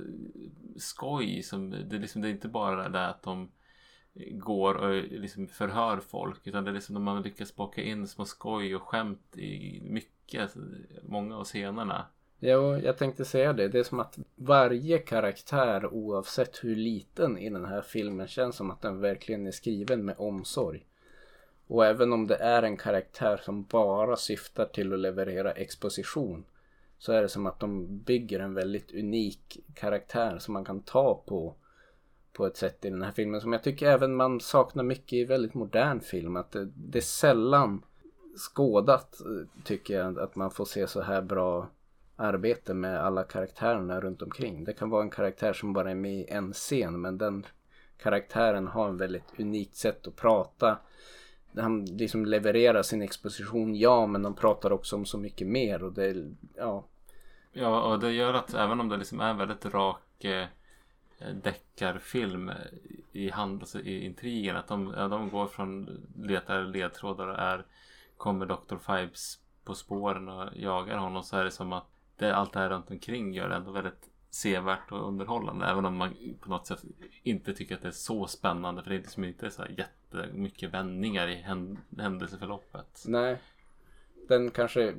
skoj 0.77 1.43
som, 1.43 1.71
det 1.71 1.97
är 1.97 2.01
liksom, 2.01 2.23
det 2.23 2.29
är 2.29 2.33
inte 2.33 2.49
bara 2.49 2.89
det 2.89 3.07
att 3.07 3.23
de 3.23 3.51
går 4.31 4.75
och 4.75 5.03
liksom 5.03 5.49
förhör 5.49 6.01
folk 6.01 6.47
utan 6.47 6.65
det 6.65 6.71
är 6.71 6.75
liksom 6.75 6.95
när 6.95 7.01
man 7.01 7.23
lyckas 7.23 7.57
baka 7.57 7.83
in 7.83 8.09
små 8.09 8.25
skoj 8.25 8.77
och 8.77 8.83
skämt 8.83 9.37
i 9.37 9.81
mycket, 9.85 10.55
många 11.03 11.37
av 11.37 11.45
scenerna. 11.45 12.07
Jo, 12.43 12.77
jag 12.77 12.99
tänkte 12.99 13.25
säga 13.25 13.53
det. 13.53 13.69
Det 13.69 13.79
är 13.79 13.83
som 13.83 14.01
att 14.01 14.19
varje 14.37 14.99
karaktär 14.99 15.95
oavsett 15.95 16.65
hur 16.65 16.77
liten 16.77 17.39
i 17.39 17.51
den 17.51 17.65
här 17.65 17.83
filmen 17.83 18.27
känns 18.27 18.57
som 18.57 18.71
att 18.71 18.83
den 18.83 19.01
verkligen 19.01 19.47
är 19.47 19.51
skriven 19.51 20.05
med 20.05 20.15
omsorg. 20.19 20.87
Och 21.67 21.87
även 21.87 22.13
om 22.13 22.27
det 22.27 22.37
är 22.37 22.63
en 22.63 22.77
karaktär 22.77 23.37
som 23.37 23.65
bara 23.65 24.17
syftar 24.17 24.65
till 24.65 24.93
att 24.93 24.99
leverera 24.99 25.53
exposition 25.53 26.45
så 26.99 27.13
är 27.13 27.23
det 27.23 27.29
som 27.29 27.47
att 27.47 27.61
de 27.61 27.99
bygger 27.99 28.41
en 28.41 28.55
väldigt 28.55 28.95
unik 28.95 29.59
karaktär 29.75 30.39
som 30.39 30.55
man 30.55 30.65
kan 30.65 30.83
ta 30.83 31.23
på 31.27 31.55
på 32.33 32.47
ett 32.47 32.57
sätt 32.57 32.85
i 32.85 32.91
den 32.91 33.03
här 33.03 33.13
filmen 33.13 33.41
som 33.41 33.53
jag 33.53 33.63
tycker 33.63 33.87
även 33.87 34.15
man 34.15 34.41
saknar 34.41 34.85
mycket 34.85 35.13
i 35.13 35.25
väldigt 35.25 35.55
modern 35.55 36.01
film. 36.01 36.37
Att 36.37 36.53
det, 36.53 36.69
det 36.75 36.99
är 36.99 37.03
sällan 37.03 37.83
skådat 38.37 39.21
eh, 39.21 39.63
tycker 39.65 39.95
jag 39.95 40.19
att 40.19 40.37
man 40.37 40.51
får 40.51 40.65
se 40.65 40.87
så 40.87 41.01
här 41.01 41.23
bra 41.23 41.69
arbete 42.21 42.75
med 42.75 43.01
alla 43.01 43.25
karaktärerna 43.25 44.01
runt 44.01 44.23
omkring. 44.23 44.65
Det 44.65 44.73
kan 44.73 44.91
vara 44.91 45.03
en 45.03 45.11
karaktär 45.11 45.53
som 45.53 45.73
bara 45.73 45.91
är 45.91 45.95
med 45.95 46.13
i 46.13 46.27
en 46.29 46.53
scen 46.53 47.01
men 47.01 47.19
den 47.19 47.47
karaktären 48.03 48.67
har 48.67 48.89
en 48.89 48.97
väldigt 48.97 49.33
unikt 49.39 49.75
sätt 49.75 50.07
att 50.07 50.17
prata. 50.17 50.79
Han 51.57 51.85
liksom 51.85 52.27
levererar 52.27 52.83
sin 52.83 53.03
exposition, 53.03 53.77
ja 53.77 54.07
men 54.07 54.23
de 54.23 54.35
pratar 54.35 54.73
också 54.73 54.97
om 54.97 55.07
så 55.07 55.19
mycket 55.19 55.47
mer 55.47 55.83
och 55.83 55.93
det 55.93 56.17
ja, 56.57 56.85
Ja, 57.53 57.83
och 57.83 58.01
det 58.01 58.13
gör 58.13 58.35
att 58.35 58.55
även 58.55 58.81
om 58.81 58.89
det 58.89 58.97
liksom 58.97 59.21
är 59.21 59.31
en 59.31 59.39
väldigt 59.39 59.65
rak 59.65 60.25
eh, 60.25 60.47
deckarfilm 61.43 62.53
i, 63.13 63.31
hand, 63.31 63.61
alltså 63.61 63.81
i 63.81 64.05
intrigen. 64.05 64.57
Att 64.57 64.69
de, 64.69 64.95
ja, 64.97 65.09
de 65.09 65.31
går 65.31 65.47
från 65.47 66.01
letar 66.17 66.63
ledtrådar 66.63 67.27
och 67.27 67.39
är 67.39 67.65
kommer 68.17 68.47
Dr. 68.47 68.77
Fibes 68.77 69.39
på 69.65 69.75
spåren 69.75 70.29
och 70.29 70.49
jagar 70.57 70.97
honom 70.97 71.23
så 71.23 71.37
är 71.37 71.45
det 71.45 71.51
som 71.51 71.73
att 71.73 71.87
det, 72.21 72.37
allt 72.37 72.53
det 72.53 72.59
här 72.59 72.71
runt 72.71 72.91
omkring 72.91 73.35
gör 73.35 73.49
det 73.49 73.55
ändå 73.55 73.71
väldigt 73.71 74.11
sevärt 74.31 74.93
och 74.93 75.09
underhållande. 75.09 75.67
Även 75.67 75.85
om 75.85 75.97
man 75.97 76.15
på 76.41 76.51
något 76.51 76.67
sätt 76.67 76.85
inte 77.23 77.55
tycker 77.55 77.75
att 77.75 77.83
det 77.83 77.89
är 77.89 77.93
så 77.93 78.27
spännande. 78.27 78.83
För 78.83 78.91
det 78.91 78.97
är 78.97 79.01
liksom 79.01 79.25
inte 79.25 79.51
så 79.51 79.63
här 79.63 79.75
jättemycket 79.79 80.75
vändningar 80.75 81.29
i 81.29 81.45
händelseförloppet. 81.99 83.05
Nej. 83.07 83.39
Den 84.29 84.51
kanske 84.51 84.95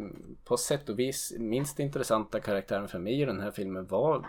på 0.46 0.58
sätt 0.58 0.90
och 0.90 1.00
vis 1.00 1.34
minst 1.40 1.80
intressanta 1.80 2.40
karaktären 2.40 2.88
för 2.88 3.00
mig 3.00 3.22
i 3.22 3.26
den 3.26 3.42
här 3.42 3.52
filmen 3.52 3.88
var 3.88 4.26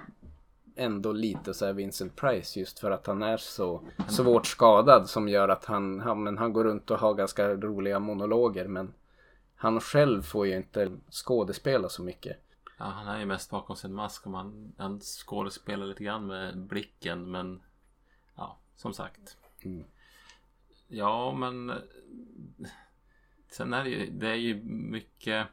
ändå 0.76 1.12
lite 1.12 1.54
så 1.54 1.66
här 1.66 1.72
Vincent 1.72 2.16
Price 2.16 2.60
just 2.60 2.78
för 2.78 2.90
att 2.90 3.06
han 3.06 3.22
är 3.22 3.36
så 3.36 3.82
svårt 4.08 4.46
skadad 4.46 5.08
som 5.08 5.28
gör 5.28 5.48
att 5.48 5.64
han, 5.64 6.00
han, 6.00 6.22
men 6.22 6.38
han 6.38 6.52
går 6.52 6.64
runt 6.64 6.90
och 6.90 6.98
har 6.98 7.14
ganska 7.14 7.48
roliga 7.48 7.98
monologer 7.98 8.68
men 8.68 8.92
han 9.56 9.80
själv 9.80 10.22
får 10.22 10.46
ju 10.46 10.56
inte 10.56 10.90
skådespela 11.10 11.88
så 11.88 12.02
mycket. 12.02 12.36
Ja, 12.82 12.88
han 12.88 13.08
är 13.08 13.18
ju 13.18 13.26
mest 13.26 13.50
bakom 13.50 13.76
sin 13.76 13.94
mask 13.94 14.26
och 14.26 14.32
man, 14.32 14.72
han 14.78 15.00
skådespelar 15.00 15.86
lite 15.86 16.04
grann 16.04 16.26
med 16.26 16.58
blicken 16.58 17.30
men 17.30 17.62
ja, 18.34 18.58
som 18.76 18.94
sagt. 18.94 19.36
Mm. 19.64 19.84
Ja, 20.88 21.34
men 21.34 21.72
sen 23.50 23.72
är 23.72 23.84
det 23.84 23.90
ju, 23.90 24.10
det 24.10 24.28
är 24.28 24.34
ju 24.34 24.62
mycket 24.64 25.46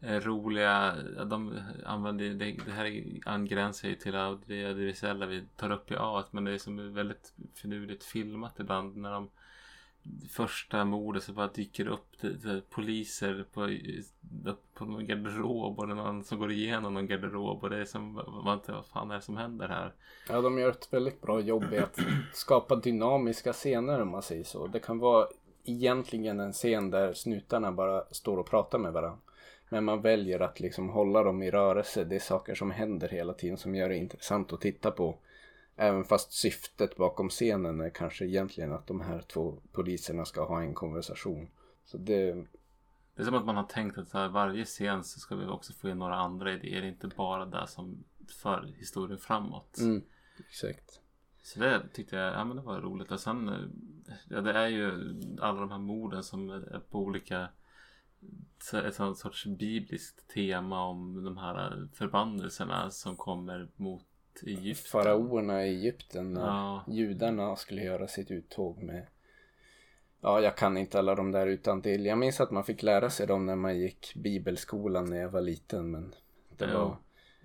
eh, 0.00 0.20
roliga, 0.20 0.96
de 1.24 1.60
använder 1.86 2.30
det, 2.30 2.56
det 2.66 2.72
här 2.72 3.04
angränsar 3.26 3.88
ju 3.88 3.94
till 3.94 4.12
det 4.12 4.22
audiovisuella 4.22 5.26
vi 5.26 5.44
tar 5.56 5.70
upp 5.70 5.90
i 5.90 5.96
A 5.98 6.24
men 6.30 6.44
det 6.44 6.52
är 6.52 6.58
som 6.58 6.94
väldigt 6.94 7.34
finurligt 7.54 8.04
filmat 8.04 8.60
ibland 8.60 8.96
när 8.96 9.12
de 9.12 9.30
första 10.30 10.84
mordet 10.84 11.22
så 11.22 11.32
bara 11.32 11.48
dyker 11.48 11.86
upp 11.86 12.06
det, 12.20 12.70
poliser 12.70 13.44
på, 13.52 13.68
på 14.74 14.84
någon 14.84 15.06
garderob 15.06 15.78
och 15.78 15.86
det 15.86 15.92
är 15.92 15.96
någon 15.96 16.24
som 16.24 16.38
går 16.38 16.52
igenom 16.52 16.94
någon 16.94 17.06
garderob 17.06 17.62
och 17.62 17.70
det 17.70 17.80
är 17.80 17.84
som, 17.84 18.12
man 18.44 18.58
inte, 18.58 18.72
vad 18.72 18.86
fan 18.86 19.10
är 19.10 19.14
det 19.14 19.22
som 19.22 19.36
händer 19.36 19.68
här? 19.68 19.92
Ja, 20.28 20.40
de 20.40 20.58
gör 20.58 20.70
ett 20.70 20.92
väldigt 20.92 21.20
bra 21.20 21.40
jobb 21.40 21.72
i 21.72 21.78
att 21.78 21.98
skapa 22.32 22.76
dynamiska 22.76 23.52
scener 23.52 24.02
om 24.02 24.08
man 24.08 24.22
säger 24.22 24.44
så. 24.44 24.66
Det 24.66 24.80
kan 24.80 24.98
vara 24.98 25.26
egentligen 25.64 26.40
en 26.40 26.52
scen 26.52 26.90
där 26.90 27.14
snutarna 27.14 27.72
bara 27.72 28.04
står 28.10 28.36
och 28.36 28.50
pratar 28.50 28.78
med 28.78 28.92
varandra. 28.92 29.18
Men 29.68 29.84
man 29.84 30.02
väljer 30.02 30.40
att 30.40 30.60
liksom 30.60 30.88
hålla 30.88 31.22
dem 31.22 31.42
i 31.42 31.50
rörelse. 31.50 32.04
Det 32.04 32.14
är 32.14 32.20
saker 32.20 32.54
som 32.54 32.70
händer 32.70 33.08
hela 33.08 33.32
tiden 33.32 33.56
som 33.56 33.74
gör 33.74 33.88
det 33.88 33.96
intressant 33.96 34.52
att 34.52 34.60
titta 34.60 34.90
på. 34.90 35.18
Även 35.76 36.04
fast 36.04 36.32
syftet 36.32 36.96
bakom 36.96 37.28
scenen 37.28 37.80
är 37.80 37.90
kanske 37.90 38.24
egentligen 38.24 38.72
att 38.72 38.86
de 38.86 39.00
här 39.00 39.20
två 39.20 39.58
poliserna 39.72 40.24
ska 40.24 40.44
ha 40.44 40.62
en 40.62 40.74
konversation. 40.74 41.48
Så 41.84 41.98
det, 41.98 42.32
Det 43.14 43.22
är 43.22 43.24
som 43.24 43.34
att 43.34 43.46
man 43.46 43.56
har 43.56 43.64
tänkt 43.64 43.98
att 43.98 44.12
här, 44.12 44.28
varje 44.28 44.64
scen 44.64 45.04
så 45.04 45.20
ska 45.20 45.36
vi 45.36 45.46
också 45.46 45.72
få 45.72 45.88
in 45.88 45.98
några 45.98 46.14
andra 46.14 46.52
idéer. 46.52 46.82
Inte 46.82 47.08
bara 47.08 47.44
det 47.44 47.66
som 47.66 48.04
för 48.42 48.74
historien 48.76 49.18
framåt. 49.18 49.78
mm, 49.78 50.02
exakt. 50.48 51.00
Så 51.42 51.60
det 51.60 51.88
tyckte 51.92 52.16
jag 52.16 52.34
ja, 52.34 52.44
men 52.44 52.56
det 52.56 52.62
var 52.62 52.80
roligt. 52.80 53.10
Och 53.10 53.20
sen 53.20 53.48
eh, 53.48 53.54
ja, 54.28 54.40
det 54.40 54.52
är 54.52 54.68
ju 54.68 55.14
alla 55.40 55.60
de 55.60 55.70
här 55.70 55.78
morden 55.78 56.22
som 56.22 56.50
är 56.50 56.80
på 56.90 56.98
olika 56.98 57.48
ett 58.84 58.94
sånt 58.94 59.18
sorts 59.18 59.46
bibliskt 59.46 60.28
tema 60.28 60.84
om 60.84 61.24
de 61.24 61.36
här 61.36 61.88
förbannelserna 61.92 62.90
som 62.90 63.16
kommer 63.16 63.68
mot 63.76 64.06
Egypten. 64.42 64.90
Faraoerna 64.90 65.66
i 65.66 65.68
Egypten 65.68 66.36
Ja. 66.36 66.84
judarna 66.88 67.56
skulle 67.56 67.82
göra 67.82 68.08
sitt 68.08 68.30
uttåg 68.30 68.82
med 68.82 69.06
Ja, 70.20 70.40
jag 70.40 70.56
kan 70.56 70.76
inte 70.76 70.98
alla 70.98 71.14
de 71.14 71.30
där 71.32 71.46
utan 71.46 71.82
till. 71.82 72.06
Jag 72.06 72.18
minns 72.18 72.40
att 72.40 72.50
man 72.50 72.64
fick 72.64 72.82
lära 72.82 73.10
sig 73.10 73.26
dem 73.26 73.46
när 73.46 73.56
man 73.56 73.78
gick 73.78 74.14
bibelskolan 74.14 75.04
när 75.10 75.16
jag 75.20 75.28
var 75.28 75.40
liten 75.40 75.90
men 75.90 76.14
det 76.56 76.64
Ja. 76.70 76.78
var 76.78 76.96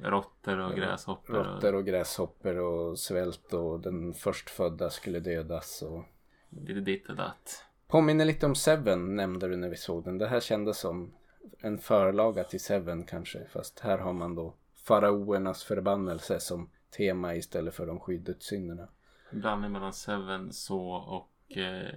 Råttor 0.09 0.59
och 0.59 0.75
gräshoppor. 0.75 1.33
råttor 1.33 1.75
och 1.75 1.85
gräshoppor 1.85 2.57
och 2.57 2.99
svält 2.99 3.53
och 3.53 3.79
den 3.79 4.13
förstfödda 4.13 4.89
skulle 4.89 5.19
dödas 5.19 5.81
och 5.81 6.03
Lite 6.49 6.79
ditt 6.79 7.09
och 7.09 7.15
datt. 7.15 7.63
Påminner 7.88 8.25
lite 8.25 8.45
om 8.45 8.55
Seven 8.55 9.15
nämnde 9.15 9.47
du 9.47 9.55
när 9.55 9.69
vi 9.69 9.75
såg 9.75 10.03
den. 10.03 10.17
Det 10.17 10.27
här 10.27 10.39
kändes 10.39 10.77
som 10.79 11.13
en 11.59 11.77
förlaga 11.77 12.43
till 12.43 12.59
Seven 12.59 13.03
kanske. 13.03 13.45
Fast 13.49 13.79
här 13.79 13.97
har 13.97 14.13
man 14.13 14.35
då 14.35 14.53
faraoernas 14.75 15.63
förbannelse 15.63 16.39
som 16.39 16.69
tema 16.89 17.35
istället 17.35 17.73
för 17.73 17.88
de 17.88 17.99
sju 17.99 18.17
dödssynderna. 18.17 18.88
Blandning 19.31 19.71
mellan 19.71 19.93
Seven, 19.93 20.53
så 20.53 20.81
och 20.91 21.57
eh, 21.57 21.95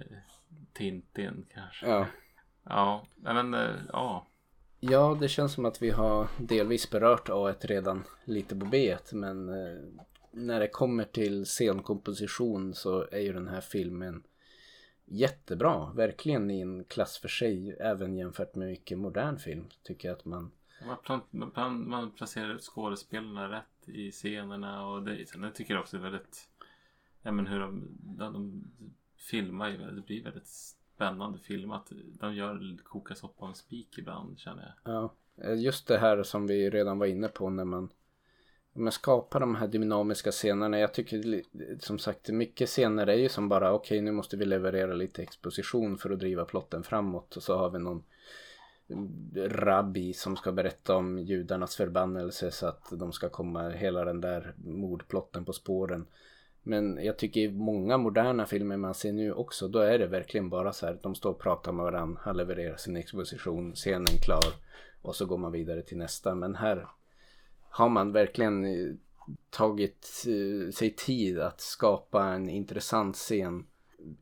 Tintin 0.73 1.45
kanske. 1.53 1.87
Ja. 1.87 2.07
Ja, 2.63 3.07
men 3.15 3.53
eh, 3.53 3.75
ja. 3.91 4.27
Ja, 4.79 5.17
det 5.21 5.27
känns 5.27 5.53
som 5.53 5.65
att 5.65 5.81
vi 5.81 5.89
har 5.89 6.27
delvis 6.39 6.89
berört 6.89 7.29
A1 7.29 7.67
redan 7.67 8.03
lite 8.25 8.55
på 8.55 8.65
B1 8.65 9.15
men 9.15 9.49
eh, 9.49 9.81
när 10.31 10.59
det 10.59 10.67
kommer 10.67 11.03
till 11.03 11.45
scenkomposition 11.45 12.73
så 12.73 13.07
är 13.11 13.19
ju 13.19 13.33
den 13.33 13.47
här 13.47 13.61
filmen 13.61 14.23
jättebra. 15.05 15.91
Verkligen 15.95 16.51
i 16.51 16.61
en 16.61 16.83
klass 16.83 17.17
för 17.17 17.27
sig 17.27 17.77
även 17.79 18.17
jämfört 18.17 18.55
med 18.55 18.67
mycket 18.67 18.97
modern 18.97 19.37
film 19.37 19.65
tycker 19.83 20.07
jag 20.07 20.17
att 20.17 20.25
man 20.25 20.51
man, 20.85 21.21
man, 21.55 21.89
man 21.89 22.11
placerar 22.11 22.55
ut 22.55 22.63
skådespelarna 22.63 23.51
rätt 23.51 23.89
i 23.89 24.11
scenerna 24.11 24.87
och 24.87 25.03
det, 25.03 25.29
sen 25.29 25.43
jag 25.43 25.55
tycker 25.55 25.79
också 25.79 25.97
är 25.97 26.01
väldigt 26.01 26.49
Ja 27.21 27.31
men 27.31 27.47
hur 27.47 27.59
de, 27.59 27.87
de, 27.99 28.33
de 28.33 28.63
filmar 29.17 29.69
ju 29.69 29.77
det 29.77 30.01
blir 30.01 30.23
väldigt 30.23 30.47
spännande 30.47 31.39
filmat. 31.39 31.91
De 32.19 32.35
gör 32.35 32.77
koka 32.83 33.15
soppa 33.15 33.45
med 33.45 33.49
en 33.49 33.55
spik 33.55 33.97
ibland 33.97 34.39
känner 34.39 34.63
jag. 34.63 34.93
Ja, 34.93 35.13
eh, 35.43 35.61
just 35.61 35.87
det 35.87 35.97
här 35.97 36.23
som 36.23 36.47
vi 36.47 36.69
redan 36.69 36.99
var 36.99 37.05
inne 37.05 37.27
på 37.27 37.49
när 37.49 37.65
man, 37.65 37.89
när 38.73 38.83
man 38.83 38.91
skapar 38.91 39.39
de 39.39 39.55
här 39.55 39.67
dynamiska 39.67 40.31
scenerna. 40.31 40.79
Jag 40.79 40.93
tycker 40.93 41.43
som 41.79 41.99
sagt 41.99 42.29
mycket 42.29 42.69
scener 42.69 43.07
är 43.07 43.17
ju 43.17 43.29
som 43.29 43.49
bara 43.49 43.73
okej 43.73 44.01
nu 44.01 44.11
måste 44.11 44.37
vi 44.37 44.45
leverera 44.45 44.93
lite 44.93 45.23
exposition 45.23 45.97
för 45.97 46.09
att 46.09 46.19
driva 46.19 46.45
plotten 46.45 46.83
framåt 46.83 47.37
och 47.37 47.43
så 47.43 47.57
har 47.57 47.69
vi 47.69 47.79
någon 47.79 48.03
rabbi 49.35 50.13
som 50.13 50.35
ska 50.35 50.51
berätta 50.51 50.95
om 50.95 51.19
judarnas 51.19 51.75
förbannelse 51.75 52.51
så 52.51 52.67
att 52.67 52.87
de 52.91 53.11
ska 53.11 53.29
komma 53.29 53.69
hela 53.69 54.05
den 54.05 54.21
där 54.21 54.53
mordplotten 54.57 55.45
på 55.45 55.53
spåren. 55.53 56.07
Men 56.63 56.99
jag 57.03 57.17
tycker 57.17 57.41
i 57.41 57.51
många 57.51 57.97
moderna 57.97 58.45
filmer 58.45 58.77
man 58.77 58.93
ser 58.93 59.13
nu 59.13 59.33
också 59.33 59.67
då 59.67 59.79
är 59.79 59.99
det 59.99 60.07
verkligen 60.07 60.49
bara 60.49 60.73
så 60.73 60.85
här 60.85 60.97
de 61.01 61.15
står 61.15 61.29
och 61.29 61.39
pratar 61.39 61.71
med 61.71 61.83
varandra, 61.83 62.21
han 62.23 62.37
levererar 62.37 62.77
sin 62.77 62.97
exposition, 62.97 63.73
scenen 63.75 64.17
klar 64.21 64.53
och 65.01 65.15
så 65.15 65.25
går 65.25 65.37
man 65.37 65.51
vidare 65.51 65.81
till 65.81 65.97
nästa. 65.97 66.35
Men 66.35 66.55
här 66.55 66.87
har 67.69 67.89
man 67.89 68.11
verkligen 68.11 68.65
eh, 68.65 68.93
tagit 69.49 70.25
eh, 70.27 70.71
sig 70.71 70.95
tid 70.95 71.39
att 71.39 71.61
skapa 71.61 72.25
en 72.25 72.49
intressant 72.49 73.15
scen 73.15 73.65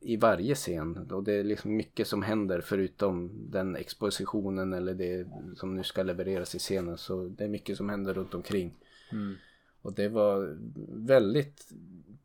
i 0.00 0.16
varje 0.16 0.54
scen 0.54 1.10
och 1.10 1.24
det 1.24 1.32
är 1.32 1.44
liksom 1.44 1.76
mycket 1.76 2.06
som 2.06 2.22
händer 2.22 2.60
förutom 2.60 3.30
den 3.50 3.76
expositionen 3.76 4.72
eller 4.72 4.94
det 4.94 5.26
som 5.56 5.76
nu 5.76 5.82
ska 5.82 6.02
levereras 6.02 6.54
i 6.54 6.58
scenen 6.58 6.98
så 6.98 7.28
det 7.28 7.44
är 7.44 7.48
mycket 7.48 7.76
som 7.76 7.88
händer 7.88 8.14
runt 8.14 8.34
omkring. 8.34 8.74
Och 9.82 9.94
det 9.94 10.08
var 10.08 10.56
väldigt 11.06 11.68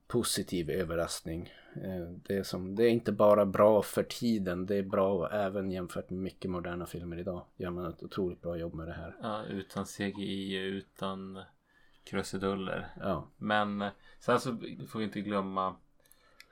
positiv 0.08 0.70
överraskning. 0.70 1.54
Eh, 1.84 2.08
Det 2.28 2.36
är, 2.36 2.44
som, 2.44 2.76
det 2.76 2.84
är 2.84 2.90
inte 2.90 3.12
bara 3.12 3.46
bra 3.46 3.82
för 3.82 4.04
tiden, 4.04 4.66
det 4.66 4.76
är 4.76 4.84
bra 4.84 5.30
även 5.32 5.72
jämfört 5.72 6.10
med 6.10 6.20
mycket 6.20 6.52
moderna 6.52 6.86
filmer 6.86 7.20
idag. 7.20 7.46
Gör 7.58 7.70
man 7.70 7.86
ett 7.86 8.04
otroligt 8.04 8.42
bra 8.42 8.58
jobb 8.58 8.74
med 8.74 8.88
det 8.88 8.94
här. 8.94 9.16
Ja, 9.22 9.44
utan 9.46 9.86
CGI, 9.86 10.56
utan 10.56 11.40
krusiduller. 12.04 12.88
Ja, 13.00 13.28
Men 13.38 13.84
sen 14.20 14.40
så 14.40 14.58
får 14.88 15.00
vi 15.00 15.06
inte 15.06 15.22
glömma 15.22 15.76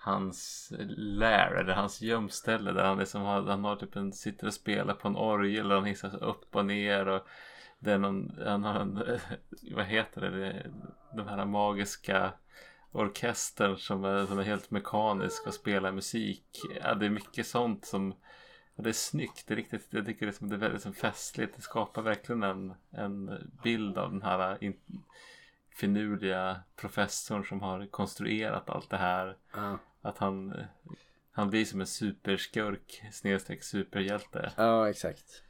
hans 0.03 0.71
lair 0.97 1.51
eller 1.51 1.73
hans 1.73 2.01
gömställe 2.01 2.71
där 2.71 2.83
han 2.83 2.97
liksom 2.97 3.21
har, 3.21 3.41
han 3.41 3.63
har 3.63 3.75
typ 3.75 3.95
en, 3.95 4.13
sitter 4.13 4.47
och 4.47 4.53
spelar 4.53 4.93
på 4.93 5.07
en 5.07 5.15
orgel 5.15 5.71
och 5.71 5.77
han 5.77 5.85
hissar 5.85 6.09
sig 6.09 6.19
upp 6.19 6.55
och 6.55 6.65
ner 6.65 7.07
och 7.07 7.27
det 7.79 7.91
är 7.91 7.97
någon, 7.97 8.37
han 8.45 8.63
har 8.63 8.79
en, 8.79 9.19
vad 9.75 9.85
heter 9.85 10.21
det, 10.21 10.71
den 11.13 11.27
här 11.27 11.45
magiska 11.45 12.33
orkestern 12.91 13.77
som 13.77 14.05
är, 14.05 14.25
som 14.25 14.39
är 14.39 14.43
helt 14.43 14.71
mekanisk 14.71 15.47
och 15.47 15.53
spelar 15.53 15.91
musik. 15.91 16.45
Ja, 16.83 16.93
det 16.93 17.05
är 17.05 17.09
mycket 17.09 17.47
sånt 17.47 17.85
som 17.85 18.13
ja, 18.75 18.83
det 18.83 18.89
är 18.89 18.93
snyggt, 18.93 19.47
det 19.47 19.53
är 19.53 19.55
riktigt, 19.55 19.87
jag 19.89 20.05
tycker 20.05 20.25
det 20.25 20.31
är, 20.31 20.33
som, 20.33 20.49
det 20.49 20.55
är 20.55 20.59
väldigt 20.59 20.81
som 20.81 20.93
festligt. 20.93 21.55
Det 21.55 21.61
skapar 21.61 22.01
verkligen 22.01 22.43
en, 22.43 22.73
en 22.91 23.51
bild 23.63 23.97
av 23.97 24.11
den 24.11 24.21
här 24.21 24.63
in, 24.63 24.77
finurliga 25.75 26.61
professorn 26.75 27.43
som 27.43 27.61
har 27.61 27.85
konstruerat 27.85 28.69
allt 28.69 28.89
det 28.89 28.97
här. 28.97 29.37
ja, 29.53 29.77
Att 30.01 30.17
han, 30.17 30.53
han 31.31 31.49
blir 31.49 31.65
som 31.65 31.81
en 31.81 31.87
superskurk 31.87 33.03
snedstreck 33.11 33.63
superhjälte. 33.63 34.51
ja 34.57 34.89
exakt. 34.89 35.43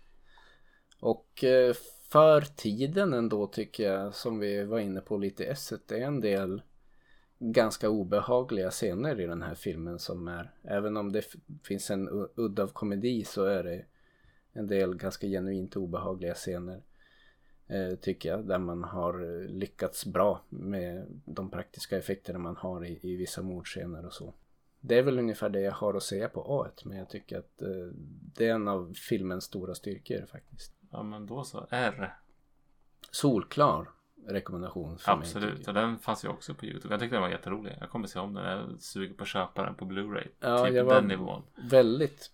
Och 0.99 1.43
eh, 1.43 1.73
för 2.09 2.41
tiden 2.41 3.13
ändå 3.13 3.47
tycker 3.47 3.83
jag, 3.91 4.15
som 4.15 4.39
vi 4.39 4.63
var 4.63 4.79
inne 4.79 5.01
på 5.01 5.17
lite 5.17 5.43
i 5.43 5.47
S, 5.47 5.73
det 5.87 5.99
är 5.99 6.07
en 6.07 6.21
del 6.21 6.61
ganska 7.39 7.89
obehagliga 7.89 8.71
scener 8.71 9.19
i 9.19 9.25
den 9.25 9.41
här 9.41 9.55
filmen 9.55 9.99
som 9.99 10.27
är, 10.27 10.51
även 10.63 10.97
om 10.97 11.11
det 11.11 11.25
finns 11.63 11.89
en 11.89 12.27
udd 12.35 12.59
av 12.59 12.67
komedi 12.67 13.23
så 13.23 13.45
är 13.45 13.63
det 13.63 13.85
en 14.53 14.67
del 14.67 14.95
ganska 14.95 15.27
genuint 15.27 15.75
obehagliga 15.75 16.33
scener. 16.33 16.81
Eh, 17.67 17.95
tycker 17.95 18.29
jag, 18.29 18.45
där 18.47 18.57
man 18.57 18.83
har 18.83 19.13
eh, 19.21 19.47
lyckats 19.47 20.05
bra 20.05 20.41
med 20.49 21.05
de 21.25 21.49
praktiska 21.49 21.97
effekterna 21.97 22.39
man 22.39 22.55
har 22.55 22.85
i, 22.85 22.99
i 23.01 23.15
vissa 23.15 23.41
mordscener 23.41 24.05
och 24.05 24.13
så. 24.13 24.33
Det 24.79 24.97
är 24.97 25.03
väl 25.03 25.19
ungefär 25.19 25.49
det 25.49 25.61
jag 25.61 25.71
har 25.71 25.93
att 25.93 26.03
säga 26.03 26.29
på 26.29 26.43
A1 26.43 26.87
men 26.87 26.97
jag 26.97 27.09
tycker 27.09 27.39
att 27.39 27.61
eh, 27.61 27.87
det 28.35 28.47
är 28.47 28.53
en 28.53 28.67
av 28.67 28.93
filmens 28.93 29.43
stora 29.43 29.75
styrkor 29.75 30.25
faktiskt. 30.25 30.73
Ja 30.91 31.03
men 31.03 31.25
då 31.25 31.43
så. 31.43 31.67
R. 31.69 32.13
Solklar 33.11 33.89
rekommendation 34.27 34.97
för 34.97 35.15
mig. 35.15 35.19
Absolut. 35.21 35.57
tycker 35.57 35.67
Och 35.67 35.73
den 35.73 35.97
fanns 35.99 36.25
ju 36.25 36.29
också 36.29 36.53
på 36.53 36.65
YouTube. 36.65 36.93
Jag 36.93 37.01
tyckte 37.01 37.15
den 37.15 37.21
var 37.21 37.29
jätterolig. 37.29 37.77
Jag 37.79 37.89
kommer 37.89 38.07
se 38.07 38.19
om 38.19 38.33
den. 38.33 38.43
Jag 38.45 38.59
är 38.59 38.77
sugen 38.79 39.15
på 39.15 39.23
att 39.23 39.27
köpa 39.27 39.65
den 39.65 39.75
på 39.75 39.85
Blu-ray. 39.85 40.27
Ja, 40.39 40.65
typ 40.65 40.75
jag 40.75 40.85
var- 40.85 40.95
den 40.95 41.07
nivån. 41.07 41.41
Väldigt 41.69 42.31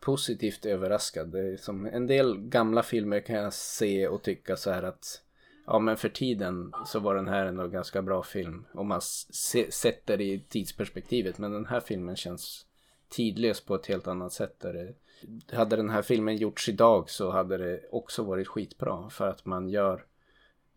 positivt 0.00 0.66
överraskad. 0.66 1.34
Som 1.58 1.86
en 1.86 2.06
del 2.06 2.38
gamla 2.38 2.82
filmer 2.82 3.20
kan 3.20 3.36
jag 3.36 3.52
se 3.52 4.08
och 4.08 4.22
tycka 4.22 4.56
så 4.56 4.70
här 4.70 4.82
att 4.82 5.22
ja 5.66 5.78
men 5.78 5.96
för 5.96 6.08
tiden 6.08 6.72
så 6.86 7.00
var 7.00 7.14
den 7.14 7.28
här 7.28 7.46
ändå 7.46 7.68
ganska 7.68 8.02
bra 8.02 8.22
film. 8.22 8.64
Om 8.74 8.88
man 8.88 9.00
se, 9.02 9.72
sätter 9.72 10.16
det 10.16 10.24
i 10.24 10.40
tidsperspektivet. 10.48 11.38
Men 11.38 11.52
den 11.52 11.66
här 11.66 11.80
filmen 11.80 12.16
känns 12.16 12.66
tidlös 13.08 13.60
på 13.60 13.74
ett 13.74 13.86
helt 13.86 14.06
annat 14.06 14.32
sätt. 14.32 14.60
Där 14.60 14.72
det, 14.72 15.56
hade 15.56 15.76
den 15.76 15.90
här 15.90 16.02
filmen 16.02 16.36
gjorts 16.36 16.68
idag 16.68 17.10
så 17.10 17.30
hade 17.30 17.56
det 17.56 17.80
också 17.90 18.22
varit 18.22 18.48
skitbra. 18.48 19.10
För 19.10 19.28
att 19.28 19.46
man 19.46 19.68
gör 19.68 20.04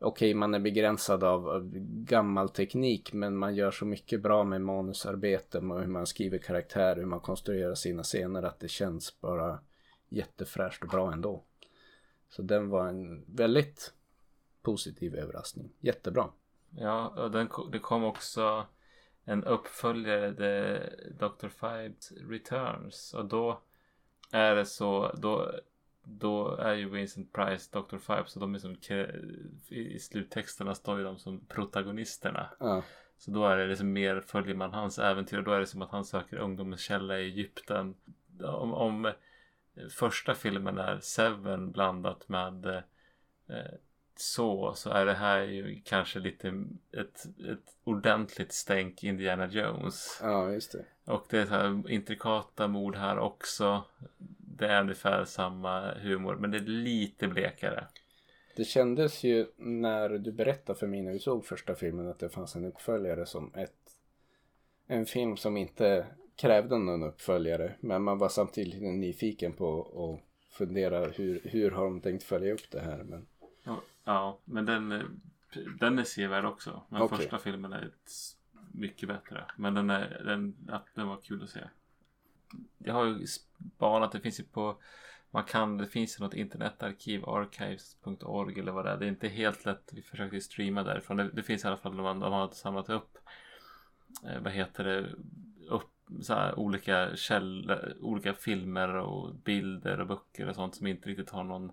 Okej, 0.02 0.34
man 0.34 0.54
är 0.54 0.60
begränsad 0.60 1.24
av, 1.24 1.50
av 1.50 1.70
gammal 2.04 2.50
teknik 2.50 3.14
men 3.14 3.38
man 3.38 3.56
gör 3.56 3.72
så 3.72 3.86
mycket 3.86 4.22
bra 4.22 4.44
med 4.44 4.62
manusarbete 4.62 5.58
och 5.58 5.80
hur 5.80 5.88
man 5.88 6.08
skriver 6.08 6.38
karaktär, 6.38 6.96
hur 6.96 7.06
man 7.06 7.20
konstruerar 7.20 7.76
sina 7.76 8.04
scener 8.04 8.44
att 8.44 8.60
det 8.60 8.68
känns 8.68 9.22
bara 9.22 9.60
jättefräscht 10.10 10.84
och 10.84 10.90
bra 10.90 11.14
ändå. 11.14 11.44
Så 12.30 12.42
den 12.42 12.70
var 12.70 12.88
en 12.88 13.26
väldigt 13.36 13.94
positiv 14.62 15.16
överraskning. 15.16 15.72
Jättebra. 15.80 16.30
Ja, 16.70 17.08
och 17.08 17.32
den, 17.32 17.50
det 17.72 17.80
kom 17.80 18.04
också 18.04 18.66
en 19.26 19.44
uppföljare, 19.44 20.36
The 20.36 20.80
Dr. 21.26 21.48
Fibes 21.48 22.12
Returns. 22.12 23.14
Och 23.14 23.26
då 23.26 23.62
är 24.32 24.56
det 24.56 24.66
så, 24.66 25.12
då, 25.18 25.52
då 26.04 26.56
är 26.56 26.74
ju 26.74 26.90
Vincent 26.90 27.34
Price 27.34 27.80
Dr. 27.80 27.98
Five 27.98 28.24
så 28.26 28.40
de 28.40 28.56
är 28.56 28.60
som 28.60 28.78
i 29.70 30.00
sluttexterna 30.00 30.76
står 30.76 30.98
ju 30.98 31.04
de 31.04 31.18
som 31.18 31.46
protagonisterna. 31.46 32.50
Ja, 32.60 32.84
Så 33.18 33.32
då 33.32 33.46
är 33.46 33.58
det 33.58 33.68
liksom 33.68 33.94
mer 33.94 34.22
följer 34.22 34.56
man 34.56 34.74
hans 34.74 35.00
äventyr 35.00 35.38
och 35.38 35.44
då 35.44 35.52
är 35.52 35.60
det 35.60 35.68
som 35.68 35.82
att 35.82 35.92
han 35.92 36.06
söker 36.06 36.38
ungdomens 36.38 36.82
källa 36.82 37.20
i 37.20 37.24
Egypten. 37.24 37.96
Om, 38.44 38.74
om 38.74 39.12
första 39.90 40.36
filmen 40.36 40.78
är 40.78 41.00
Seven 41.00 41.72
blandat 41.72 42.30
med 42.30 42.66
eh, 43.48 43.74
så 44.16 44.74
så 44.74 44.90
är 44.90 45.06
det 45.06 45.14
här 45.14 45.42
ju 45.42 45.82
kanske 45.86 46.20
lite 46.20 46.48
ett, 46.92 47.26
ett 47.26 47.76
ordentligt 47.84 48.54
stänk 48.54 49.04
Indiana 49.04 49.48
Jones. 49.48 50.20
ja 50.22 50.52
just 50.52 50.72
det. 50.72 50.86
Och 51.06 51.26
det 51.30 51.40
är 51.40 51.46
så 51.46 51.52
här 51.52 51.90
intrikata 51.92 52.68
mord 52.68 52.96
här 52.96 53.20
också. 53.20 53.84
Det 54.60 54.68
är 54.68 54.82
ungefär 54.82 55.26
samma 55.26 55.94
humor 55.94 56.36
men 56.36 56.52
det 56.52 56.58
är 56.58 56.62
lite 56.62 57.28
blekare. 57.28 57.88
Det 58.56 58.64
kändes 58.64 59.24
ju 59.24 59.48
när 59.58 60.10
du 60.10 60.32
berättade 60.32 60.80
för 60.80 60.88
mig 60.88 61.02
när 61.02 61.12
vi 61.12 61.20
såg 61.20 61.46
första 61.46 61.76
filmen 61.76 62.08
att 62.08 62.20
det 62.20 62.30
fanns 62.30 62.56
en 62.56 62.66
uppföljare 62.66 63.26
som 63.26 63.54
ett 63.56 63.76
en 64.88 65.06
film 65.06 65.38
som 65.38 65.58
inte 65.58 66.06
krävde 66.36 66.78
någon 66.78 67.04
uppföljare 67.04 67.76
men 67.80 68.04
man 68.04 68.18
var 68.18 68.30
samtidigt 68.30 68.82
nyfiken 68.82 69.54
på 69.54 69.82
att 69.82 70.56
fundera 70.58 71.06
hur, 71.06 71.42
hur 71.44 71.72
har 71.72 71.84
de 71.84 72.02
tänkt 72.02 72.24
följa 72.24 72.54
upp 72.54 72.72
det 72.72 72.80
här 72.80 73.04
men 73.04 73.28
Ja, 73.64 73.82
ja 74.04 74.40
men 74.46 74.66
den, 74.66 74.90
den 75.80 76.00
är 76.00 76.04
sevärd 76.04 76.46
också. 76.46 76.84
Men 76.90 77.02
Okej. 77.02 77.18
första 77.18 77.38
filmen 77.38 77.74
är 77.74 77.82
ett, 77.86 78.12
mycket 78.72 79.10
bättre. 79.10 79.46
Men 79.58 79.74
den, 79.74 79.90
är, 79.90 80.22
den, 80.26 80.56
den 80.96 81.08
var 81.08 81.22
kul 81.22 81.44
att 81.44 81.50
se. 81.50 81.60
Jag 82.78 82.94
har 82.94 83.06
ju 83.06 83.28
spanat, 83.28 84.12
det 84.12 84.20
finns 84.20 84.40
ju 84.40 84.44
på 84.44 84.78
man 85.32 85.44
kan, 85.44 85.78
det 85.78 85.88
finns 85.88 86.20
ju 86.20 86.24
något 86.24 86.34
internetarkiv, 86.34 87.26
archives.org 87.26 88.60
eller 88.60 88.72
vad 88.72 88.86
det 88.86 88.92
är. 88.92 88.98
Det 88.98 89.06
är 89.06 89.10
inte 89.10 89.28
helt 89.28 89.66
lätt, 89.66 89.92
vi 89.94 90.02
försökte 90.02 90.42
streama 90.42 90.84
därifrån. 90.84 91.18
Det, 91.18 91.30
det 91.30 91.44
finns 91.44 91.64
i 91.64 91.68
alla 91.68 91.78
fall, 91.78 91.98
de, 91.98 92.20
de 92.20 92.34
har 92.34 92.50
samlat 92.50 92.90
upp 92.90 93.18
eh, 94.26 94.42
vad 94.42 94.54
heter 94.54 94.84
det, 94.84 95.10
upp, 95.70 95.92
så 96.22 96.34
här, 96.34 96.60
olika 96.60 97.16
källor, 97.16 97.94
olika 98.02 98.34
filmer 98.34 98.96
och 98.96 99.36
bilder 99.36 100.00
och 100.00 100.08
böcker 100.08 100.50
och 100.50 100.56
sånt 100.56 100.76
som 100.76 100.88
inte 100.88 101.10
riktigt 101.10 101.30
har 101.30 101.44
någon 101.44 101.72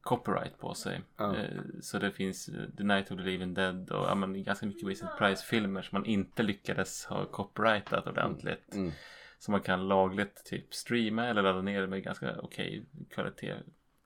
copyright 0.00 0.58
på 0.58 0.74
sig. 0.74 1.02
Ja. 1.16 1.36
Eh, 1.36 1.60
Så 1.80 1.98
det 1.98 2.12
finns 2.12 2.46
The 2.76 2.84
Night 2.84 3.10
of 3.10 3.18
the 3.18 3.24
Living 3.24 3.54
Dead 3.54 3.90
och 3.90 4.06
ja, 4.06 4.14
men, 4.14 4.44
ganska 4.44 4.66
mycket 4.66 4.88
Vincent 4.88 5.18
Price-filmer 5.18 5.82
som 5.82 5.98
man 5.98 6.06
inte 6.06 6.42
lyckades 6.42 7.04
ha 7.04 7.24
copyrightat 7.24 8.06
ordentligt. 8.06 8.74
Mm. 8.74 8.92
Som 9.38 9.52
man 9.52 9.60
kan 9.60 9.88
lagligt 9.88 10.44
typ 10.44 10.74
streama 10.74 11.26
eller 11.26 11.42
ladda 11.42 11.62
ner 11.62 11.86
med 11.86 12.02
ganska 12.02 12.40
okej 12.40 12.86
kvalitet. 13.10 13.54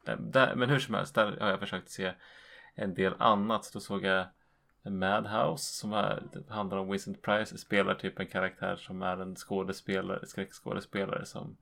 Där, 0.04 0.16
där, 0.16 0.54
men 0.54 0.70
hur 0.70 0.78
som 0.78 0.94
helst, 0.94 1.14
där 1.14 1.36
har 1.40 1.50
jag 1.50 1.60
försökt 1.60 1.90
se 1.90 2.12
en 2.74 2.94
del 2.94 3.14
annat. 3.18 3.64
Så 3.64 3.78
då 3.78 3.80
såg 3.80 4.04
jag 4.04 4.26
Madhouse 4.82 5.74
som 5.74 5.92
är, 5.92 6.22
handlar 6.48 6.78
om 6.78 6.90
Vincent 6.90 7.22
Price 7.22 7.58
spelar 7.58 7.94
typ 7.94 8.18
en 8.18 8.26
karaktär 8.26 8.76
som 8.76 9.02
är 9.02 9.16
en 9.16 9.36
skådespelare, 9.36 10.26
skräckskådespelare 10.26 11.26
som 11.26 11.56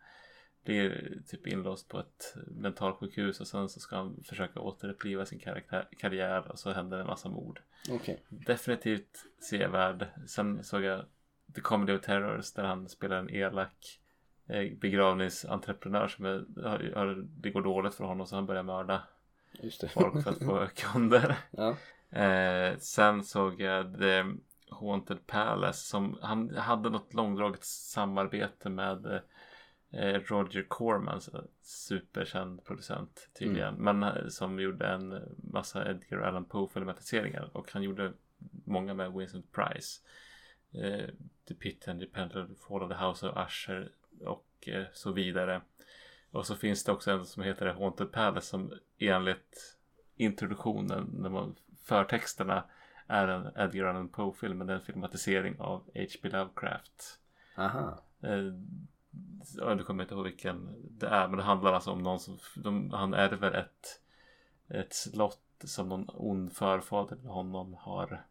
blir 0.65 1.19
typ 1.29 1.47
inlåst 1.47 1.89
på 1.89 1.99
ett 1.99 2.35
mentalsjukhus 2.47 3.41
och 3.41 3.47
sen 3.47 3.69
så 3.69 3.81
ska 3.81 3.97
han 3.97 4.23
försöka 4.25 4.61
återuppliva 4.61 5.27
sin 5.27 5.39
karaktär, 5.39 5.89
karriär 5.99 6.51
och 6.51 6.59
så 6.59 6.73
händer 6.73 6.99
en 6.99 7.07
massa 7.07 7.29
mord. 7.29 7.61
Okej. 7.91 8.23
Definitivt 8.29 9.25
sevärd. 9.51 10.07
Sen 10.27 10.65
såg 10.65 10.83
jag 10.83 11.05
The 11.55 11.61
Comedy 11.61 11.93
of 11.93 12.01
Terrors 12.01 12.53
där 12.53 12.65
han 12.65 12.89
spelar 12.89 13.17
en 13.17 13.31
elak 13.31 14.01
eh, 14.47 14.73
begravningsentreprenör 14.79 16.09
som 16.09 16.25
är, 16.25 17.25
det 17.43 17.51
går 17.51 17.63
dåligt 17.63 17.95
för 17.95 18.05
honom 18.05 18.27
så 18.27 18.35
han 18.35 18.47
börjar 18.47 18.63
mörda 18.63 19.03
folk 19.95 20.23
för 20.23 20.31
att 20.31 20.45
få 20.45 20.67
kunder. 20.75 21.37
ja. 21.51 21.77
Eh, 22.11 22.77
sen 22.79 23.25
såg 23.25 23.61
jag 23.61 23.99
The 23.99 24.25
Haunted 24.71 25.27
Palace 25.27 25.89
som 25.89 26.19
han 26.23 26.57
hade 26.57 26.91
något 26.91 27.15
långdraget 27.15 27.65
samarbete 27.65 28.69
med 28.69 29.07
eh, 29.91 30.21
Roger 30.21 30.67
Corman, 30.69 31.21
superkänd 31.63 32.65
producent 32.65 33.29
tydligen. 33.39 33.75
Men 33.75 34.03
eh, 34.03 34.29
som 34.29 34.61
gjorde 34.61 34.87
en 34.87 35.23
massa 35.37 35.91
Edgar 35.91 36.21
Allan 36.21 36.45
Poe 36.45 36.69
filmatiseringar 36.69 37.51
och 37.53 37.73
han 37.73 37.83
gjorde 37.83 38.13
många 38.65 38.95
med 38.95 39.13
Vincent 39.13 39.53
Price. 39.53 40.01
Eh, 40.73 41.09
The 41.49 41.55
Pit 41.55 41.89
and 41.89 42.01
the 42.01 42.07
Pendulum, 42.07 42.57
Fall 42.69 42.83
of 42.83 42.89
the 42.89 43.05
House 43.05 43.29
of 43.29 43.47
Usher 43.47 43.93
och 44.25 44.69
eh, 44.69 44.85
så 44.93 45.13
vidare. 45.13 45.61
Och 46.31 46.47
så 46.47 46.57
finns 46.57 46.85
det 46.85 46.93
också 46.93 47.11
en 47.11 47.27
som 47.27 47.43
heter 47.43 47.67
Haunted 47.67 48.13
Palace 48.13 48.47
som 48.47 48.73
enligt 48.99 49.79
introduktionen, 50.17 51.11
när 51.13 51.31
man, 51.31 51.57
förtexterna 51.83 52.65
är 53.07 53.29
en 53.29 53.47
Edgar 53.57 53.85
Allan 53.85 54.09
Poe-film, 54.09 54.59
men 54.59 54.69
en 54.69 54.81
filmatisering 54.81 55.61
av 55.61 55.79
H.P. 55.95 56.29
Lovecraft. 56.29 57.21
Aha. 57.57 57.99
Eh, 58.21 58.53
ja, 59.57 59.75
du 59.75 59.85
kommer 59.85 60.03
inte 60.03 60.15
ihåg 60.15 60.25
vilken 60.25 60.75
det 60.91 61.07
är, 61.07 61.29
men 61.29 61.37
det 61.37 61.43
handlar 61.43 61.73
alltså 61.73 61.91
om 61.91 62.03
någon 62.03 62.21
som, 62.21 62.39
de, 62.57 62.91
han 62.91 63.15
ärver 63.15 63.53
ett, 63.53 64.01
ett 64.69 64.95
slott 64.95 65.41
som 65.65 65.89
någon 65.89 66.05
ond 66.09 66.53
förfader 66.53 67.17
till 67.17 67.29
honom 67.29 67.75
har 67.75 68.25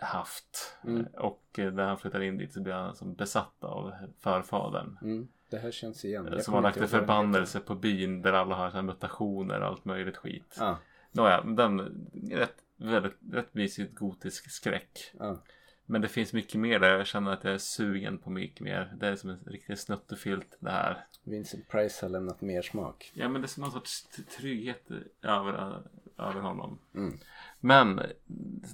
haft. 0.00 0.76
Mm. 0.84 1.00
Eh, 1.00 1.20
Och 1.20 1.58
eh, 1.58 1.72
när 1.72 1.84
han 1.84 1.98
flyttar 1.98 2.20
in 2.22 2.38
dit 2.38 2.52
så 2.52 2.60
blir 2.60 2.72
han 2.72 2.94
som 2.94 3.14
besatt 3.14 3.64
av 3.64 3.92
förfadern. 4.20 4.98
Mm. 5.02 5.28
Det 5.50 5.58
här 5.58 5.70
känns 5.70 6.04
igen. 6.04 6.28
Jag 6.32 6.44
Som 6.44 6.54
har 6.54 6.62
lagt 6.62 6.76
en 6.76 6.88
förbannelse 6.88 7.60
på 7.60 7.74
byn 7.74 8.22
där 8.22 8.32
alla 8.32 8.54
har 8.54 8.70
här 8.70 8.82
mutationer 8.82 9.60
och 9.60 9.66
allt 9.66 9.84
möjligt 9.84 10.16
skit. 10.16 10.56
Ja. 10.58 10.78
Nåja, 11.12 11.40
den 11.40 12.06
rätt, 12.30 12.54
väldigt, 12.76 13.16
rätt 13.32 13.54
mysigt 13.54 13.94
gotisk 13.94 14.50
skräck. 14.50 14.98
Ja. 15.18 15.42
Men 15.86 16.00
det 16.00 16.08
finns 16.08 16.32
mycket 16.32 16.60
mer 16.60 16.78
där 16.78 16.90
jag 16.98 17.06
känner 17.06 17.32
att 17.32 17.44
jag 17.44 17.54
är 17.54 17.58
sugen 17.58 18.18
på 18.18 18.30
mycket 18.30 18.60
mer. 18.60 18.94
Det 19.00 19.06
är 19.06 19.16
som 19.16 19.30
en 19.30 19.40
riktig 19.46 19.78
snuttefilt 19.78 20.56
det 20.60 20.70
här. 20.70 21.06
Vincent 21.24 21.68
Price 21.68 22.06
har 22.06 22.10
lämnat 22.10 22.40
mer 22.40 22.62
smak. 22.62 23.12
Ja 23.14 23.28
men 23.28 23.42
det 23.42 23.46
är 23.46 23.48
som 23.48 23.60
någon 23.62 23.72
sorts 23.72 24.06
trygghet 24.38 24.90
över, 25.22 25.82
över 26.18 26.40
honom. 26.40 26.78
Mm. 26.94 27.18
Men 27.64 28.00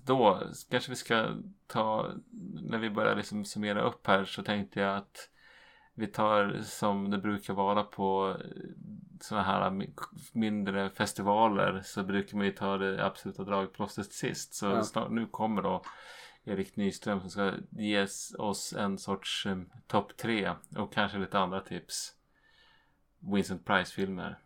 då 0.07 0.43
kanske 0.71 0.91
vi 0.91 0.97
ska 0.97 1.37
ta, 1.67 2.13
när 2.63 2.79
vi 2.79 2.91
börjar 2.91 3.17
liksom 3.17 3.45
summera 3.45 3.83
upp 3.83 4.07
här 4.07 4.25
så 4.25 4.43
tänkte 4.43 4.81
jag 4.81 4.97
att 4.97 5.31
vi 5.95 6.07
tar 6.07 6.59
som 6.63 7.11
det 7.11 7.19
brukar 7.19 7.55
vara 7.55 7.83
på 7.83 8.37
sådana 9.21 9.45
här 9.47 9.71
mi- 9.71 9.95
mindre 10.33 10.91
festivaler 10.91 11.81
så 11.85 12.03
brukar 12.03 12.37
man 12.37 12.47
ju 12.47 12.53
ta 12.53 12.77
det 12.79 13.05
absoluta 13.07 13.45
dragplåstret 13.45 14.13
sist. 14.13 14.55
Så 14.55 14.67
Ja. 14.67 14.83
snart, 14.83 15.11
nu 15.11 15.27
kommer 15.27 15.63
då 15.63 15.83
Erik 16.45 16.77
Nyström 16.77 17.21
som 17.21 17.31
ska 17.31 17.53
ge 17.71 18.07
oss 18.39 18.73
en 18.79 18.99
sorts 18.99 19.47
um, 19.47 19.71
topp 19.87 20.17
tre 20.17 20.53
och 20.77 20.93
kanske 20.93 21.19
lite 21.19 21.39
andra 21.39 21.61
tips. 21.61 22.15
Vincent 23.19 23.65
Price-filmer. 23.65 24.39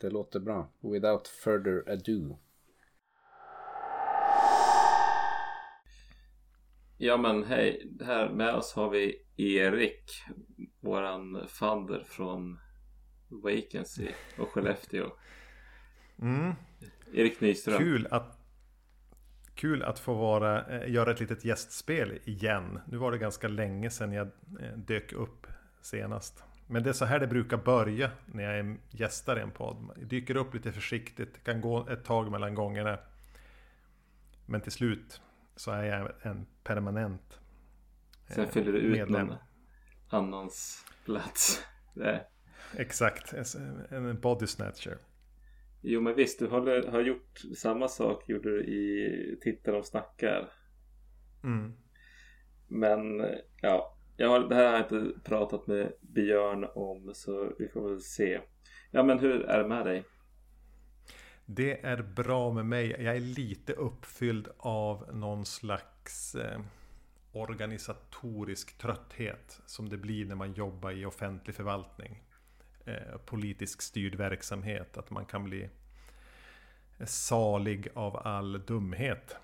Det 0.00 0.10
låter 0.10 0.40
bra. 0.40 0.68
Without 0.80 1.28
further 1.28 1.92
ado. 1.92 2.38
Ja 7.00 7.16
men 7.16 7.44
hej, 7.44 7.90
här 8.04 8.28
med 8.28 8.54
oss 8.54 8.72
har 8.72 8.90
vi 8.90 9.22
Erik, 9.36 10.10
våran 10.80 11.48
fadder 11.48 12.04
från 12.08 12.58
Vacancy 13.28 14.08
och 14.38 14.48
Skellefteå. 14.48 15.06
Mm. 16.22 16.52
Erik 17.12 17.40
Nyström. 17.40 17.78
Kul 17.78 18.06
att 18.10 18.38
Kul 19.54 19.82
att 19.82 19.98
få 19.98 20.14
vara, 20.14 20.66
eh, 20.66 20.92
göra 20.92 21.10
ett 21.10 21.20
litet 21.20 21.44
gästspel 21.44 22.18
igen. 22.24 22.80
Nu 22.86 22.96
var 22.96 23.12
det 23.12 23.18
ganska 23.18 23.48
länge 23.48 23.90
sedan 23.90 24.12
jag 24.12 24.26
eh, 24.60 24.76
dök 24.76 25.12
upp 25.12 25.46
senast. 25.80 26.44
Men 26.66 26.82
det 26.82 26.88
är 26.88 26.94
så 26.94 27.04
här 27.04 27.20
det 27.20 27.26
brukar 27.26 27.56
börja 27.56 28.10
när 28.26 28.44
jag 28.44 28.58
är 28.58 28.76
gästar 28.90 29.38
i 29.38 29.40
en 29.40 29.50
podd. 29.50 29.90
Jag 29.98 30.08
dyker 30.08 30.36
upp 30.36 30.54
lite 30.54 30.72
försiktigt, 30.72 31.44
kan 31.44 31.60
gå 31.60 31.88
ett 31.88 32.04
tag 32.04 32.30
mellan 32.30 32.54
gångerna. 32.54 32.98
Men 34.46 34.60
till 34.60 34.72
slut 34.72 35.20
så 35.58 35.70
är 35.70 35.84
jag 35.84 36.12
en 36.22 36.46
permanent 36.64 37.40
Sen 38.28 38.44
eh, 38.44 38.50
fyller 38.50 38.72
du 38.72 38.78
ut 38.78 38.92
medlem. 38.92 39.26
någon 39.26 39.36
annans 40.08 40.86
plats. 41.04 41.62
Det. 41.94 42.26
Exakt, 42.76 43.34
en 43.90 44.20
body 44.20 44.46
snatcher. 44.46 44.98
Jo 45.80 46.00
men 46.00 46.14
visst, 46.14 46.38
du 46.38 46.46
har, 46.46 46.90
har 46.90 47.00
gjort 47.00 47.38
samma 47.56 47.88
sak 47.88 48.28
gjorde 48.28 48.50
du 48.50 48.64
i 48.64 49.38
Titta 49.42 49.72
de 49.72 49.82
snackar. 49.82 50.48
Mm. 51.44 51.72
Men 52.68 53.00
ja, 53.62 53.96
jag 54.16 54.28
har, 54.28 54.48
det 54.48 54.54
här 54.54 54.64
har 54.66 54.72
jag 54.72 54.80
inte 54.82 55.20
pratat 55.24 55.66
med 55.66 55.92
Björn 56.00 56.66
om 56.74 57.10
så 57.14 57.52
vi 57.58 57.68
får 57.68 57.88
väl 57.88 58.00
se. 58.00 58.40
Ja 58.90 59.02
men 59.02 59.18
hur 59.18 59.40
är 59.40 59.62
det 59.62 59.68
med 59.68 59.86
dig? 59.86 60.04
Det 61.50 61.84
är 61.84 62.02
bra 62.02 62.52
med 62.52 62.66
mig. 62.66 62.90
Jag 62.90 63.16
är 63.16 63.20
lite 63.20 63.72
uppfylld 63.72 64.48
av 64.58 65.14
någon 65.14 65.46
slags 65.46 66.34
eh, 66.34 66.60
organisatorisk 67.32 68.78
trötthet. 68.78 69.60
Som 69.66 69.88
det 69.88 69.96
blir 69.96 70.26
när 70.26 70.34
man 70.34 70.52
jobbar 70.52 70.90
i 70.90 71.04
offentlig 71.06 71.54
förvaltning. 71.54 72.22
Eh, 72.84 73.18
politisk 73.24 73.82
styrd 73.82 74.14
verksamhet. 74.14 74.98
Att 74.98 75.10
man 75.10 75.24
kan 75.24 75.44
bli 75.44 75.70
salig 77.04 77.88
av 77.94 78.16
all 78.16 78.64
dumhet. 78.66 79.36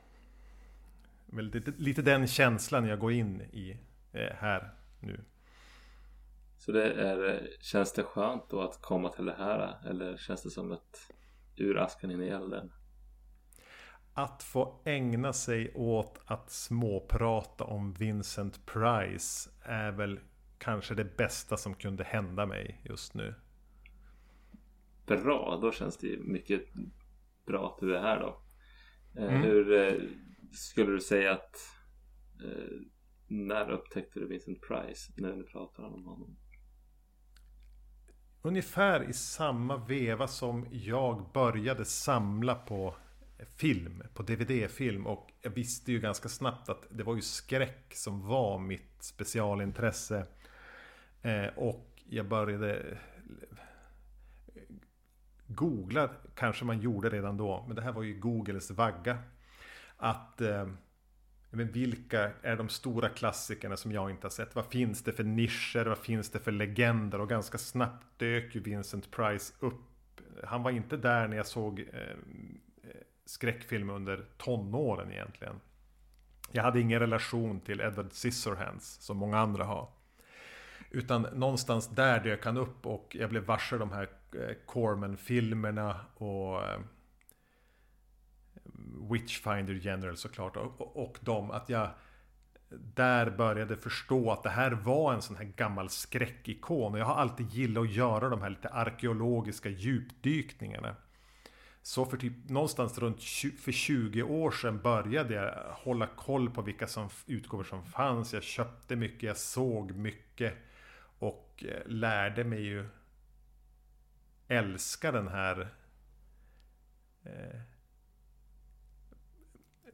Väl 1.26 1.50
lite, 1.50 1.72
lite 1.76 2.02
den 2.02 2.26
känslan 2.26 2.86
jag 2.86 2.98
går 2.98 3.12
in 3.12 3.40
i 3.40 3.78
eh, 4.12 4.34
här 4.34 4.70
nu. 5.00 5.20
Så 6.58 6.72
det 6.72 6.92
är, 6.92 7.28
eh, 7.28 7.40
känns 7.60 7.92
det 7.92 8.02
skönt 8.02 8.50
då 8.50 8.60
att 8.60 8.82
komma 8.82 9.08
till 9.08 9.24
det 9.24 9.36
här? 9.38 9.74
Eller 9.88 10.16
känns 10.16 10.42
det 10.42 10.50
som 10.50 10.72
ett 10.72 11.10
ur 11.56 11.78
askan 11.78 12.10
in 12.10 12.22
i 12.22 12.28
elden? 12.28 12.72
Att 14.14 14.42
få 14.42 14.82
ägna 14.84 15.32
sig 15.32 15.74
åt 15.74 16.20
att 16.24 16.50
småprata 16.50 17.64
om 17.64 17.92
Vincent 17.92 18.66
Price 18.66 19.50
är 19.62 19.92
väl 19.92 20.20
kanske 20.58 20.94
det 20.94 21.16
bästa 21.16 21.56
som 21.56 21.74
kunde 21.74 22.04
hända 22.04 22.46
mig 22.46 22.80
just 22.84 23.14
nu. 23.14 23.34
Bra, 25.06 25.58
då 25.62 25.72
känns 25.72 25.96
det 25.96 26.18
mycket 26.18 26.62
bra 27.46 27.72
att 27.72 27.80
du 27.80 27.96
är 27.96 28.00
här 28.00 28.20
då. 28.20 28.40
Eh, 29.20 29.24
Mm. 29.28 29.42
Hur 29.42 29.72
eh, 29.72 30.02
skulle 30.52 30.90
du 30.90 31.00
säga 31.00 31.32
att 31.32 31.56
eh, 32.44 32.80
när 33.28 33.70
upptäckte 33.70 34.20
du 34.20 34.26
Vincent 34.26 34.60
Price 34.60 35.12
när 35.16 35.32
du 35.32 35.42
pratar 35.42 35.82
om 35.82 36.04
honom? 36.04 36.36
Ungefär 38.46 39.10
i 39.10 39.12
samma 39.12 39.76
veva 39.76 40.28
som 40.28 40.66
jag 40.70 41.24
började 41.32 41.84
samla 41.84 42.54
på 42.54 42.94
film, 43.56 44.02
på 44.14 44.22
DVD-film 44.22 45.06
och 45.06 45.32
jag 45.42 45.50
visste 45.50 45.92
ju 45.92 46.00
ganska 46.00 46.28
snabbt 46.28 46.68
att 46.68 46.86
det 46.90 47.02
var 47.02 47.14
ju 47.14 47.20
skräck 47.20 47.94
som 47.94 48.28
var 48.28 48.58
mitt 48.58 48.96
specialintresse. 49.02 50.26
Eh, 51.22 51.46
och 51.56 52.02
jag 52.08 52.28
började 52.28 52.76
eh, 52.76 52.96
googla, 55.46 56.10
kanske 56.34 56.64
man 56.64 56.80
gjorde 56.80 57.10
redan 57.10 57.36
då, 57.36 57.64
men 57.66 57.76
det 57.76 57.82
här 57.82 57.92
var 57.92 58.02
ju 58.02 58.14
Googles 58.14 58.70
vagga. 58.70 59.18
Att 59.96 60.40
eh, 60.40 60.68
men 61.54 61.72
vilka 61.72 62.30
är 62.42 62.56
de 62.56 62.68
stora 62.68 63.08
klassikerna 63.08 63.76
som 63.76 63.92
jag 63.92 64.10
inte 64.10 64.24
har 64.24 64.30
sett? 64.30 64.54
Vad 64.54 64.66
finns 64.66 65.02
det 65.02 65.12
för 65.12 65.24
nischer? 65.24 65.84
Vad 65.84 65.98
finns 65.98 66.30
det 66.30 66.38
för 66.38 66.52
legender? 66.52 67.20
Och 67.20 67.28
ganska 67.28 67.58
snabbt 67.58 68.06
dök 68.18 68.54
ju 68.54 68.60
Vincent 68.60 69.10
Price 69.10 69.54
upp. 69.60 69.80
Han 70.44 70.62
var 70.62 70.70
inte 70.70 70.96
där 70.96 71.28
när 71.28 71.36
jag 71.36 71.46
såg 71.46 71.80
eh, 71.80 71.86
eh 71.86 72.16
skräckfilm 73.24 73.90
under 73.90 74.24
tonåren 74.36 75.12
egentligen. 75.12 75.60
Jag 76.52 76.62
hade 76.62 76.80
ingen 76.80 77.00
relation 77.00 77.60
till 77.60 77.80
Edward 77.80 78.12
Scissorhands 78.12 78.96
som 79.00 79.16
många 79.16 79.38
andra 79.38 79.64
har. 79.64 79.88
Utan 80.90 81.22
någonstans 81.22 81.88
där 81.88 82.20
dök 82.20 82.44
han 82.44 82.56
upp 82.56 82.86
och 82.86 83.16
jag 83.20 83.30
blev 83.30 83.44
varse 83.44 83.78
de 83.78 83.92
här 83.92 84.08
eh, 84.32 84.54
Corman-filmerna 84.66 86.00
och 86.14 86.62
eh, 86.62 86.80
Witchfinder 89.10 89.74
General 89.74 90.16
såklart. 90.16 90.56
Och, 90.56 90.96
och, 90.96 91.18
de, 91.20 91.50
att 91.50 91.68
jag 91.68 91.90
där 92.94 93.30
började 93.30 93.76
förstå 93.76 94.30
att 94.32 94.42
det 94.42 94.50
här 94.50 94.70
var 94.70 95.14
en 95.14 95.22
sån 95.22 95.36
här 95.36 95.44
gammal 95.44 95.90
skräckikon. 95.90 96.92
Och 96.92 96.98
jag 96.98 97.06
har 97.06 97.14
alltid 97.14 97.50
gillat 97.50 97.82
att 97.82 97.92
göra 97.92 98.28
de 98.28 98.42
här 98.42 98.50
lite 98.50 98.68
arkeologiska 98.68 99.68
djupdykningarna. 99.68 100.96
Så 101.82 102.04
för 102.04 102.16
typ 102.16 102.48
någonstans 102.48 102.98
runt 102.98 103.22
för 103.60 103.72
20 103.72 104.22
år 104.22 104.50
sedan 104.50 104.80
började 104.82 105.34
jag 105.34 105.54
hålla 105.70 106.06
koll 106.06 106.50
på 106.50 106.62
vilka 106.62 106.86
som, 106.86 107.08
utgåvor 107.26 107.64
som 107.64 107.84
fanns. 107.84 108.34
Jag 108.34 108.42
köpte 108.42 108.96
mycket, 108.96 109.22
jag 109.22 109.36
såg 109.36 109.92
mycket. 109.92 110.54
Och 111.18 111.64
eh, 111.68 111.86
lärde 111.86 112.44
mig 112.44 112.62
ju 112.62 112.88
älska 114.48 115.12
den 115.12 115.28
här 115.28 115.68
eh, 117.24 117.60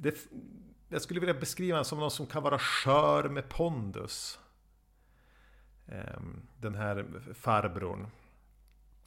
det, 0.03 0.29
jag 0.89 1.03
skulle 1.03 1.21
vilja 1.21 1.35
beskriva 1.35 1.75
honom 1.75 1.85
som 1.85 1.99
någon 1.99 2.11
som 2.11 2.27
kan 2.27 2.43
vara 2.43 2.59
skör 2.59 3.29
med 3.29 3.49
pondus. 3.49 4.39
Ehm, 5.87 6.43
den 6.57 6.75
här 6.75 7.07
farbrorn. 7.35 8.07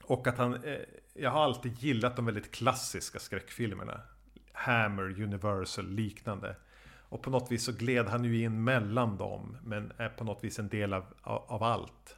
Och 0.04 0.28
att 0.28 0.38
han, 0.38 0.64
eh, 0.64 0.80
jag 1.14 1.32
har 1.32 1.44
alltid 1.44 1.80
gillat 1.80 2.16
de 2.16 2.26
väldigt 2.26 2.52
klassiska 2.52 3.20
skräckfilmerna. 3.20 4.02
Hammer, 4.54 5.22
Universal, 5.22 5.90
liknande. 5.90 6.56
Och 7.10 7.22
på 7.22 7.30
något 7.30 7.52
vis 7.52 7.64
så 7.64 7.72
gled 7.72 8.08
han 8.08 8.24
ju 8.24 8.44
in 8.44 8.64
mellan 8.64 9.18
dem. 9.18 9.58
Men 9.64 9.92
är 9.98 10.10
på 10.10 10.24
något 10.24 10.44
vis 10.44 10.60
en 10.60 10.70
del 10.70 10.94
av, 10.94 11.06
av 11.24 11.64
allt. 11.64 12.18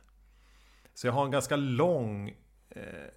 Så 0.93 1.07
jag 1.07 1.13
har 1.13 1.25
en 1.25 1.31
ganska 1.31 1.55
lång 1.55 2.29
eh, 2.69 3.09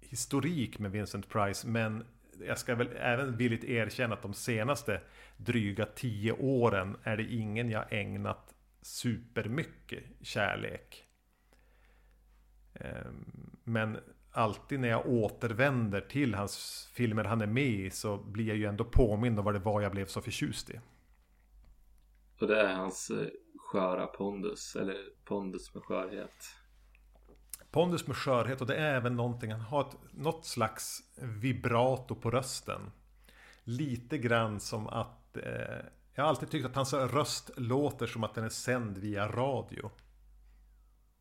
historik 0.00 0.78
med 0.78 0.90
Vincent 0.90 1.28
Price. 1.28 1.68
Men 1.68 2.04
jag 2.40 2.58
ska 2.58 2.74
väl 2.74 2.88
även 2.96 3.36
villigt 3.36 3.64
erkänna 3.64 4.14
att 4.14 4.22
de 4.22 4.34
senaste 4.34 5.00
dryga 5.36 5.86
tio 5.86 6.32
åren 6.32 6.96
är 7.02 7.16
det 7.16 7.24
ingen 7.24 7.70
jag 7.70 7.84
ägnat 7.90 8.54
supermycket 8.82 10.04
kärlek. 10.20 11.04
Ehm, 12.74 13.56
men 13.64 13.98
alltid 14.30 14.80
när 14.80 14.88
jag 14.88 15.06
återvänder 15.06 16.00
till 16.00 16.34
hans 16.34 16.86
filmer 16.94 17.24
han 17.24 17.40
är 17.40 17.46
med 17.46 17.64
i 17.66 17.90
så 17.90 18.16
blir 18.16 18.48
jag 18.48 18.56
ju 18.56 18.64
ändå 18.64 18.84
påmind 18.84 19.38
om 19.38 19.44
vad 19.44 19.54
det 19.54 19.60
var 19.60 19.80
jag 19.80 19.92
blev 19.92 20.06
så 20.06 20.20
förtjust 20.20 20.70
i. 20.70 20.80
Och 22.40 22.46
det 22.46 22.60
är 22.60 22.74
hans 22.74 23.10
eh, 23.10 23.26
sköra 23.58 24.06
pondus, 24.06 24.76
eller 24.76 24.96
pondus 25.24 25.74
med 25.74 25.82
skörhet. 25.82 26.56
Pondus 27.70 28.06
med 28.06 28.16
skörhet 28.16 28.60
och 28.60 28.66
det 28.66 28.76
är 28.76 28.94
även 28.94 29.16
någonting, 29.16 29.50
han 29.50 29.60
har 29.60 29.80
ett, 29.80 29.96
något 30.12 30.44
slags 30.44 31.02
vibrato 31.16 32.14
på 32.14 32.30
rösten. 32.30 32.80
Lite 33.64 34.18
grann 34.18 34.60
som 34.60 34.86
att 34.86 35.36
eh, 35.36 35.42
Jag 36.14 36.22
har 36.22 36.28
alltid 36.28 36.50
tyckt 36.50 36.66
att 36.66 36.74
hans 36.74 36.94
röst 36.94 37.50
låter 37.56 38.06
som 38.06 38.24
att 38.24 38.34
den 38.34 38.44
är 38.44 38.48
sänd 38.48 38.98
via 38.98 39.28
radio. 39.28 39.90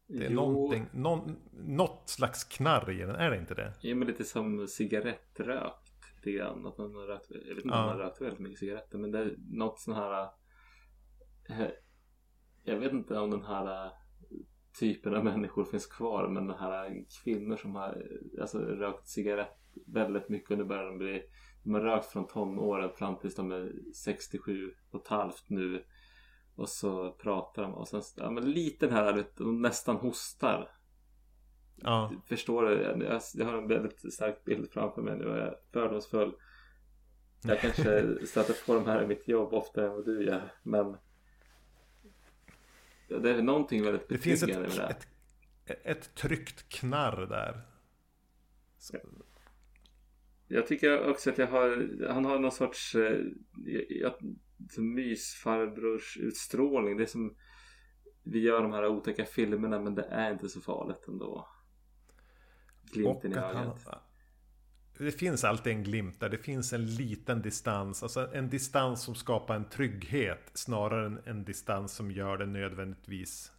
Det 0.08 0.26
är 0.26 0.30
jo. 0.30 0.36
någonting, 0.36 0.88
någon, 0.92 1.36
något 1.52 2.10
slags 2.10 2.44
knarr 2.44 2.92
i 2.92 2.98
den, 2.98 3.16
är 3.16 3.32
det 3.32 3.38
inte 3.38 3.54
det? 3.56 3.74
Ja 3.82 3.96
men 3.96 4.08
lite 4.08 4.24
som 4.24 4.68
cigarettrökt 4.68 5.96
lite 6.16 6.38
grann. 6.38 6.66
Att 6.66 6.78
man 6.78 6.96
har 6.96 7.08
rökt, 7.08 7.28
jag 7.30 7.56
vet 7.56 7.66
inte 7.66 7.74
om 7.78 7.80
ja. 7.80 7.86
man 7.86 7.90
har 7.90 8.06
rökt 8.06 8.22
väldigt 8.22 8.40
mycket 8.40 8.60
cigaretter 8.60 8.98
men 8.98 9.12
det 9.12 9.20
är 9.20 9.36
något 9.38 9.80
sån 9.80 9.94
här 9.94 10.30
eh, 11.50 11.68
Jag 12.64 12.78
vet 12.78 12.92
inte 12.92 13.20
om 13.20 13.32
den 13.32 13.46
här 13.46 13.92
typen 14.80 15.16
av 15.16 15.24
människor 15.24 15.66
finns 15.66 15.86
kvar 15.86 16.28
men 16.28 16.48
den 16.48 16.58
här 16.58 17.06
kvinnor 17.24 17.58
som 17.58 17.76
har 17.76 18.08
alltså, 18.42 18.60
rökt 18.60 19.08
cigarett 19.08 19.58
väldigt 19.86 20.30
mycket 20.30 20.58
nu 20.58 20.64
börjar 20.64 20.86
de 20.86 21.22
de 21.64 21.74
har 21.74 21.82
rökt 21.82 22.06
från 22.06 22.28
tonåren 22.28 22.90
fram 22.90 23.16
tills 23.16 23.36
de 23.36 23.52
är 23.52 23.72
67 23.94 24.74
och 24.92 25.02
ett 25.02 25.08
halvt 25.08 25.50
nu 25.50 25.84
och 26.56 26.70
så 26.70 27.12
pratar 27.12 27.62
de 27.62 27.74
och 27.74 27.88
sen 27.88 28.02
ja, 28.16 28.32
men 28.32 28.52
lite 28.52 28.86
den 28.86 28.96
här 28.96 29.26
de 29.38 29.62
nästan 29.62 29.96
hostar 29.96 30.72
ja. 31.76 32.12
förstår 32.26 32.64
du? 32.64 32.82
Jag, 32.82 33.22
jag 33.34 33.46
har 33.46 33.58
en 33.58 33.68
väldigt 33.68 34.14
stark 34.14 34.44
bild 34.44 34.70
framför 34.72 35.02
mig 35.02 35.18
nu 35.18 35.26
och 35.26 35.38
jag 35.38 35.48
är 35.48 35.56
fördomsfull 35.74 36.34
jag 37.48 37.60
kanske 37.60 38.18
stöter 38.26 38.66
på 38.66 38.74
de 38.74 38.86
här 38.86 39.04
i 39.04 39.08
mitt 39.08 39.28
jobb 39.28 39.54
oftare 39.54 39.86
än 39.86 39.92
vad 39.92 40.06
du 40.06 40.26
gör 40.26 40.54
men 40.64 40.98
det 43.08 43.30
är 43.30 43.42
någonting 43.42 43.84
väldigt 43.84 44.08
betryggande 44.08 44.60
med 44.60 44.78
det. 44.78 44.84
Ett, 44.84 45.08
ett, 45.66 45.86
ett 45.86 46.16
tryggt 46.16 46.70
knarr 46.70 47.26
där. 47.26 47.62
Så. 48.78 48.98
Jag 50.48 50.68
tycker 50.68 51.10
också 51.10 51.30
att 51.30 51.38
jag 51.38 51.48
har, 51.48 51.90
han 52.08 52.26
har 52.26 52.40
någon 52.40 52.52
sorts 52.52 52.96
eh, 52.96 53.22
jag, 53.90 54.14
mysfarbrors 54.78 56.18
utstrålning. 56.18 56.98
Det 56.98 57.04
är 57.04 57.08
som 57.08 57.36
vi 58.24 58.40
gör 58.40 58.62
de 58.62 58.72
här 58.72 58.88
otäcka 58.88 59.26
filmerna 59.26 59.80
men 59.80 59.96
det 59.96 60.06
är 60.06 60.32
inte 60.32 60.50
så 60.50 60.62
farligt 60.62 61.08
ändå. 61.08 61.48
Glimten 62.92 63.32
i 63.32 63.36
ögat. 63.36 63.84
Han, 63.86 64.00
det 64.98 65.12
finns 65.12 65.44
alltid 65.44 65.74
en 65.74 65.84
glimt 65.84 66.20
där. 66.20 66.30
Det 66.30 66.38
finns 66.38 66.74
en 66.74 66.86
liten 66.86 67.42
distans. 67.42 68.04
Alltså 68.04 68.34
en 68.34 68.50
distans 68.50 69.02
som 69.02 69.16
skapar 69.16 69.56
en 69.56 69.70
trygghet. 69.70 70.52
Snarare 70.54 71.06
än 71.06 71.20
en 71.26 71.44
distans 71.44 71.94
som 71.94 72.12
gör 72.12 72.38
det 72.38 72.46
nödvändigtvis 72.46 73.52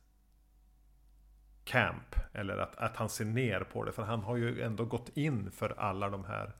camp. 1.64 2.16
Eller 2.32 2.58
att, 2.58 2.76
att 2.76 2.96
han 2.96 3.08
ser 3.08 3.24
ner 3.24 3.60
på 3.60 3.84
det. 3.84 3.92
För 3.92 4.02
han 4.02 4.20
har 4.20 4.36
ju 4.36 4.62
ändå 4.62 4.84
gått 4.84 5.16
in 5.16 5.50
för 5.50 5.80
alla 5.80 6.08
de 6.08 6.24
här 6.24 6.52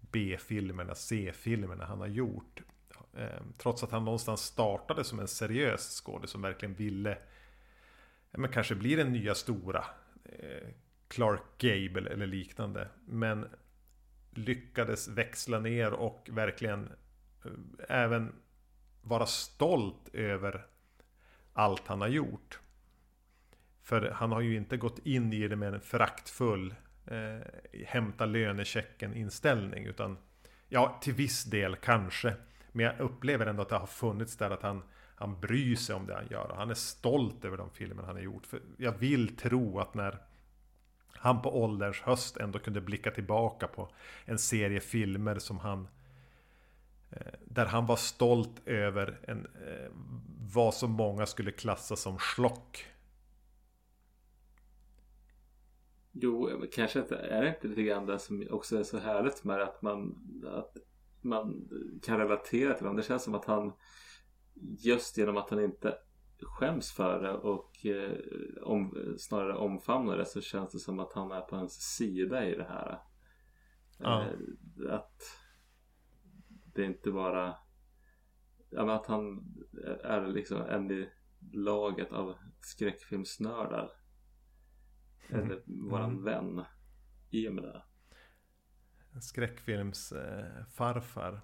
B-filmerna, 0.00 0.94
C-filmerna 0.94 1.84
han 1.84 2.00
har 2.00 2.06
gjort. 2.06 2.62
Ehm, 3.16 3.52
trots 3.58 3.82
att 3.82 3.90
han 3.90 4.04
någonstans 4.04 4.40
startade 4.40 5.04
som 5.04 5.20
en 5.20 5.28
seriös 5.28 6.00
skådespelare 6.00 6.26
som 6.26 6.42
verkligen 6.42 6.74
ville 6.74 7.18
men 8.36 8.50
kanske 8.50 8.74
bli 8.74 8.94
den 8.94 9.12
nya 9.12 9.34
stora 9.34 9.84
eh, 10.24 10.68
Clark 11.08 11.42
Gable 11.58 12.10
eller 12.10 12.26
liknande. 12.26 12.88
Men 13.04 13.46
lyckades 14.38 15.08
växla 15.08 15.58
ner 15.58 15.92
och 15.92 16.28
verkligen 16.32 16.92
eh, 17.44 17.50
även 17.88 18.32
vara 19.02 19.26
stolt 19.26 20.08
över 20.14 20.66
allt 21.52 21.86
han 21.86 22.00
har 22.00 22.08
gjort. 22.08 22.60
För 23.82 24.10
han 24.10 24.32
har 24.32 24.40
ju 24.40 24.56
inte 24.56 24.76
gått 24.76 24.98
in 24.98 25.32
i 25.32 25.48
det 25.48 25.56
med 25.56 25.74
en 25.74 25.80
föraktfull 25.80 26.74
eh, 27.06 27.46
hämta 27.86 28.26
lönechecken 28.26 29.14
inställning 29.14 29.86
utan 29.86 30.18
ja, 30.68 30.98
till 31.02 31.14
viss 31.14 31.44
del 31.44 31.76
kanske. 31.76 32.34
Men 32.72 32.86
jag 32.86 33.00
upplever 33.00 33.46
ändå 33.46 33.62
att 33.62 33.68
det 33.68 33.76
har 33.76 33.86
funnits 33.86 34.36
där 34.36 34.50
att 34.50 34.62
han, 34.62 34.82
han 35.16 35.40
bryr 35.40 35.76
sig 35.76 35.94
om 35.94 36.06
det 36.06 36.14
han 36.14 36.26
gör. 36.30 36.50
Och 36.50 36.56
han 36.56 36.70
är 36.70 36.74
stolt 36.74 37.44
över 37.44 37.56
de 37.56 37.70
filmer 37.70 38.02
han 38.02 38.16
har 38.16 38.22
gjort. 38.22 38.46
För 38.46 38.60
jag 38.76 38.98
vill 38.98 39.36
tro 39.36 39.78
att 39.78 39.94
när 39.94 40.18
han 41.14 41.42
på 41.42 41.62
ålderns 41.62 42.00
höst 42.00 42.36
ändå 42.36 42.58
kunde 42.58 42.80
blicka 42.80 43.10
tillbaka 43.10 43.66
på 43.66 43.88
en 44.24 44.38
serie 44.38 44.80
filmer 44.80 45.38
som 45.38 45.58
han 45.58 45.88
eh, 47.10 47.32
där 47.44 47.66
han 47.66 47.86
var 47.86 47.96
stolt 47.96 48.68
över 48.68 49.20
en, 49.22 49.46
eh, 49.46 49.90
vad 50.52 50.74
som 50.74 50.90
många 50.90 51.26
skulle 51.26 51.52
klassa 51.52 51.96
som 51.96 52.18
schlock. 52.18 52.86
Jo, 56.12 56.64
kanske 56.72 56.98
inte, 56.98 57.16
är 57.16 57.42
det 57.42 57.48
inte 57.48 57.68
lite 57.68 57.82
grann 57.82 58.06
det 58.06 58.18
som 58.18 58.46
också 58.50 58.78
är 58.78 58.82
så 58.82 58.98
härligt 58.98 59.44
med 59.44 59.62
att 59.62 59.82
man, 59.82 60.14
att 60.46 60.76
man 61.20 61.68
kan 62.02 62.18
relatera 62.18 62.74
till 62.74 62.82
honom. 62.86 62.96
Det 62.96 63.02
känns 63.02 63.22
som 63.22 63.34
att 63.34 63.44
han 63.44 63.72
just 64.78 65.18
genom 65.18 65.36
att 65.36 65.50
han 65.50 65.64
inte 65.64 65.98
skäms 66.44 66.92
för 66.92 67.22
det 67.22 67.32
och 67.32 67.86
eh, 67.86 68.18
om, 68.62 69.14
snarare 69.18 69.56
omfamnar 69.56 70.16
det 70.16 70.26
så 70.26 70.40
känns 70.40 70.72
det 70.72 70.78
som 70.78 70.98
att 70.98 71.12
han 71.12 71.32
är 71.32 71.40
på 71.40 71.56
hans 71.56 71.96
sida 71.96 72.48
i 72.48 72.54
det 72.54 72.64
här. 72.64 73.00
Ja. 73.98 74.22
Eh, 74.22 74.28
att 74.94 75.22
det 76.74 76.84
inte 76.84 77.10
bara 77.10 77.56
ja, 78.70 78.84
men 78.84 78.94
att 78.94 79.06
han 79.06 79.54
är 80.04 80.26
liksom 80.26 80.62
en 80.62 80.90
i 80.90 81.08
laget 81.52 82.12
av 82.12 82.34
skräckfilmsnördar. 82.60 83.90
Mm. 85.28 85.44
Eller 85.44 85.62
våran 85.66 86.10
mm. 86.10 86.24
vän 86.24 86.64
i 87.30 87.48
och 87.48 87.54
med 87.54 87.64
det. 87.64 87.82
Skräckfilmsfarfar. 89.20 91.32
Eh, 91.32 91.38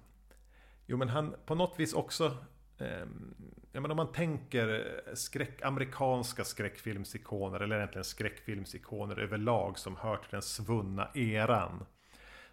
Jo 0.91 0.97
men 0.97 1.09
han 1.09 1.35
på 1.45 1.55
något 1.55 1.79
vis 1.79 1.93
också 1.93 2.37
Ehm, 2.81 3.35
ja 3.71 3.81
men 3.81 3.91
om 3.91 3.97
man 3.97 4.11
tänker 4.11 4.69
eh, 5.07 5.13
skräck, 5.13 5.61
amerikanska 5.61 6.43
skräckfilmsikoner 6.43 7.59
eller 7.59 7.75
egentligen 7.77 8.05
skräckfilmsikoner 8.05 9.19
överlag 9.19 9.79
som 9.79 9.95
hör 9.95 10.17
till 10.17 10.31
den 10.31 10.41
svunna 10.41 11.09
eran. 11.13 11.85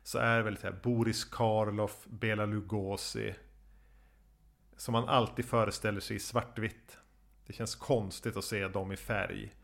Så 0.02 0.18
är 0.18 0.42
väl 0.42 0.56
så 0.56 0.66
här 0.66 0.80
Boris 0.82 1.24
Karloff, 1.24 2.04
Bela 2.06 2.46
Lugosi. 2.46 3.34
Som 4.76 4.92
man 4.92 5.08
alltid 5.08 5.44
föreställer 5.44 6.00
sig 6.00 6.16
i 6.16 6.20
svartvitt. 6.20 6.98
Det 7.46 7.52
känns 7.52 7.74
konstigt 7.74 8.36
att 8.36 8.44
se 8.44 8.68
dem 8.68 8.92
i 8.92 8.96
färg. 8.96 9.54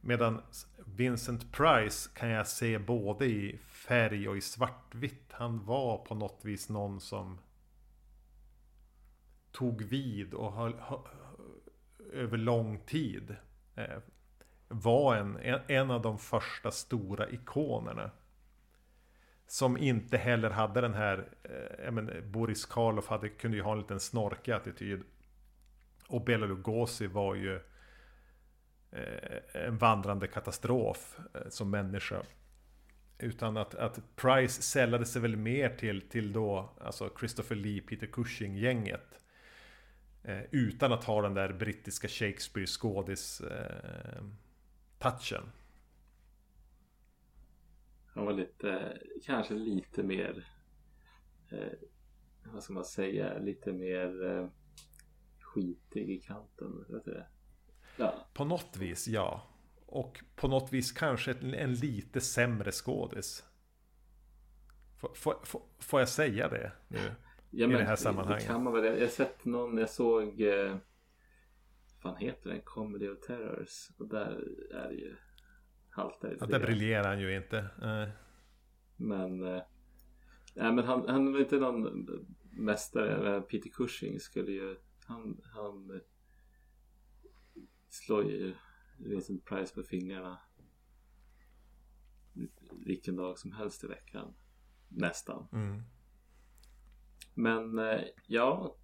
Medan 0.00 0.42
Vincent 0.84 1.52
Price 1.52 2.10
kan 2.14 2.28
jag 2.28 2.46
se 2.46 2.78
både 2.78 3.26
i 3.26 3.58
färg 3.66 4.28
och 4.28 4.36
i 4.36 4.40
svartvitt. 4.40 5.26
Han 5.30 5.64
var 5.64 5.98
på 5.98 6.14
något 6.14 6.40
vis 6.44 6.68
någon 6.68 7.00
som 7.00 7.38
tog 9.56 9.82
vid 9.82 10.34
och 10.34 10.52
höll, 10.52 10.74
över 12.12 12.38
lång 12.38 12.78
tid 12.78 13.36
eh, 13.74 13.98
var 14.68 15.16
en, 15.16 15.36
en 15.66 15.90
av 15.90 16.02
de 16.02 16.18
första 16.18 16.70
stora 16.70 17.30
ikonerna. 17.30 18.10
Som 19.46 19.76
inte 19.76 20.16
heller 20.16 20.50
hade 20.50 20.80
den 20.80 20.94
här, 20.94 21.28
eh, 21.42 21.90
men, 21.90 22.32
Boris 22.32 22.66
Karloff 22.66 23.08
hade, 23.08 23.28
kunde 23.28 23.56
ju 23.56 23.62
ha 23.62 23.72
en 23.72 23.78
liten 23.78 24.00
snorkig 24.00 24.52
attityd. 24.52 25.02
Och 26.08 26.24
Bela 26.24 26.46
Lugosi 26.46 27.06
var 27.06 27.34
ju 27.34 27.60
eh, 28.90 29.64
en 29.66 29.78
vandrande 29.78 30.26
katastrof 30.26 31.18
eh, 31.34 31.48
som 31.48 31.70
människa. 31.70 32.22
Utan 33.18 33.56
att, 33.56 33.74
att 33.74 34.16
Price 34.16 34.62
sällade 34.62 35.06
sig 35.06 35.22
väl 35.22 35.36
mer 35.36 35.68
till, 35.68 36.08
till 36.08 36.32
då, 36.32 36.70
alltså 36.80 37.10
Christopher 37.18 37.56
Lee, 37.56 37.80
Peter 37.80 38.06
Cushing-gänget. 38.06 39.25
Eh, 40.26 40.42
utan 40.50 40.92
att 40.92 41.04
ha 41.04 41.22
den 41.22 41.34
där 41.34 41.52
brittiska 41.52 42.08
Shakespeare 42.08 42.66
skådis 42.66 43.40
eh, 43.40 44.22
touchen. 44.98 45.52
Han 48.06 48.24
var 48.26 48.32
lite, 48.32 48.98
kanske 49.24 49.54
lite 49.54 50.02
mer, 50.02 50.46
eh, 51.50 51.72
vad 52.44 52.62
ska 52.62 52.72
man 52.72 52.84
säga, 52.84 53.38
lite 53.38 53.72
mer 53.72 54.24
eh, 54.24 54.48
skitig 55.40 56.10
i 56.10 56.20
kanten. 56.20 56.84
Ja. 57.96 58.26
På 58.34 58.44
något 58.44 58.76
vis, 58.76 59.08
ja. 59.08 59.42
Och 59.86 60.24
på 60.36 60.48
något 60.48 60.72
vis 60.72 60.92
kanske 60.92 61.32
en, 61.32 61.54
en 61.54 61.74
lite 61.74 62.20
sämre 62.20 62.72
skådis. 62.72 63.44
får 65.78 66.00
jag 66.00 66.08
säga 66.08 66.48
det 66.48 66.72
nu? 66.88 67.14
Ja, 67.56 67.66
men, 67.66 67.76
i 67.76 67.78
det 67.78 67.84
här 67.84 67.96
sammanhanget. 67.96 68.42
Det 68.42 68.46
kan 68.46 68.62
man 68.62 68.72
väl. 68.72 68.84
Jag 68.84 69.00
har 69.00 69.06
sett 69.06 69.44
någon, 69.44 69.78
jag 69.78 69.90
såg 69.90 70.40
eh, 70.40 70.76
fan 72.02 72.16
heter 72.16 72.50
den? 72.50 72.60
Comedy 72.64 73.08
of 73.08 73.20
Terrors. 73.20 73.90
Och 73.98 74.08
där 74.08 74.44
är 74.74 74.88
det 74.88 74.94
ju 74.94 75.16
haltar 75.90 76.28
det. 76.28 76.36
Ja, 76.40 76.46
där 76.46 76.60
briljerar 76.60 77.08
han 77.08 77.20
ju 77.20 77.36
inte. 77.36 77.58
Eh. 77.58 78.08
Men, 78.96 79.42
eh, 79.42 79.62
nej, 80.54 80.72
men 80.72 80.84
han, 80.84 81.08
han 81.08 81.32
var 81.32 81.40
inte 81.40 81.56
någon 81.56 82.08
mästare. 82.50 83.40
Peter 83.40 83.70
Cushing 83.70 84.20
skulle 84.20 84.52
ju, 84.52 84.76
han, 85.06 85.40
han 85.44 86.00
slår 87.88 88.24
ju 88.24 88.54
Vincent 88.98 89.44
Price 89.44 89.74
på 89.74 89.82
fingrarna 89.82 90.38
vilken 92.86 93.16
dag 93.16 93.38
som 93.38 93.52
helst 93.52 93.84
i 93.84 93.86
veckan. 93.86 94.34
Nästan. 94.88 95.48
Mm. 95.52 95.82
Men 97.36 97.78
eh, 97.78 98.00
ja, 98.26 98.76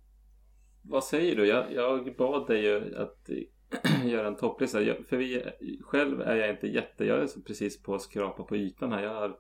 vad 0.83 1.05
säger 1.05 1.37
du? 1.37 1.47
Jag, 1.47 1.73
jag 1.73 2.17
bad 2.17 2.47
dig 2.47 2.65
ju 2.65 2.97
att 2.97 3.31
eh, 3.31 4.05
göra 4.07 4.27
en 4.27 4.37
topplista. 4.37 4.79
För 5.09 5.17
vi, 5.17 5.53
själv 5.81 6.21
är 6.21 6.37
jag 6.37 6.51
inte 6.51 6.69
jätte... 6.69 7.05
Jag 7.05 7.23
är 7.23 7.43
precis 7.47 7.83
på 7.83 7.95
att 7.95 8.03
skrapa 8.03 8.43
på 8.43 8.57
ytan 8.57 8.93
här. 8.93 9.03
Jag 9.03 9.15
har, 9.15 9.39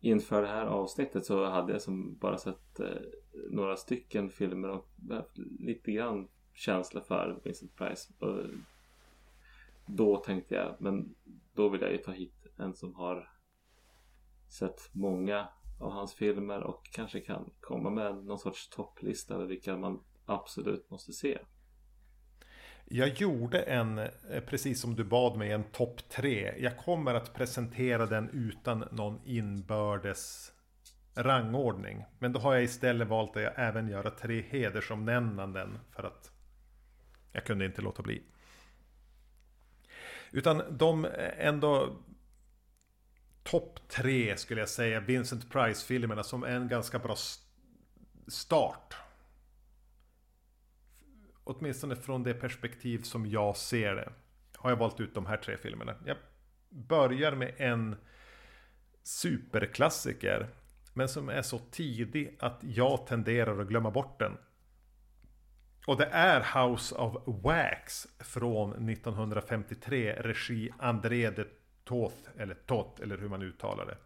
inför 0.00 0.42
det 0.42 0.48
här 0.48 0.66
avsnittet 0.66 1.26
så 1.26 1.44
hade 1.44 1.72
jag 1.72 1.82
som 1.82 2.18
bara 2.18 2.38
sett 2.38 2.80
eh, 2.80 2.86
några 3.50 3.76
stycken 3.76 4.30
filmer 4.30 4.68
och 4.68 4.88
lite 5.58 5.92
grann 5.92 6.28
känsla 6.54 7.00
för 7.00 7.40
Vincent 7.44 7.76
Price. 7.76 8.12
Och 8.18 8.38
då 9.86 10.16
tänkte 10.16 10.54
jag, 10.54 10.76
men 10.78 11.14
då 11.54 11.68
vill 11.68 11.80
jag 11.80 11.92
ju 11.92 11.98
ta 11.98 12.12
hit 12.12 12.46
en 12.56 12.74
som 12.74 12.94
har 12.94 13.28
sett 14.48 14.90
många 14.92 15.48
av 15.82 15.92
hans 15.92 16.14
filmer 16.14 16.60
och 16.60 16.88
kanske 16.92 17.20
kan 17.20 17.50
komma 17.60 17.90
med 17.90 18.24
någon 18.24 18.38
sorts 18.38 18.68
topplista 18.68 19.34
över 19.34 19.46
vilka 19.46 19.76
man 19.76 20.00
absolut 20.26 20.90
måste 20.90 21.12
se. 21.12 21.38
Jag 22.84 23.08
gjorde 23.08 23.60
en, 23.60 23.98
eh, 23.98 24.08
precis 24.46 24.80
som 24.80 24.94
du 24.94 25.04
bad 25.04 25.38
mig, 25.38 25.52
en 25.52 25.64
topp 25.64 26.08
tre. 26.08 26.54
Jag 26.58 26.78
kommer 26.78 27.14
att 27.14 27.34
presentera 27.34 28.06
den 28.06 28.28
utan 28.28 28.84
någon 28.90 29.20
inbördes 29.24 30.52
rangordning. 31.14 32.04
Men 32.18 32.32
då 32.32 32.40
har 32.40 32.54
jag 32.54 32.62
istället 32.62 33.08
valt 33.08 33.36
att 33.36 33.42
jag 33.42 33.52
även 33.56 33.88
göra 33.88 34.10
tre 34.10 34.42
hedersomnämnanden 34.48 35.78
för 35.90 36.02
att 36.02 36.32
jag 37.32 37.44
kunde 37.44 37.64
inte 37.64 37.82
låta 37.82 38.02
bli. 38.02 38.22
Utan 40.32 40.62
de 40.70 41.04
eh, 41.04 41.46
ändå 41.46 41.96
topp 43.42 43.88
tre 43.88 44.36
skulle 44.36 44.60
jag 44.60 44.68
säga 44.68 45.00
Vincent 45.00 45.50
Price-filmerna 45.50 46.22
som 46.22 46.44
en 46.44 46.68
ganska 46.68 46.98
bra 46.98 47.16
start. 48.26 48.94
Åtminstone 51.44 51.96
från 51.96 52.22
det 52.22 52.34
perspektiv 52.34 52.98
som 53.02 53.26
jag 53.26 53.56
ser 53.56 53.94
det. 53.94 54.12
Har 54.56 54.70
jag 54.70 54.76
valt 54.76 55.00
ut 55.00 55.14
de 55.14 55.26
här 55.26 55.36
tre 55.36 55.56
filmerna. 55.56 55.94
Jag 56.06 56.16
börjar 56.68 57.32
med 57.32 57.54
en 57.56 57.96
superklassiker. 59.02 60.48
Men 60.94 61.08
som 61.08 61.28
är 61.28 61.42
så 61.42 61.58
tidig 61.58 62.36
att 62.40 62.58
jag 62.62 63.06
tenderar 63.06 63.60
att 63.60 63.68
glömma 63.68 63.90
bort 63.90 64.18
den. 64.18 64.36
Och 65.86 65.96
det 65.96 66.06
är 66.06 66.66
House 66.68 66.94
of 66.94 67.14
Wax 67.26 68.06
från 68.18 68.88
1953, 68.88 70.12
regi 70.12 70.70
André 70.78 71.30
de 71.30 71.61
Toth, 71.84 72.28
eller 72.38 72.54
Toth, 72.54 73.02
eller 73.02 73.18
hur 73.18 73.28
man 73.28 73.42
uttalar 73.42 73.86
det. 73.86 73.96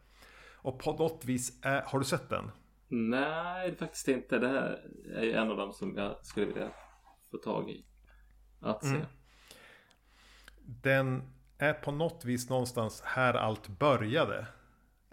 Och 0.55 0.79
på 0.79 0.93
något 0.93 1.25
vis, 1.25 1.61
är, 1.63 1.83
har 1.83 1.99
du 1.99 2.05
sett 2.05 2.29
den? 2.29 2.51
Nej, 2.89 3.77
faktiskt 3.77 4.09
inte. 4.09 4.39
Det 4.39 4.49
här 4.49 4.81
är 5.15 5.23
ju 5.23 5.33
en 5.33 5.51
av 5.51 5.57
dem 5.57 5.73
som 5.73 5.97
jag 5.97 6.27
skulle 6.27 6.47
vilja 6.47 6.71
få 7.31 7.37
tag 7.39 7.71
i. 7.71 7.85
Att 8.61 8.85
se. 8.85 8.89
Mm. 8.89 9.07
Den 10.65 11.23
är 11.59 11.73
på 11.73 11.93
något 11.93 12.25
vis 12.25 12.51
någonstans 12.51 13.03
här 13.05 13.35
allt 13.35 13.69
började. 13.69 14.47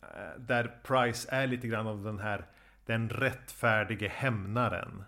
Eh, 0.02 0.40
där 0.40 0.82
Price 0.84 1.28
är 1.32 1.48
lite 1.48 1.68
grann 1.68 1.88
av 1.88 2.04
den 2.04 2.20
här 2.20 2.46
den 2.86 3.10
rättfärdige 3.10 4.08
hämnaren. 4.08 5.04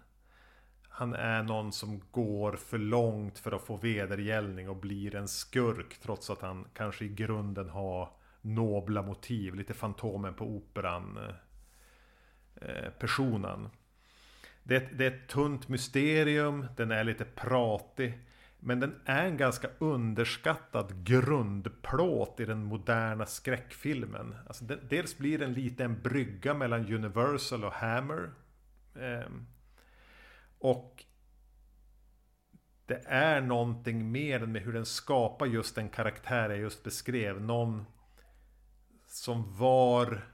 Han 0.98 1.14
är 1.14 1.44
någon 1.44 1.72
som 1.72 2.02
går 2.12 2.56
för 2.56 2.78
långt 2.78 3.40
för 3.40 3.52
att 3.52 3.62
få 3.62 3.76
vedergällning 3.76 4.70
och 4.70 4.76
blir 4.76 5.16
en 5.16 5.28
skurk 5.28 5.98
trots 6.02 6.30
att 6.30 6.42
han 6.42 6.68
kanske 6.74 7.06
i 7.06 7.08
grunden 7.08 7.70
har 7.70 8.10
nobla 8.42 9.02
motiv. 9.02 9.56
Lite 9.56 9.74
Fantomen 9.74 10.34
på 10.34 10.46
Operan 10.46 11.20
eh, 12.62 12.90
personen. 13.00 13.70
Det, 14.64 14.80
det 14.98 15.06
är 15.06 15.12
ett 15.12 15.28
tunt 15.28 15.68
mysterium, 15.68 16.66
den 16.76 16.92
är 16.92 17.04
lite 17.04 17.26
pratig. 17.26 18.20
Men 18.60 18.80
den 18.80 18.96
är 19.06 19.26
en 19.26 19.38
ganska 19.38 19.68
underskattad 19.80 21.06
grundplåt 21.06 22.40
i 22.40 22.46
den 22.46 22.64
moderna 22.64 23.26
skräckfilmen. 23.26 24.36
Alltså, 24.48 24.66
dels 24.66 25.18
blir 25.18 25.40
den 25.40 25.54
lite 25.54 25.84
en 25.84 26.02
brygga 26.02 26.54
mellan 26.54 26.94
Universal 26.94 27.64
och 27.64 27.74
Hammer. 27.74 28.30
Eh, 28.96 29.30
och 30.66 31.04
det 32.86 33.02
är 33.06 33.42
någonting 33.42 34.12
mer 34.12 34.40
med 34.40 34.62
hur 34.62 34.74
den 34.74 34.86
skapar 34.86 35.46
just 35.46 35.76
den 35.76 35.90
karaktär 35.90 36.50
jag 36.50 36.60
just 36.60 36.84
beskrev. 36.84 37.42
Någon 37.42 37.86
som 39.08 39.58
var 39.58 40.30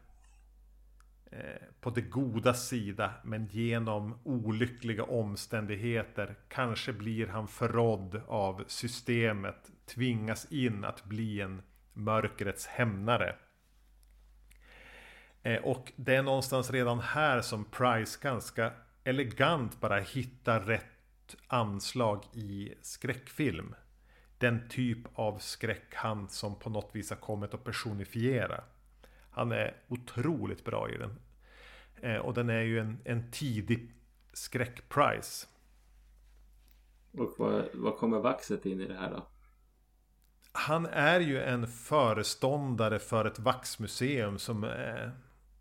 eh, 1.32 1.62
på 1.82 1.90
det 1.90 2.02
goda 2.02 2.54
sida 2.54 3.14
men 3.24 3.46
genom 3.46 4.20
olyckliga 4.24 5.04
omständigheter 5.04 6.36
kanske 6.48 6.94
blir 6.94 7.28
han 7.28 7.48
förrådd 7.48 8.22
av 8.28 8.64
systemet. 8.68 9.72
Tvingas 9.86 10.52
in 10.52 10.86
att 10.86 11.04
bli 11.04 11.42
en 11.42 11.62
mörkrets 11.94 12.68
hämnare. 12.68 13.36
Eh, 15.44 15.62
och 15.64 15.92
det 15.96 16.16
är 16.16 16.24
någonstans 16.24 16.72
redan 16.72 17.00
här 17.00 17.42
som 17.42 17.66
Price 17.66 18.20
ganska 18.22 18.72
elegant 19.04 19.80
bara 19.80 20.00
hitta 20.00 20.60
rätt 20.60 21.36
anslag 21.48 22.24
i 22.34 22.74
skräckfilm. 22.82 23.76
Den 24.38 24.70
typ 24.70 24.98
av 25.14 25.38
skräck 25.38 25.96
han 25.96 26.30
som 26.30 26.60
på 26.60 26.70
något 26.70 26.96
vis 26.96 27.10
har 27.10 27.18
kommit 27.18 27.54
att 27.54 27.64
personifiera. 27.64 28.64
Han 29.30 29.52
är 29.52 29.76
otroligt 29.88 30.66
bra 30.66 30.90
i 30.90 30.98
den. 30.98 31.20
Eh, 32.02 32.18
och 32.18 32.34
den 32.34 32.50
är 32.50 32.62
ju 32.62 32.80
en, 32.80 32.98
en 33.04 33.32
tidig 33.32 33.94
skräckpris. 34.34 35.48
Och 37.12 37.34
vad, 37.38 37.66
vad 37.74 37.98
kommer 37.98 38.20
vaxet 38.20 38.66
in 38.66 38.82
i 38.82 38.88
det 38.88 38.98
här 38.98 39.12
då? 39.12 39.28
Han 40.52 40.86
är 40.86 41.20
ju 41.20 41.42
en 41.42 41.68
föreståndare 41.68 43.00
för 43.00 43.26
ett 43.26 43.40
vaxmuseum 43.40 44.40
som 44.40 44.64
eh, 44.64 45.10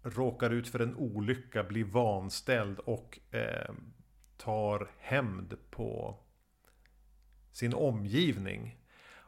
råkar 0.03 0.51
ut 0.51 0.69
för 0.69 0.79
en 0.81 0.97
olycka, 0.97 1.65
blir 1.65 1.85
vanställd 1.85 2.79
och 2.79 3.19
eh, 3.31 3.75
tar 4.37 4.91
hämnd 4.99 5.57
på 5.71 6.19
sin 7.53 7.75
omgivning. 7.75 8.77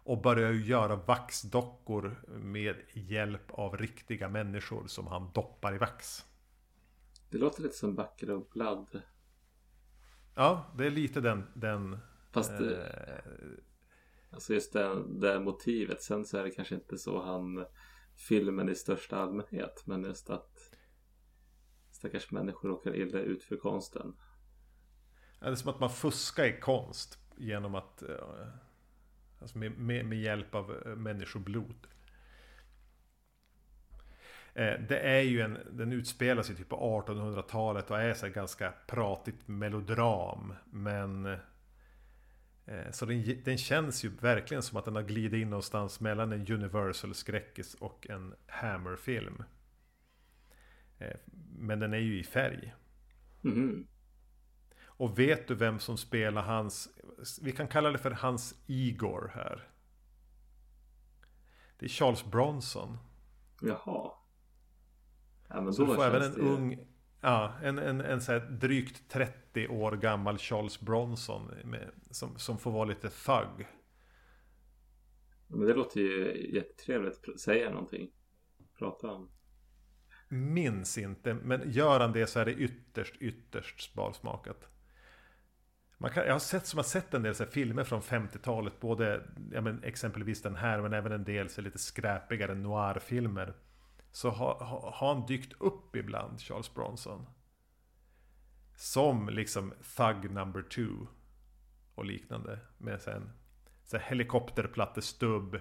Och 0.04 0.22
börjar 0.22 0.52
ju 0.52 0.64
göra 0.64 0.96
vaxdockor 0.96 2.24
med 2.28 2.76
hjälp 2.92 3.50
av 3.50 3.76
riktiga 3.76 4.28
människor 4.28 4.86
som 4.86 5.06
han 5.06 5.30
doppar 5.34 5.74
i 5.74 5.78
vax. 5.78 6.24
Det 7.30 7.38
låter 7.38 7.62
lite 7.62 7.74
som 7.74 7.94
Bucket 7.94 8.28
of 8.28 8.48
Blood. 8.48 9.02
Ja, 10.34 10.72
det 10.78 10.86
är 10.86 10.90
lite 10.90 11.20
den... 11.20 11.44
den 11.54 11.98
Fast 12.30 12.58
det, 12.58 12.76
eh, 12.76 13.24
alltså 14.30 14.54
just 14.54 14.72
det, 14.72 15.04
det 15.08 15.40
motivet. 15.40 16.02
Sen 16.02 16.24
så 16.24 16.38
är 16.38 16.42
det 16.42 16.50
kanske 16.50 16.74
inte 16.74 16.98
så 16.98 17.22
han 17.22 17.66
filmen 18.16 18.68
i 18.68 18.74
största 18.74 19.16
allmänhet. 19.16 19.82
Men 19.86 20.02
just 20.02 20.30
att 20.30 20.51
stackars 22.02 22.30
människor 22.30 22.68
råkar 22.68 22.96
illa 22.96 23.18
ut 23.18 23.44
för 23.44 23.56
konsten. 23.56 24.14
Ja, 25.40 25.46
det 25.46 25.52
är 25.52 25.54
som 25.54 25.70
att 25.70 25.80
man 25.80 25.90
fuskar 25.90 26.44
i 26.44 26.60
konst 26.60 27.18
genom 27.36 27.74
att... 27.74 28.02
eh, 28.02 28.48
Alltså 29.40 29.58
med, 29.58 29.78
med, 29.78 30.06
med 30.06 30.18
hjälp 30.18 30.54
av 30.54 30.82
eh, 30.86 30.96
människoblod. 30.96 31.86
Eh, 34.54 34.80
det 34.88 34.98
är 34.98 35.20
ju 35.20 35.40
en... 35.40 35.58
Den 35.72 35.92
utspelar 35.92 36.42
sig 36.42 36.56
typ 36.56 36.68
på 36.68 37.02
1800-talet 37.06 37.90
och 37.90 38.00
är 38.00 38.14
så 38.14 38.28
ganska 38.28 38.74
pratigt 38.86 39.48
melodram. 39.48 40.54
Men... 40.70 41.26
Eh, 42.66 42.90
så 42.90 43.06
den, 43.06 43.42
den 43.44 43.58
känns 43.58 44.04
ju 44.04 44.08
verkligen 44.08 44.62
som 44.62 44.78
att 44.78 44.84
den 44.84 44.96
har 44.96 45.02
glidit 45.02 45.42
in 45.42 45.50
någonstans 45.50 46.00
mellan 46.00 46.32
en 46.32 46.52
Universal-skräckis 46.52 47.74
och 47.74 48.06
en 48.10 48.34
Hammer-film. 48.46 49.42
Eh, 51.02 51.16
Men 51.58 51.78
den 51.78 51.94
är 51.94 51.98
ju 51.98 52.18
i 52.20 52.24
färg. 52.24 52.74
Mhm. 53.40 53.86
Och 54.84 55.18
vet 55.18 55.48
du 55.48 55.54
vem 55.54 55.78
som 55.78 55.96
spelar 55.98 56.42
hans... 56.42 56.88
Vi 57.42 57.52
kan 57.52 57.68
kalla 57.68 57.90
det 57.90 57.98
för 57.98 58.10
hans 58.10 58.62
Igor 58.66 59.32
här. 59.34 59.68
Det 61.78 61.86
är 61.86 61.88
Charles 61.88 62.24
Bronson. 62.24 62.98
Jaha. 63.60 64.12
Ja 65.48 65.60
men 65.60 65.72
Så 65.72 65.84
du 65.84 65.94
får 65.94 66.04
även 66.04 66.22
en 66.22 66.32
det... 66.32 66.40
ung... 66.40 66.86
Ja, 67.20 67.54
en, 67.62 67.78
en, 67.78 68.00
en 68.00 68.20
så 68.20 68.38
drygt 68.38 69.10
30 69.10 69.68
år 69.68 69.92
gammal 69.92 70.38
Charles 70.38 70.80
Bronson. 70.80 71.46
Med, 71.64 71.90
som, 72.10 72.38
som 72.38 72.58
får 72.58 72.70
vara 72.70 72.84
lite 72.84 73.10
thug. 73.10 73.66
Men 75.46 75.60
det 75.66 75.74
låter 75.74 76.00
ju 76.00 76.50
jättetrevligt. 76.54 77.40
Säga 77.40 77.70
någonting. 77.70 78.10
Prata 78.78 79.10
om. 79.10 79.30
Minns 80.32 80.98
inte, 80.98 81.34
men 81.34 81.70
gör 81.70 82.00
han 82.00 82.12
det 82.12 82.26
så 82.26 82.40
är 82.40 82.44
det 82.44 82.52
ytterst, 82.52 83.16
ytterst 83.20 83.92
smalsmakat. 83.92 84.68
Man 85.98 86.10
kan, 86.10 86.26
jag 86.26 86.32
har 86.32 86.38
sett, 86.38 86.66
som 86.66 86.78
har 86.78 86.84
sett 86.84 87.14
en 87.14 87.22
del 87.22 87.34
så 87.34 87.44
här 87.44 87.50
filmer 87.50 87.84
från 87.84 88.00
50-talet, 88.00 88.80
både 88.80 89.22
ja, 89.52 89.60
men 89.60 89.82
exempelvis 89.82 90.42
den 90.42 90.56
här, 90.56 90.80
men 90.82 90.92
även 90.92 91.12
en 91.12 91.24
del 91.24 91.48
så 91.48 91.60
lite 91.60 91.78
skräpigare 91.78 92.54
noir-filmer. 92.54 93.54
Så 94.12 94.30
har, 94.30 94.54
ha, 94.54 94.90
ha 94.90 95.14
han 95.14 95.26
dykt 95.26 95.52
upp 95.60 95.96
ibland, 95.96 96.40
Charles 96.40 96.74
Bronson. 96.74 97.26
Som 98.76 99.28
liksom 99.28 99.74
Thug 99.96 100.30
number 100.30 100.62
two. 100.62 101.06
Och 101.94 102.04
liknande. 102.04 102.58
Med 102.78 103.00
sen, 103.00 103.32
så 103.84 103.98
helikopterplattestubb, 103.98 105.58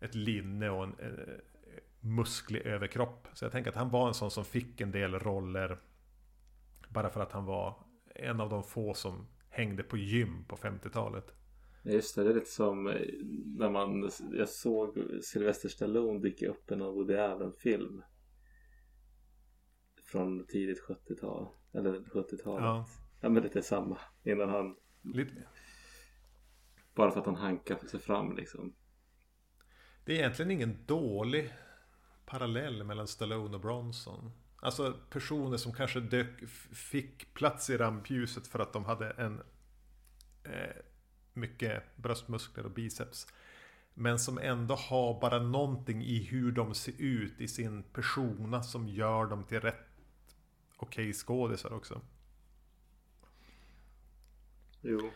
ett 0.00 0.14
linne 0.14 0.70
och 0.70 0.84
en 0.84 0.94
eh, 0.98 1.55
musklig 2.14 2.60
överkropp. 2.66 3.28
Så 3.32 3.44
jag 3.44 3.52
tänker 3.52 3.70
att 3.70 3.76
han 3.76 3.90
var 3.90 4.08
en 4.08 4.14
sån 4.14 4.30
som 4.30 4.44
fick 4.44 4.80
en 4.80 4.90
del 4.90 5.18
roller. 5.18 5.80
Bara 6.88 7.10
för 7.10 7.20
att 7.20 7.32
han 7.32 7.44
var 7.44 7.86
en 8.14 8.40
av 8.40 8.50
de 8.50 8.64
få 8.64 8.94
som 8.94 9.26
hängde 9.50 9.82
på 9.82 9.96
gym 9.96 10.44
på 10.44 10.56
50-talet. 10.56 11.34
Ja, 11.82 11.92
Just 11.92 12.16
det, 12.16 12.24
det 12.24 12.30
är 12.30 12.34
lite 12.34 12.50
som 12.50 12.86
eh, 12.86 13.00
när 13.58 13.70
man, 13.70 14.10
jag 14.32 14.48
såg 14.48 14.98
Sylvester 15.22 15.68
Stallone 15.68 16.20
dyka 16.20 16.48
upp 16.48 16.70
i 16.70 16.76
någon 16.76 16.94
Woody 16.94 17.16
Allen-film. 17.16 18.02
Från 20.04 20.46
tidigt 20.46 20.82
70-tal. 20.82 21.48
Eller 21.72 21.92
70-talet. 21.92 22.64
Ja. 22.64 22.86
Ja. 23.20 23.28
men 23.28 23.42
lite 23.42 23.62
samma. 23.62 23.98
Innan 24.24 24.48
han, 24.48 24.76
Lite, 25.02 25.32
bara 26.94 27.10
för 27.10 27.20
att 27.20 27.26
han 27.26 27.36
hankar 27.36 27.76
sig 27.86 28.00
fram 28.00 28.36
liksom. 28.36 28.74
det 30.04 30.12
är 30.12 30.16
egentligen 30.18 30.50
ingen 30.50 30.86
dålig 30.86 31.52
parallell 32.26 32.84
mellan 32.84 33.08
Stallone 33.08 33.54
och 33.54 33.60
Bronson. 33.60 34.32
Alltså 34.56 34.94
personer 35.10 35.56
som 35.56 35.72
kanske 35.72 36.00
dök, 36.00 36.48
fick 36.72 37.34
plats 37.34 37.70
i 37.70 37.76
rampljuset 37.76 38.46
för 38.46 38.58
att 38.58 38.72
de 38.72 38.84
hade 38.84 39.10
en 39.10 39.42
eh, 40.44 40.76
mycket 41.32 41.96
bröstmuskler 41.96 42.64
och 42.64 42.70
biceps. 42.70 43.26
Men 43.94 44.18
som 44.18 44.38
ändå 44.38 44.74
har 44.74 45.20
bara 45.20 45.38
någonting 45.38 46.02
i 46.02 46.22
hur 46.22 46.52
de 46.52 46.74
ser 46.74 46.94
ut 46.98 47.40
i 47.40 47.48
sin 47.48 47.82
persona 47.82 48.62
som 48.62 48.88
gör 48.88 49.26
dem 49.26 49.44
till 49.44 49.60
rätt 49.60 49.86
okej 50.76 51.12
skådisar 51.12 51.72
också. 51.72 52.00
Jo. 54.80 55.10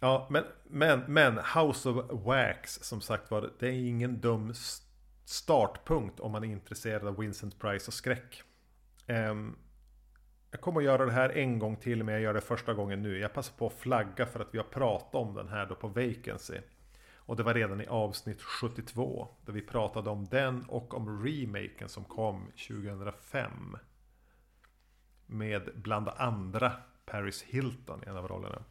Ja, 0.00 0.26
men, 0.30 0.44
men, 0.64 1.00
men 1.08 1.38
House 1.38 1.88
of 1.88 2.24
Wax 2.24 2.78
som 2.82 3.00
sagt 3.00 3.30
var, 3.30 3.50
det 3.58 3.66
är 3.68 3.72
ingen 3.88 4.20
dum 4.20 4.50
s- 4.50 4.85
startpunkt 5.28 6.20
om 6.20 6.32
man 6.32 6.44
är 6.44 6.48
intresserad 6.48 7.06
av 7.06 7.18
Vincent 7.18 7.58
Price 7.58 7.88
och 7.88 7.94
skräck. 7.94 8.42
Ehm, 9.06 9.56
jag 10.50 10.60
kommer 10.60 10.80
att 10.80 10.84
göra 10.84 11.06
det 11.06 11.12
här 11.12 11.30
en 11.30 11.58
gång 11.58 11.76
till, 11.76 12.04
men 12.04 12.14
jag 12.14 12.22
gör 12.22 12.34
det 12.34 12.40
första 12.40 12.74
gången 12.74 13.02
nu. 13.02 13.18
Jag 13.18 13.34
passar 13.34 13.56
på 13.56 13.66
att 13.66 13.72
flagga 13.72 14.26
för 14.26 14.40
att 14.40 14.54
vi 14.54 14.58
har 14.58 14.64
pratat 14.64 15.14
om 15.14 15.34
den 15.34 15.48
här 15.48 15.66
då 15.66 15.74
på 15.74 15.88
Vacancy. 15.88 16.58
Och 17.14 17.36
det 17.36 17.42
var 17.42 17.54
redan 17.54 17.80
i 17.80 17.86
avsnitt 17.86 18.42
72, 18.42 19.28
där 19.46 19.52
vi 19.52 19.62
pratade 19.62 20.10
om 20.10 20.24
den 20.24 20.64
och 20.68 20.94
om 20.94 21.24
remaken 21.24 21.88
som 21.88 22.04
kom 22.04 22.46
2005. 22.68 23.76
Med 25.26 25.70
bland 25.74 26.08
andra 26.08 26.72
Paris 27.06 27.42
Hilton 27.42 28.02
i 28.06 28.08
en 28.08 28.16
av 28.16 28.28
rollerna. 28.28 28.62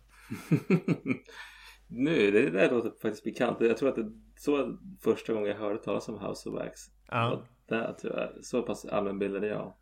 nu, 1.88 2.32
det 2.32 2.50
där 2.50 2.72
låter 2.72 2.90
faktiskt 2.90 3.24
bekant. 3.24 3.62
Jag 3.62 3.78
tror 3.78 3.90
att 3.90 3.96
det 3.96 4.12
så 4.36 4.78
första 5.02 5.34
gången 5.34 5.50
jag 5.50 5.58
hörde 5.58 5.78
talas 5.78 6.10
om 6.10 6.20
House 6.20 6.50
of 6.50 6.56
Wax. 6.56 6.82
Ja. 7.08 7.44
Där 7.68 7.94
tror 7.94 8.20
jag, 8.20 8.46
så 8.46 8.62
pass 8.62 8.86
allmänbildad 8.86 9.44
är 9.44 9.48
jag. 9.48 9.74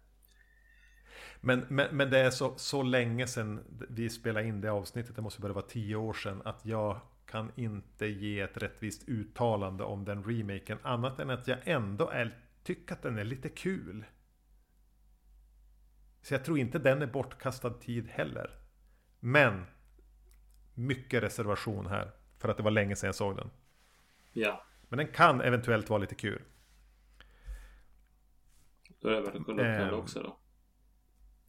Men, 1.41 1.65
men, 1.69 1.97
men 1.97 2.09
det 2.09 2.19
är 2.19 2.29
så, 2.29 2.53
så 2.57 2.83
länge 2.83 3.27
sedan 3.27 3.59
vi 3.89 4.09
spelade 4.09 4.47
in 4.47 4.61
det 4.61 4.71
avsnittet, 4.71 5.15
det 5.15 5.21
måste 5.21 5.41
bara 5.41 5.53
vara 5.53 5.65
tio 5.65 5.95
år 5.95 6.13
sedan, 6.13 6.41
att 6.45 6.65
jag 6.65 6.99
kan 7.25 7.51
inte 7.55 8.05
ge 8.05 8.39
ett 8.39 8.57
rättvist 8.57 9.09
uttalande 9.09 9.83
om 9.83 10.05
den 10.05 10.23
remaken, 10.23 10.77
annat 10.81 11.19
än 11.19 11.29
att 11.29 11.47
jag 11.47 11.57
ändå 11.63 12.09
är, 12.09 12.37
tycker 12.63 12.93
att 12.93 13.01
den 13.01 13.17
är 13.17 13.23
lite 13.23 13.49
kul. 13.49 14.05
Så 16.21 16.33
jag 16.33 16.45
tror 16.45 16.59
inte 16.59 16.79
den 16.79 17.01
är 17.01 17.07
bortkastad 17.07 17.69
tid 17.69 18.07
heller. 18.07 18.51
Men 19.19 19.65
mycket 20.73 21.23
reservation 21.23 21.85
här, 21.87 22.11
för 22.37 22.49
att 22.49 22.57
det 22.57 22.63
var 22.63 22.71
länge 22.71 22.95
sedan 22.95 23.07
jag 23.07 23.15
såg 23.15 23.35
den. 23.35 23.49
Ja, 24.33 24.63
Men 24.89 24.97
den 24.97 25.07
kan 25.07 25.41
eventuellt 25.41 25.89
vara 25.89 25.99
lite 25.99 26.15
kul. 26.15 26.41
då 28.99 29.09
är 29.09 29.13
det 29.13 29.21
värt 29.21 29.35
att 29.35 29.45
kolla 29.45 29.61
upp 29.61 29.77
den 29.79 29.87
Ehm. 29.89 29.93
också 29.99 30.21
då. 30.23 30.37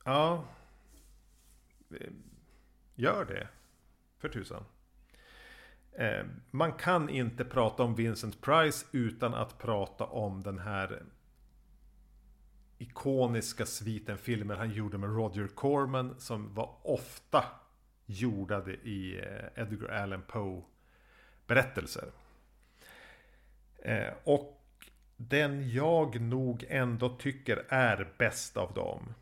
Ja. 0.05 0.45
Eh, 1.91 2.11
Gör 2.95 3.25
det. 3.25 3.49
För 4.19 4.29
tusan. 4.29 4.65
Eh, 5.93 6.25
Man 6.51 6.73
kan 6.73 7.09
inte 7.09 7.45
prata 7.45 7.83
om 7.83 7.95
Vincent 7.95 8.41
Price 8.41 8.87
utan 8.93 9.35
att 9.35 9.59
prata 9.59 10.05
om 10.05 10.43
den 10.43 10.59
här 10.59 11.03
ikoniska 12.79 13.67
sviten 13.67 14.19
filmer 14.19 14.57
han 14.57 14.71
gjorde 14.71 14.99
med 14.99 15.11
Roger 15.17 15.47
Corman 15.49 16.15
som 16.21 16.55
var 16.55 16.77
ofta 16.83 17.45
jordade 18.07 18.73
i 18.73 19.19
eh, 19.19 19.63
Edgar 19.63 19.89
Allan 19.89 20.23
Poe 20.23 20.63
berättelser. 21.47 22.09
Eh, 23.79 24.13
och 24.25 24.61
den 25.17 25.71
jag 25.71 26.21
nog 26.21 26.65
ändå 26.69 27.09
tycker 27.09 27.65
är 27.69 28.13
bäst 28.19 28.57
av 28.57 28.75
dem 28.75 29.15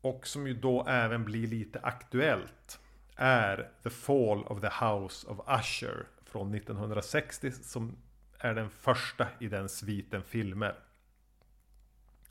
och 0.00 0.26
som 0.26 0.46
ju 0.46 0.54
då 0.54 0.86
även 0.88 1.24
blir 1.24 1.46
lite 1.46 1.80
aktuellt 1.80 2.80
är 3.16 3.70
The 3.82 3.90
Fall 3.90 4.44
of 4.44 4.60
the 4.60 4.84
House 4.84 5.26
of 5.26 5.38
Usher 5.60 6.06
från 6.24 6.54
1960 6.54 7.50
som 7.50 7.96
är 8.38 8.54
den 8.54 8.70
första 8.70 9.28
i 9.40 9.48
den 9.48 9.68
sviten 9.68 10.22
filmer. 10.22 10.74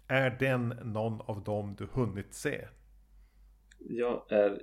Är 0.07 0.29
den 0.29 0.69
någon 0.69 1.21
av 1.21 1.43
dem 1.43 1.75
du 1.75 1.87
hunnit 1.91 2.33
se? 2.33 2.67
Jag 3.77 4.31
är 4.31 4.61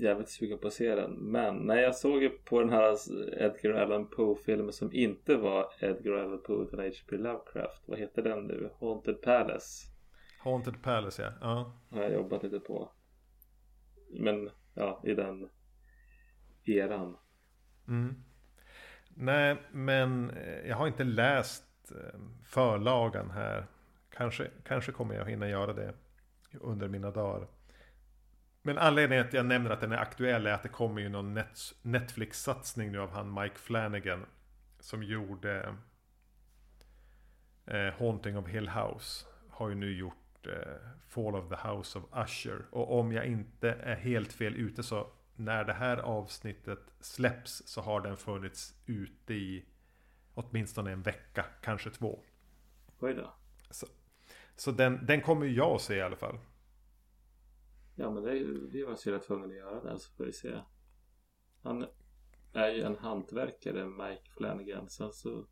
jävligt 0.00 0.28
sugen 0.28 0.58
på 0.58 0.66
att 0.66 0.74
se 0.74 0.94
den. 0.94 1.12
Men 1.12 1.56
när 1.56 1.76
jag 1.76 1.94
såg 1.94 2.22
ju 2.22 2.30
på 2.30 2.60
den 2.60 2.70
här 2.70 2.96
Edgar 3.42 3.72
Allan 3.72 4.06
Poe-filmen 4.06 4.72
som 4.72 4.92
inte 4.92 5.36
var 5.36 5.66
Edgar 5.80 6.12
Allan 6.12 6.42
Poe 6.42 6.62
utan 6.62 6.80
H.P. 6.80 7.16
Lovecraft. 7.16 7.82
Vad 7.86 7.98
heter 7.98 8.22
den 8.22 8.46
nu? 8.46 8.70
Haunted 8.80 9.22
Palace. 9.22 9.86
Haunted 10.38 10.82
Palace 10.82 11.22
ja. 11.22 11.32
ja. 11.40 11.72
Har 11.96 12.02
jag 12.02 12.12
jobbat 12.12 12.42
lite 12.42 12.60
på. 12.60 12.92
Men 14.10 14.50
ja, 14.74 15.02
i 15.04 15.14
den 15.14 15.48
eran. 16.64 17.16
Mm. 17.88 18.14
Nej, 19.14 19.56
men 19.70 20.30
eh, 20.30 20.68
jag 20.68 20.76
har 20.76 20.86
inte 20.86 21.04
läst 21.04 21.64
eh, 21.90 22.20
förlagan 22.44 23.30
här. 23.30 23.66
Kanske, 24.10 24.50
kanske 24.64 24.92
kommer 24.92 25.14
jag 25.14 25.24
hinna 25.24 25.48
göra 25.48 25.72
det 25.72 25.94
under 26.60 26.88
mina 26.88 27.10
dagar. 27.10 27.46
Men 28.62 28.78
anledningen 28.78 29.26
att 29.26 29.32
jag 29.32 29.46
nämner 29.46 29.70
att 29.70 29.80
den 29.80 29.92
är 29.92 29.96
aktuell 29.96 30.46
är 30.46 30.52
att 30.52 30.62
det 30.62 30.68
kommer 30.68 31.00
ju 31.00 31.08
någon 31.08 31.34
net, 31.34 31.74
Netflix-satsning 31.82 32.92
nu 32.92 33.00
av 33.00 33.10
han 33.10 33.34
Mike 33.34 33.58
Flanagan. 33.58 34.26
Som 34.80 35.02
gjorde 35.02 35.74
eh, 37.66 37.92
Haunting 37.98 38.38
of 38.38 38.48
Hill 38.48 38.68
House. 38.68 39.26
Har 39.48 39.68
ju 39.68 39.74
nu 39.74 39.92
gjort 39.92 40.46
eh, 40.46 40.52
Fall 41.08 41.36
of 41.36 41.48
the 41.48 41.68
House 41.68 41.98
of 41.98 42.04
Usher. 42.26 42.64
Och 42.70 42.98
om 42.98 43.12
jag 43.12 43.26
inte 43.26 43.70
är 43.70 43.96
helt 43.96 44.32
fel 44.32 44.56
ute 44.56 44.82
så 44.82 45.10
när 45.36 45.64
det 45.64 45.72
här 45.72 45.96
avsnittet 45.96 46.94
släpps 47.00 47.62
så 47.66 47.80
har 47.80 48.00
den 48.00 48.16
funnits 48.16 48.74
ute 48.86 49.34
i 49.34 49.64
åtminstone 50.34 50.92
en 50.92 51.02
vecka, 51.02 51.44
kanske 51.62 51.90
två. 51.90 52.20
Oj 53.00 53.14
då. 53.14 53.32
Så, 53.70 53.86
så 54.56 54.70
den, 54.70 55.06
den 55.06 55.20
kommer 55.20 55.46
jag 55.46 55.74
att 55.74 55.82
se 55.82 55.94
i 55.94 56.02
alla 56.02 56.16
fall. 56.16 56.38
Ja 58.00 58.10
men 58.10 58.22
det, 58.22 58.68
det 58.72 58.84
var 58.84 58.98
jag 59.04 59.22
tvungen 59.22 59.50
att 59.50 59.56
göra 59.56 59.84
den 59.84 59.98
så 59.98 60.12
får 60.12 60.24
vi 60.24 60.32
se. 60.32 60.60
Han 61.62 61.86
är 62.52 62.68
ju 62.68 62.82
en 62.82 62.96
hantverkare, 62.96 63.86
Mike 63.86 64.30
Flanagan. 64.36 64.88
Sen 64.90 65.12
så 65.12 65.46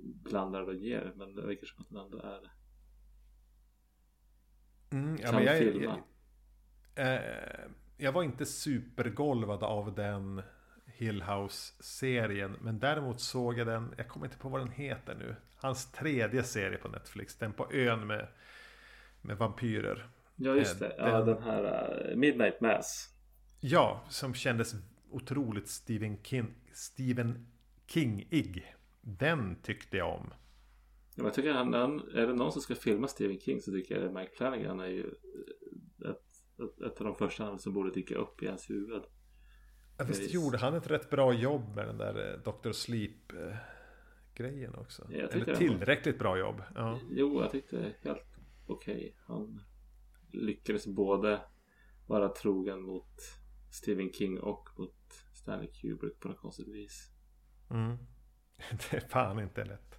blandar 0.00 0.62
och 0.68 0.74
ger 0.74 1.12
men 1.16 1.34
det 1.34 1.46
verkar 1.46 1.66
som 1.66 1.82
att 1.82 1.90
han 1.90 2.04
ändå 2.04 2.18
är 2.18 2.52
Mm, 4.92 5.16
ja, 5.22 5.26
kan 5.30 5.34
men 5.34 5.44
jag, 5.44 5.58
filma. 5.58 5.98
jag, 6.94 7.14
eh, 7.14 7.70
jag 7.96 8.12
var 8.12 8.22
inte 8.22 8.46
supergolvad 8.46 9.62
av 9.62 9.94
den 9.94 10.42
Hill 10.86 11.22
House-serien. 11.22 12.56
Men 12.60 12.78
däremot 12.78 13.20
såg 13.20 13.58
jag 13.58 13.66
den, 13.66 13.94
jag 13.96 14.08
kommer 14.08 14.26
inte 14.26 14.38
på 14.38 14.48
vad 14.48 14.60
den 14.60 14.70
heter 14.70 15.14
nu. 15.14 15.36
Hans 15.56 15.92
tredje 15.92 16.42
serie 16.42 16.78
på 16.78 16.88
Netflix. 16.88 17.38
Den 17.38 17.52
på 17.52 17.72
ön 17.72 18.06
med, 18.06 18.28
med 19.22 19.38
vampyrer. 19.38 20.08
Ja 20.36 20.54
just 20.54 20.82
Eh, 20.82 20.88
det, 20.88 20.94
ja 20.98 21.16
den- 21.20 21.26
den 21.26 21.42
här 21.42 22.10
uh, 22.10 22.16
Midnight 22.16 22.60
Mass. 22.60 23.10
Ja, 23.60 24.04
som 24.08 24.34
kändes 24.34 24.74
otroligt 25.10 25.68
Stephen 25.68 26.22
King, 26.22 26.54
Stephen 26.72 27.46
King-ig. 27.86 28.74
Den 29.00 29.56
tyckte 29.62 29.96
jag 29.96 30.14
om. 30.14 30.26
Ja, 30.30 30.36
men 31.16 31.24
jag 31.24 31.34
tycker 31.34 31.52
han, 31.52 31.74
är 31.74 32.26
det 32.26 32.34
någon 32.34 32.52
som 32.52 32.62
ska 32.62 32.74
filma 32.74 33.08
Stephen 33.08 33.40
King 33.40 33.60
så 33.60 33.70
tycker 33.70 34.00
jag 34.02 34.14
Mike 34.14 34.32
Flanagan 34.36 34.80
är 34.80 34.86
ju 34.86 35.14
eh, 36.04 36.10
ett, 36.10 36.22
ett, 36.62 36.80
ett 36.80 37.00
av 37.00 37.06
de 37.06 37.14
första 37.14 37.44
namn 37.44 37.58
som 37.58 37.72
borde 37.72 37.90
dyka 37.90 38.14
upp 38.14 38.42
i 38.42 38.46
hans 38.46 38.70
huvud. 38.70 39.02
Ja, 39.98 40.04
visst 40.04 40.20
Visst. 40.22 40.34
gjorde 40.34 40.58
han 40.58 40.74
ett 40.74 40.90
rätt 40.90 41.10
bra 41.10 41.32
jobb 41.32 41.74
med 41.74 41.86
den 41.86 41.98
där 41.98 42.32
eh, 42.34 42.40
Dr. 42.52 42.72
Sleep-grejen 42.72 44.74
också? 44.74 45.06
Ja, 45.10 45.16
Eller 45.18 45.44
det 45.44 45.52
var- 45.52 45.58
tillräckligt 45.58 46.18
bra 46.18 46.38
jobb. 46.38 46.62
Ja. 46.74 46.98
Jo, 47.10 47.40
jag 47.42 47.50
tyckte 47.50 47.92
helt 48.02 48.36
okej. 48.66 49.16
Han 49.26 49.60
lyckades 50.34 50.86
både 50.86 51.40
vara 52.06 52.28
trogen 52.28 52.82
mot 52.82 53.20
Stephen 53.70 54.12
King 54.12 54.40
och 54.40 54.68
mot 54.76 55.24
Stanley 55.32 55.68
Kubrick 55.68 56.20
på 56.20 56.28
något 56.28 56.38
konstigt 56.38 56.68
vis. 56.68 57.10
Mm. 57.70 57.96
Det 58.90 58.96
är 58.96 59.00
fan 59.00 59.40
inte 59.40 59.64
lätt. 59.64 59.98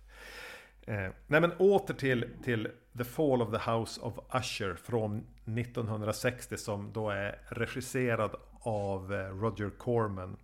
Eh, 0.82 1.12
nej 1.28 1.42
men 1.42 1.52
åter 1.52 1.94
till, 1.94 2.30
till 2.44 2.72
The 2.98 3.04
Fall 3.04 3.42
of 3.42 3.52
the 3.52 3.72
House 3.72 4.02
of 4.02 4.20
Usher 4.34 4.76
från 4.76 5.18
1960 5.46 6.58
som 6.58 6.94
då 6.94 7.10
är 7.10 7.42
regisserad 7.50 8.36
av 8.60 9.14
eh, 9.14 9.18
Roger 9.18 9.70
Corman. 9.70 10.38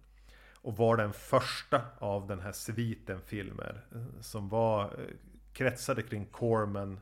Och 0.63 0.77
var 0.77 0.97
den 0.97 1.13
första 1.13 1.81
av 1.99 2.27
den 2.27 2.39
här 2.39 2.51
sviten 2.51 3.21
filmer. 3.21 3.85
Eh, 3.91 4.21
som 4.21 4.49
var 4.49 4.83
eh, 4.83 5.15
kretsade 5.53 6.01
kring 6.01 6.25
Corman, 6.25 6.99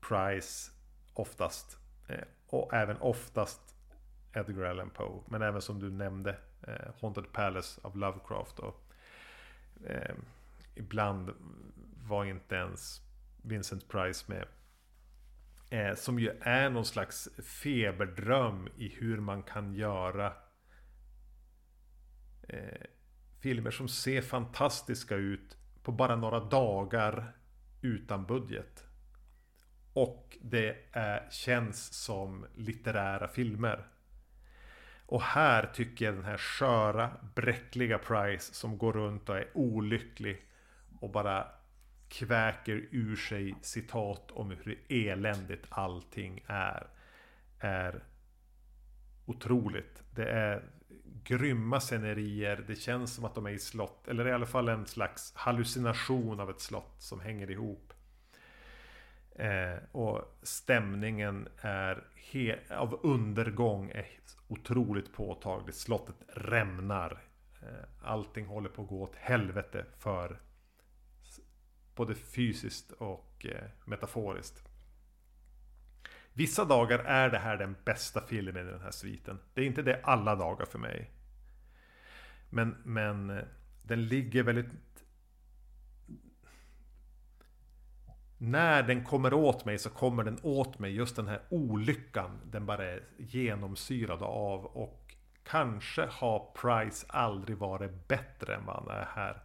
Price 0.00 0.70
oftast. 1.18 1.78
Eh, 2.08 2.24
och 2.46 2.74
även 2.74 2.96
oftast 2.96 3.76
Edgar 4.32 4.64
Allan 4.64 4.90
Poe. 4.90 5.22
Men 5.26 5.42
även 5.42 5.62
som 5.62 5.80
du 5.80 5.90
nämnde 5.90 6.36
eh, 6.62 6.94
Haunted 7.00 7.32
Palace 7.32 7.80
av 7.84 7.96
Lovecraft. 7.96 8.58
Och, 8.58 8.92
eh, 9.86 10.14
ibland 10.74 11.30
var 12.02 12.24
inte 12.24 12.54
ens 12.54 13.00
Vincent 13.42 13.88
Price 13.88 14.24
med. 14.28 14.46
Eh, 15.70 15.94
som 15.94 16.18
ju 16.18 16.30
är 16.40 16.70
någon 16.70 16.84
slags 16.84 17.28
feberdröm 17.62 18.68
i 18.76 18.88
hur 18.88 19.20
man 19.20 19.42
kan 19.42 19.74
göra 19.74 20.32
eh, 22.48 22.86
filmer 23.40 23.70
som 23.70 23.88
ser 23.88 24.22
fantastiska 24.22 25.14
ut 25.14 25.56
på 25.82 25.92
bara 25.92 26.16
några 26.16 26.40
dagar 26.40 27.32
utan 27.82 28.26
budget. 28.26 28.85
Och 29.96 30.38
det 30.40 30.76
är, 30.92 31.30
känns 31.30 31.92
som 31.92 32.46
litterära 32.54 33.28
filmer. 33.28 33.86
Och 35.06 35.22
här 35.22 35.70
tycker 35.74 36.04
jag 36.04 36.14
den 36.14 36.24
här 36.24 36.36
sköra, 36.36 37.10
bräckliga 37.34 37.98
Price 37.98 38.54
som 38.54 38.78
går 38.78 38.92
runt 38.92 39.28
och 39.28 39.36
är 39.36 39.48
olycklig 39.54 40.42
och 41.00 41.10
bara 41.10 41.46
kväker 42.08 42.88
ur 42.90 43.16
sig 43.16 43.54
citat 43.62 44.30
om 44.30 44.50
hur 44.50 44.78
eländigt 44.88 45.66
allting 45.68 46.44
är. 46.46 46.86
Är 47.60 48.04
otroligt. 49.26 50.02
Det 50.10 50.30
är 50.30 50.62
grymma 51.22 51.80
scenerier. 51.80 52.64
Det 52.66 52.76
känns 52.76 53.14
som 53.14 53.24
att 53.24 53.34
de 53.34 53.46
är 53.46 53.50
i 53.50 53.58
slott. 53.58 54.08
Eller 54.08 54.28
i 54.28 54.32
alla 54.32 54.46
fall 54.46 54.68
en 54.68 54.86
slags 54.86 55.32
hallucination 55.36 56.40
av 56.40 56.50
ett 56.50 56.60
slott 56.60 56.94
som 56.98 57.20
hänger 57.20 57.50
ihop. 57.50 57.85
Eh, 59.38 59.78
och 59.92 60.38
stämningen 60.42 61.48
är 61.60 62.04
av 62.70 63.00
undergång 63.02 63.90
är 63.90 64.06
otroligt 64.48 65.12
påtaglig. 65.12 65.74
Slottet 65.74 66.16
rämnar. 66.28 67.22
Eh, 67.62 68.08
allting 68.08 68.46
håller 68.46 68.68
på 68.68 68.82
att 68.82 68.88
gå 68.88 69.02
åt 69.02 69.16
helvete 69.16 69.84
för 69.98 70.40
både 71.94 72.14
fysiskt 72.14 72.92
och 72.92 73.46
eh, 73.46 73.64
metaforiskt. 73.84 74.62
Vissa 76.32 76.64
dagar 76.64 76.98
är 76.98 77.30
det 77.30 77.38
här 77.38 77.56
den 77.56 77.76
bästa 77.84 78.20
filmen 78.20 78.68
i 78.68 78.70
den 78.70 78.80
här 78.80 78.90
sviten. 78.90 79.38
Det 79.54 79.60
är 79.60 79.64
inte 79.64 79.82
det 79.82 80.00
alla 80.02 80.36
dagar 80.36 80.66
för 80.66 80.78
mig. 80.78 81.10
Men, 82.50 82.76
men 82.84 83.30
eh, 83.30 83.44
den 83.82 84.06
ligger 84.06 84.42
väldigt 84.42 84.70
när 88.38 88.82
den 88.82 89.04
kommer 89.04 89.34
åt 89.34 89.64
mig 89.64 89.78
så 89.78 89.90
kommer 89.90 90.24
den 90.24 90.38
åt 90.42 90.78
mig 90.78 90.94
just 90.94 91.16
den 91.16 91.28
här 91.28 91.42
olyckan 91.50 92.40
den 92.44 92.66
bara 92.66 92.84
är 92.84 93.04
genomsyrad 93.18 94.22
av 94.22 94.64
och 94.66 95.14
kanske 95.44 96.06
har 96.06 96.52
Price 96.54 97.06
aldrig 97.08 97.56
varit 97.58 98.08
bättre 98.08 98.54
än 98.54 98.66
vad 98.66 98.76
han 98.76 98.88
är 98.88 99.04
här. 99.04 99.42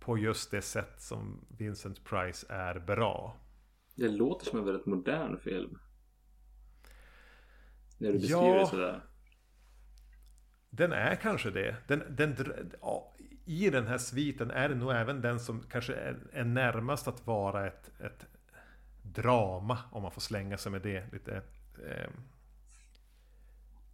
På 0.00 0.18
just 0.18 0.50
det 0.50 0.62
sätt 0.62 1.00
som 1.00 1.46
Vincent 1.48 2.04
Price 2.04 2.46
är 2.48 2.78
bra. 2.78 3.36
Det 3.94 4.08
låter 4.08 4.46
som 4.46 4.58
en 4.58 4.64
väldigt 4.64 4.86
modern 4.86 5.38
film. 5.38 5.78
När 7.98 8.12
du 8.12 8.18
beskriver 8.18 8.54
Ja. 8.54 8.58
det 8.60 8.66
sådär. 8.66 9.00
Den 10.70 10.92
är 10.92 11.14
kanske 11.14 11.50
det. 11.50 11.76
Den, 11.86 12.16
den, 12.16 12.36
ja, 12.80 13.12
i 13.48 13.70
den 13.70 13.86
här 13.86 13.98
sviten 13.98 14.50
är 14.50 14.68
det 14.68 14.74
nog 14.74 14.92
även 14.92 15.20
den 15.20 15.40
som 15.40 15.62
kanske 15.70 15.94
är, 15.94 16.16
är 16.32 16.44
närmast 16.44 17.08
att 17.08 17.26
vara 17.26 17.66
ett, 17.66 17.90
ett 18.00 18.26
drama. 19.02 19.78
Om 19.90 20.02
man 20.02 20.12
får 20.12 20.20
slänga 20.20 20.58
sig 20.58 20.72
med 20.72 20.82
det 20.82 21.12
lite 21.12 21.42
eh, 21.86 22.10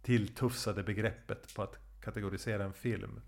tilltufsade 0.01 0.83
begreppet 0.83 1.55
på 1.55 1.63
att 1.63 1.79
kategorisera 2.01 2.63
en 2.63 2.73
film. 2.73 3.21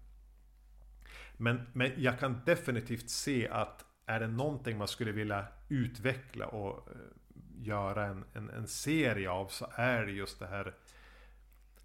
Men, 1.38 1.68
men 1.74 1.92
jag 1.98 2.20
kan 2.20 2.42
definitivt 2.46 3.10
se 3.10 3.50
att 3.50 3.86
är 4.06 4.20
det 4.20 4.28
någonting 4.28 4.78
man 4.78 4.88
skulle 4.88 5.12
vilja 5.12 5.48
utveckla 5.70 6.48
och 6.48 6.90
eh, 6.92 6.96
göra 7.58 8.06
en, 8.06 8.26
en, 8.34 8.50
en 8.50 8.68
serie 8.68 9.30
av 9.30 9.48
så 9.48 9.68
är 9.76 10.06
det 10.06 10.12
just 10.12 10.40
det 10.40 10.48
här 10.48 10.76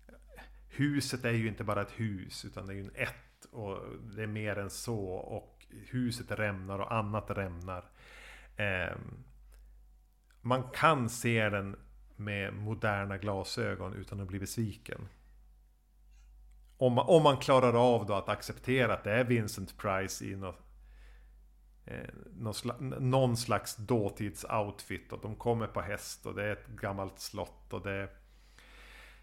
eh, 0.09 0.15
Huset 0.69 1.25
är 1.25 1.33
ju 1.33 1.49
inte 1.49 1.65
bara 1.65 1.83
ett 1.83 2.01
hus 2.01 2.45
utan 2.45 2.67
det 2.67 2.73
är 2.73 2.77
ju 2.77 2.85
en 2.85 2.91
ett 2.95 3.30
och 3.51 3.79
det 4.17 4.23
är 4.23 4.27
mer 4.27 4.59
än 4.59 4.71
så 4.71 5.05
och 5.09 5.67
huset 5.71 6.31
rämnar 6.31 6.79
och 6.79 6.95
annat 6.95 7.31
rämnar. 7.31 7.91
Eh, 8.57 8.97
man 10.41 10.63
kan 10.71 11.09
se 11.09 11.49
den 11.49 11.77
med 12.17 12.55
moderna 12.55 13.19
glasögon 13.19 13.95
utan 13.95 14.21
att 14.21 14.29
bli 14.29 14.39
besviken. 14.39 15.09
Om 16.77 16.93
man, 16.93 17.05
om 17.09 17.23
man 17.23 17.37
klarar 17.37 17.95
av 17.95 18.07
då 18.07 18.15
att 18.15 18.29
acceptera 18.29 18.95
att 18.95 19.05
det 19.05 19.13
är 19.13 19.25
Vincent 19.25 19.79
Price 19.79 20.25
i 20.25 20.37
något, 20.37 20.59
eh, 21.87 22.09
någon, 22.33 22.55
slags, 22.55 22.81
någon 22.81 23.37
slags 23.37 23.77
dåtidsoutfit. 23.77 25.13
Och 25.13 25.21
de 25.23 25.37
kommer 25.37 25.67
på 25.67 25.81
häst 25.81 26.27
och 26.27 26.35
det 26.35 26.45
är 26.45 26.53
ett 26.53 26.67
gammalt 26.67 27.19
slott 27.19 27.73
och 27.73 27.83
det 27.83 28.09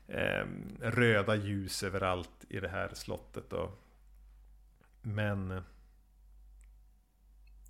är 0.08 0.42
eh, 0.42 0.48
röda 0.80 1.36
ljus 1.36 1.84
överallt 1.84 2.46
i 2.50 2.60
det 2.60 2.70
här 2.70 2.90
slottet. 2.94 3.54
Och, 3.54 3.87
men... 5.08 5.50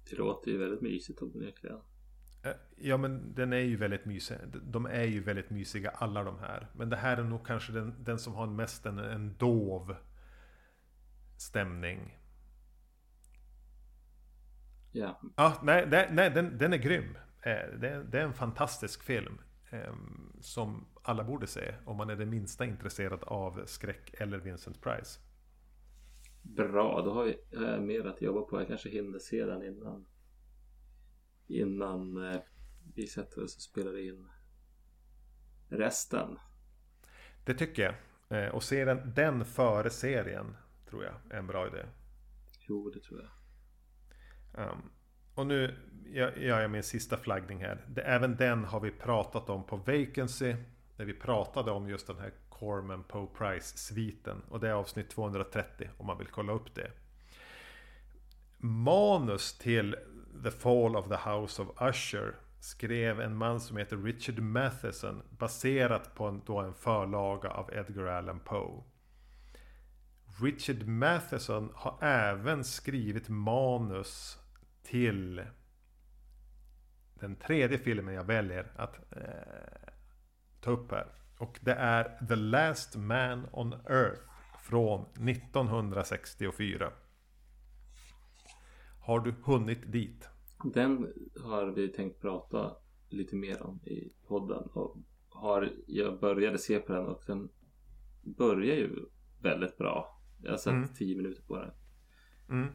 Det 0.09 0.15
låter 0.15 0.51
ju 0.51 0.57
väldigt 0.57 0.81
mysigt 0.81 1.21
onekligen. 1.21 1.79
Eh, 2.43 2.51
ja 2.77 2.97
men 2.97 3.35
den 3.35 3.53
är 3.53 3.57
ju 3.57 3.77
väldigt 3.77 4.05
mysig. 4.05 4.37
De 4.63 4.85
är 4.85 5.03
ju 5.03 5.23
väldigt 5.23 5.49
mysiga 5.49 5.89
alla 5.89 6.23
de 6.23 6.39
här. 6.39 6.67
Men 6.75 6.89
det 6.89 6.95
här 6.95 7.17
är 7.17 7.23
nog 7.23 7.45
kanske 7.45 7.71
den, 7.71 8.03
den 8.03 8.19
som 8.19 8.33
har 8.33 8.47
mest 8.47 8.85
en, 8.85 8.99
en 8.99 9.37
dov 9.37 9.95
stämning. 11.37 12.17
Ja. 14.91 15.21
Ja, 15.35 15.59
nej, 15.63 15.87
nej, 15.87 16.09
nej 16.11 16.29
den, 16.29 16.57
den 16.57 16.73
är 16.73 16.77
grym. 16.77 17.17
Eh, 17.41 17.79
det 17.79 17.89
är, 17.89 18.03
det 18.03 18.19
är 18.19 18.23
en 18.23 18.33
fantastisk 18.33 19.03
film. 19.03 19.41
Ehm, 19.69 20.33
som 20.41 20.87
alla 21.03 21.23
borde 21.23 21.47
se 21.47 21.75
om 21.85 21.97
man 21.97 22.09
är 22.09 22.15
det 22.15 22.25
minsta 22.25 22.65
intresserad 22.65 23.23
av 23.23 23.65
skräck 23.65 24.13
eller 24.17 24.37
Vincent 24.37 24.81
Price. 24.81 25.19
Bra, 26.55 27.01
då 27.01 27.13
har 27.13 27.33
jag 27.51 27.83
mer 27.83 28.05
att 28.05 28.21
jobba 28.21 28.41
på. 28.41 28.59
Jag 28.59 28.67
kanske 28.67 28.89
hinner 28.89 29.19
se 29.19 29.45
den 29.45 29.63
innan 29.63 30.05
innan 31.47 32.31
eh, 32.33 32.41
vi 32.95 33.07
sätter 33.07 33.43
oss 33.43 33.55
och 33.55 33.61
spelar 33.61 33.97
in 33.97 34.27
resten. 35.69 36.37
Det 37.45 37.53
tycker 37.53 37.83
jag. 37.83 37.95
Eh, 38.29 38.55
och 38.55 38.63
se 38.63 38.85
den, 38.85 39.13
den 39.15 39.45
före 39.45 39.89
serien 39.89 40.55
tror 40.89 41.03
jag 41.03 41.13
är 41.29 41.39
en 41.39 41.47
bra 41.47 41.67
idé. 41.67 41.85
Jo, 42.59 42.89
det 42.89 42.99
tror 42.99 43.21
jag. 43.21 43.31
Um, 44.71 44.89
och 45.35 45.47
nu 45.47 45.75
gör 46.37 46.61
jag 46.61 46.71
min 46.71 46.83
sista 46.83 47.17
flaggning 47.17 47.61
här. 47.61 47.85
Det, 47.87 48.01
även 48.01 48.35
den 48.35 48.65
har 48.65 48.79
vi 48.79 48.91
pratat 48.91 49.49
om 49.49 49.63
på 49.65 49.77
Vacancy. 49.77 50.55
När 50.95 51.05
vi 51.05 51.13
pratade 51.13 51.71
om 51.71 51.89
just 51.89 52.07
den 52.07 52.17
här 52.17 52.33
Corman 52.59 53.03
Poe 53.03 53.27
Price-sviten. 53.37 54.41
Och 54.49 54.59
det 54.59 54.67
är 54.67 54.73
avsnitt 54.73 55.09
230 55.09 55.89
om 55.97 56.05
man 56.05 56.17
vill 56.17 56.27
kolla 56.27 56.53
upp 56.53 56.75
det. 56.75 56.91
Manus 58.57 59.57
till 59.57 59.95
The 60.43 60.51
Fall 60.51 60.95
of 60.95 61.07
the 61.07 61.29
House 61.29 61.61
of 61.61 61.81
Usher 61.81 62.35
skrev 62.59 63.21
en 63.21 63.35
man 63.35 63.59
som 63.59 63.77
heter 63.77 63.97
Richard 63.97 64.39
Matheson 64.39 65.21
baserat 65.29 66.15
på 66.15 66.25
en, 66.25 66.41
då 66.45 66.59
en 66.59 66.73
förlaga 66.73 67.49
av 67.49 67.73
Edgar 67.73 68.05
Allan 68.05 68.39
Poe. 68.39 68.83
Richard 70.41 70.87
Matheson 70.87 71.71
har 71.75 71.97
även 72.01 72.63
skrivit 72.63 73.29
manus 73.29 74.37
till 74.83 75.43
den 77.13 77.35
tredje 77.35 77.77
filmen 77.77 78.13
jag 78.13 78.23
väljer 78.23 78.71
att 78.75 78.95
eh, 79.11 79.91
ta 80.61 80.71
upp 80.71 80.91
här. 80.91 81.07
Och 81.37 81.59
det 81.61 81.73
är 81.73 82.27
The 82.27 82.35
Last 82.35 82.95
Man 82.95 83.47
on 83.51 83.73
Earth 83.73 84.21
från 84.63 85.01
1964. 85.01 86.91
Har 88.99 89.19
du 89.19 89.35
hunnit 89.43 89.91
dit? 89.91 90.29
Den 90.63 91.13
har 91.43 91.65
vi 91.65 91.87
tänkt 91.87 92.21
prata 92.21 92.75
lite 93.09 93.35
mer 93.35 93.63
om 93.63 93.79
i 93.85 94.13
podden. 94.27 94.63
Och 94.63 94.97
har, 95.29 95.71
jag 95.87 96.19
började 96.19 96.57
se 96.57 96.79
på 96.79 96.93
den 96.93 97.05
och 97.05 97.23
den 97.27 97.49
börjar 98.21 98.75
ju 98.75 99.05
väldigt 99.41 99.77
bra. 99.77 100.21
Jag 100.43 100.51
har 100.51 100.57
sett 100.57 100.73
mm. 100.73 100.93
tio 100.93 101.15
minuter 101.15 101.41
på 101.41 101.55
den. 101.55 101.71
Mm. 102.49 102.73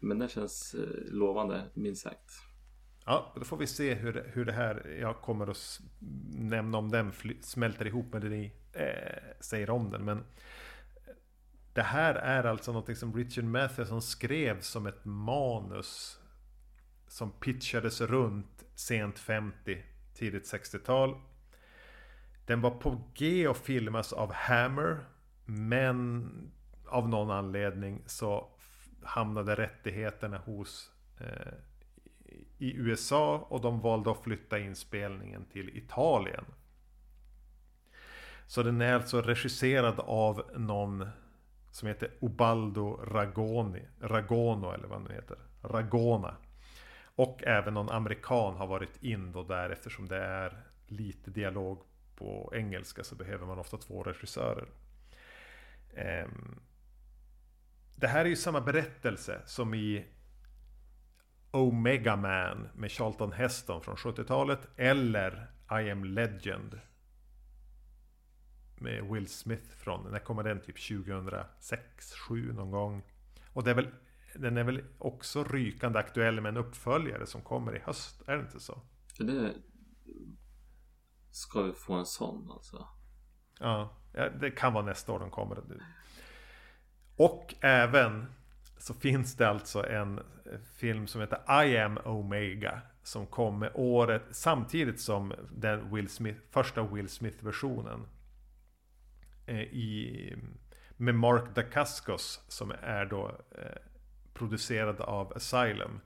Men 0.00 0.18
den 0.18 0.28
känns 0.28 0.74
eh, 0.74 1.12
lovande, 1.12 1.70
minst 1.74 2.02
sagt. 2.02 2.30
Ja, 3.10 3.32
då 3.34 3.44
får 3.44 3.56
vi 3.56 3.66
se 3.66 3.94
hur, 3.94 4.30
hur 4.32 4.44
det 4.44 4.52
här 4.52 4.98
jag 5.00 5.20
kommer 5.20 5.50
att 5.50 5.80
nämna 6.30 6.78
om 6.78 6.90
den 6.90 7.12
smälter 7.40 7.86
ihop 7.86 8.12
med 8.12 8.22
det 8.22 8.28
ni 8.28 8.52
eh, 8.72 9.22
säger 9.40 9.70
om 9.70 9.90
den. 9.90 10.04
Men 10.04 10.18
eh, 10.18 10.24
det 11.72 11.82
här 11.82 12.14
är 12.14 12.44
alltså 12.44 12.72
något 12.72 12.98
som 12.98 13.16
Richard 13.16 13.44
Matheson 13.44 14.02
skrev 14.02 14.60
som 14.60 14.86
ett 14.86 15.04
manus 15.04 16.20
som 17.06 17.30
pitchades 17.30 18.00
runt 18.00 18.64
sent 18.74 19.18
50, 19.18 19.82
tidigt 20.14 20.52
60-tal. 20.52 21.20
Den 22.46 22.60
var 22.60 22.70
på 22.70 23.00
G 23.14 23.46
att 23.46 23.58
filmas 23.58 24.12
av 24.12 24.32
Hammer, 24.32 25.04
men 25.44 26.30
av 26.86 27.08
någon 27.08 27.30
anledning 27.30 28.02
så 28.06 28.48
hamnade 29.02 29.54
rättigheterna 29.54 30.38
hos 30.38 30.90
eh, 31.20 31.52
i 32.58 32.74
USA 32.76 33.46
och 33.48 33.60
de 33.60 33.80
valde 33.80 34.10
att 34.10 34.22
flytta 34.22 34.58
inspelningen 34.58 35.44
till 35.44 35.76
Italien. 35.76 36.44
Så 38.46 38.62
den 38.62 38.80
är 38.80 38.94
alltså 38.94 39.22
regisserad 39.22 40.00
av 40.00 40.42
någon 40.56 41.08
som 41.70 41.88
heter 41.88 42.10
Ubaldo 42.20 43.00
Ragoni, 43.04 43.82
Ragono 44.00 44.72
eller 44.72 44.88
vad 44.88 45.04
den 45.04 45.14
heter. 45.14 45.36
Ragona. 45.62 46.36
Och 47.14 47.42
även 47.44 47.74
någon 47.74 47.90
amerikan 47.90 48.56
har 48.56 48.66
varit 48.66 49.02
in 49.02 49.32
då 49.32 49.42
där 49.42 49.70
eftersom 49.70 50.08
det 50.08 50.16
är 50.16 50.62
lite 50.86 51.30
dialog 51.30 51.82
på 52.16 52.52
engelska 52.54 53.04
så 53.04 53.14
behöver 53.14 53.46
man 53.46 53.58
ofta 53.58 53.76
två 53.76 54.02
regissörer. 54.02 54.68
Ehm, 55.94 56.60
det 57.96 58.06
här 58.06 58.24
är 58.24 58.28
ju 58.28 58.36
samma 58.36 58.60
berättelse 58.60 59.40
som 59.46 59.74
i 59.74 60.04
Omega 61.50 62.16
Man 62.16 62.68
med 62.74 62.90
Charlton 62.90 63.32
Heston 63.32 63.82
från 63.82 63.96
70-talet 63.96 64.68
eller 64.76 65.50
I 65.70 65.90
am 65.90 66.04
Legend 66.04 66.80
med 68.76 69.04
Will 69.04 69.28
Smith 69.28 69.70
från, 69.70 70.12
när 70.12 70.18
kommer 70.18 70.42
den? 70.42 70.60
Typ 70.60 70.88
2006, 70.88 72.10
2007 72.28 72.52
någon 72.52 72.70
gång. 72.70 73.02
Och 73.52 73.64
det 73.64 73.70
är 73.70 73.74
väl, 73.74 73.88
den 74.34 74.56
är 74.56 74.64
väl 74.64 74.84
också 74.98 75.44
rykande 75.44 75.98
aktuell 75.98 76.40
med 76.40 76.48
en 76.48 76.56
uppföljare 76.56 77.26
som 77.26 77.42
kommer 77.42 77.76
i 77.76 77.78
höst, 77.78 78.22
är 78.26 78.36
det 78.36 78.42
inte 78.42 78.60
så? 78.60 78.82
Det 79.18 79.54
ska 81.30 81.62
vi 81.62 81.72
få 81.72 81.94
en 81.94 82.06
sån 82.06 82.50
alltså? 82.50 82.88
Ja, 83.60 83.96
det 84.40 84.50
kan 84.50 84.72
vara 84.72 84.84
nästa 84.84 85.12
år 85.12 85.18
den 85.18 85.30
kommer. 85.30 85.62
Och 87.16 87.54
även 87.60 88.32
så 88.78 88.94
finns 88.94 89.36
det 89.36 89.48
alltså 89.48 89.86
en 89.86 90.18
eh, 90.18 90.24
film 90.76 91.06
som 91.06 91.20
heter 91.20 91.64
I 91.64 91.78
am 91.78 91.98
Omega. 92.04 92.80
Som 93.02 93.26
kom 93.26 93.58
med 93.58 93.70
året 93.74 94.22
samtidigt 94.30 95.00
som 95.00 95.34
den 95.50 95.94
Will 95.94 96.08
Smith, 96.08 96.40
första 96.50 96.82
Will 96.82 97.08
Smith-versionen. 97.08 98.06
Eh, 99.46 99.60
i, 99.60 100.36
med 100.96 101.14
Mark 101.14 101.54
Dacascos 101.54 102.44
som 102.48 102.72
är 102.82 103.04
då 103.04 103.26
eh, 103.58 103.78
producerad 104.34 105.00
av 105.00 105.32
Asylum. 105.36 106.00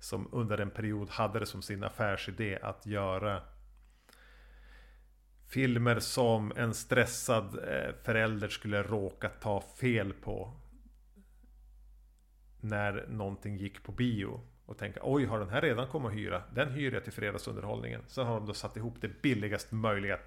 Som 0.00 0.28
under 0.32 0.58
en 0.58 0.70
period 0.70 1.10
hade 1.10 1.38
det 1.38 1.46
som 1.46 1.62
sin 1.62 1.84
affärsidé 1.84 2.58
att 2.62 2.86
göra 2.86 3.42
filmer 5.48 5.98
som 5.98 6.52
en 6.56 6.74
stressad 6.74 7.58
eh, 7.68 7.94
förälder 8.02 8.48
skulle 8.48 8.82
råka 8.82 9.28
ta 9.28 9.60
fel 9.60 10.12
på. 10.12 10.52
När 12.60 13.06
någonting 13.08 13.56
gick 13.56 13.82
på 13.82 13.92
bio. 13.92 14.40
Och 14.66 14.78
tänka 14.78 15.00
oj 15.02 15.24
har 15.24 15.38
den 15.38 15.48
här 15.48 15.60
redan 15.60 15.88
kommit 15.88 16.10
att 16.10 16.16
hyra? 16.16 16.42
Den 16.54 16.72
hyr 16.72 16.92
jag 16.92 17.04
till 17.04 17.12
fredagsunderhållningen. 17.12 18.02
Sen 18.06 18.26
har 18.26 18.34
de 18.34 18.46
då 18.46 18.54
satt 18.54 18.76
ihop 18.76 18.94
det 19.00 19.22
billigast 19.22 19.72
möjliga 19.72 20.18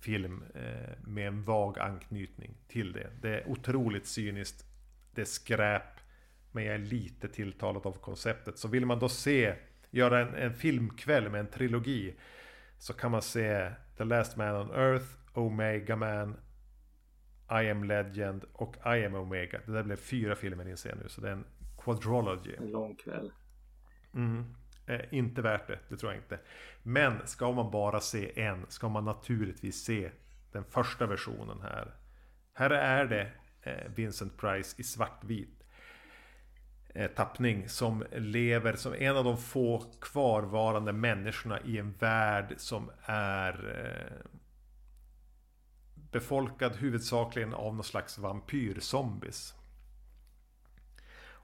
film 0.00 0.44
eh, 0.54 0.98
med 1.06 1.28
en 1.28 1.44
vag 1.44 1.78
anknytning 1.78 2.54
till 2.68 2.92
det. 2.92 3.10
Det 3.20 3.28
är 3.28 3.48
otroligt 3.48 4.06
cyniskt. 4.06 4.64
Det 5.14 5.20
är 5.20 5.24
skräp. 5.24 5.82
Men 6.52 6.64
jag 6.64 6.74
är 6.74 6.78
lite 6.78 7.28
tilltalad 7.28 7.86
av 7.86 7.92
konceptet. 7.92 8.58
Så 8.58 8.68
vill 8.68 8.86
man 8.86 8.98
då 8.98 9.08
se, 9.08 9.54
göra 9.90 10.20
en, 10.20 10.34
en 10.34 10.54
filmkväll 10.54 11.30
med 11.30 11.40
en 11.40 11.46
trilogi. 11.46 12.14
Så 12.78 12.92
kan 12.92 13.10
man 13.10 13.22
se 13.22 13.70
The 13.96 14.04
Last 14.04 14.36
Man 14.36 14.56
on 14.56 14.70
Earth, 14.70 15.06
Omega 15.32 15.96
Man, 15.96 16.36
i 17.50 17.70
am 17.70 17.84
Legend 17.84 18.44
och 18.52 18.76
I 18.76 19.04
am 19.04 19.14
Omega. 19.14 19.60
Det 19.66 19.72
där 19.72 19.82
blev 19.82 19.96
fyra 19.96 20.34
filmer 20.34 20.68
inser 20.68 20.88
jag 20.90 20.98
nu. 20.98 21.08
Så 21.08 21.20
det 21.20 21.28
är 21.28 21.32
en 21.32 21.44
quadrology. 21.78 22.54
En 22.58 22.70
lång 22.70 22.94
kväll. 22.96 23.32
Mm. 24.14 24.54
Eh, 24.86 25.00
inte 25.10 25.42
värt 25.42 25.66
det, 25.66 25.78
det 25.88 25.96
tror 25.96 26.12
jag 26.12 26.20
inte. 26.20 26.38
Men 26.82 27.26
ska 27.26 27.52
man 27.52 27.70
bara 27.70 28.00
se 28.00 28.40
en, 28.42 28.66
ska 28.68 28.88
man 28.88 29.04
naturligtvis 29.04 29.84
se 29.84 30.10
den 30.52 30.64
första 30.64 31.06
versionen 31.06 31.60
här. 31.62 31.94
Här 32.54 32.70
är 32.70 33.04
det 33.04 33.32
eh, 33.62 33.90
Vincent 33.94 34.36
Price 34.36 34.80
i 34.80 34.82
svartvit. 34.84 35.64
eh, 36.94 37.10
tappning 37.10 37.68
som 37.68 38.04
lever 38.12 38.72
som 38.76 38.94
en 38.94 39.16
av 39.16 39.24
de 39.24 39.36
få 39.38 39.92
kvarvarande 40.00 40.92
människorna 40.92 41.60
i 41.60 41.78
en 41.78 41.92
värld 41.92 42.54
som 42.56 42.90
är 43.04 43.52
eh, 43.76 44.37
befolkad 46.12 46.76
huvudsakligen 46.76 47.54
av 47.54 47.74
någon 47.74 47.84
slags 47.84 48.18
vampyrzombies. 48.18 49.54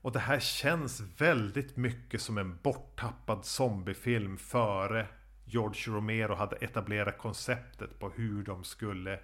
Och 0.05 0.13
det 0.13 0.19
här 0.19 0.41
känns 0.41 1.01
väldigt 1.19 1.77
mycket 1.77 2.21
som 2.21 2.39
en 2.39 2.59
borttappad 2.63 3.45
zombiefilm 3.45 4.37
före 4.37 5.07
George 5.45 5.93
Romero 5.97 6.35
hade 6.35 6.57
etablerat 6.57 7.19
konceptet 7.19 7.99
på 7.99 8.11
hur 8.11 8.43
de 8.43 8.65
skulle 8.65 9.19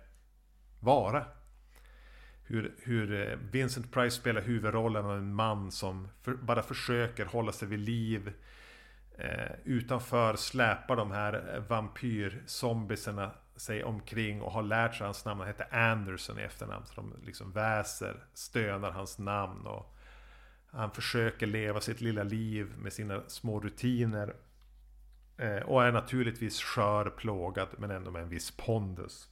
vara. 0.81 1.25
Hur, 2.45 2.75
hur 2.83 3.31
eh, 3.31 3.39
Vincent 3.51 3.93
Price 3.93 4.17
spelar 4.17 4.41
huvudrollen 4.41 5.05
av 5.05 5.17
en 5.17 5.35
man 5.35 5.71
som 5.71 6.09
för, 6.23 6.35
bara 6.35 6.63
försöker 6.63 7.25
hålla 7.25 7.53
sig 7.53 7.69
vid 7.69 7.79
liv. 7.79 8.33
Eh, 9.19 9.53
utanför 9.65 10.37
släpar 10.37 10.97
de 10.97 11.11
här 11.11 11.55
eh, 11.55 11.63
vampyrzombisarna 11.69 13.31
sig 13.61 13.85
omkring 13.85 14.43
och 14.43 14.53
har 14.53 14.63
lärt 14.63 14.95
sig 14.95 15.05
hans 15.05 15.25
namn. 15.25 15.41
Han 15.41 15.49
heter 15.49 15.75
Anderson 15.75 16.39
i 16.39 16.43
efternamn. 16.43 16.87
Så 16.87 16.95
de 16.95 17.15
liksom 17.25 17.53
väser, 17.53 18.25
stönar 18.35 18.91
hans 18.91 19.19
namn. 19.19 19.67
Och 19.67 19.97
han 20.71 20.91
försöker 20.91 21.47
leva 21.47 21.81
sitt 21.81 22.01
lilla 22.01 22.23
liv 22.23 22.73
med 22.79 22.93
sina 22.93 23.23
små 23.29 23.61
rutiner. 23.61 24.35
Eh, 25.37 25.63
och 25.63 25.85
är 25.85 25.93
naturligtvis 25.93 26.61
skör, 26.61 27.11
plågad 27.11 27.69
men 27.79 27.91
ändå 27.91 28.11
med 28.11 28.23
en 28.23 28.29
viss 28.29 28.51
pondus. 28.51 29.29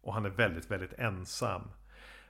Och 0.00 0.14
han 0.14 0.24
är 0.24 0.30
väldigt, 0.30 0.70
väldigt 0.70 0.92
ensam. 0.92 1.70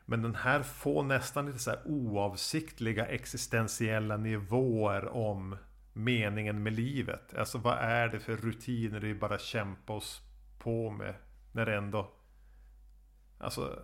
Men 0.05 0.23
den 0.23 0.35
här 0.35 0.63
får 0.63 1.03
nästan 1.03 1.47
lite 1.47 1.59
så 1.59 1.71
här 1.71 1.81
oavsiktliga 1.85 3.07
existentiella 3.07 4.17
nivåer 4.17 5.09
om 5.09 5.57
meningen 5.93 6.63
med 6.63 6.73
livet. 6.73 7.35
Alltså 7.35 7.59
vad 7.59 7.79
är 7.79 8.09
det 8.09 8.21
för 8.21 8.37
rutiner 8.37 9.01
vi 9.01 9.15
bara 9.15 9.39
kämpar 9.39 9.95
oss 9.95 10.23
på 10.59 10.91
med 10.91 11.15
när 11.53 11.67
det 11.67 11.77
ändå... 11.77 12.11
Alltså... 13.39 13.83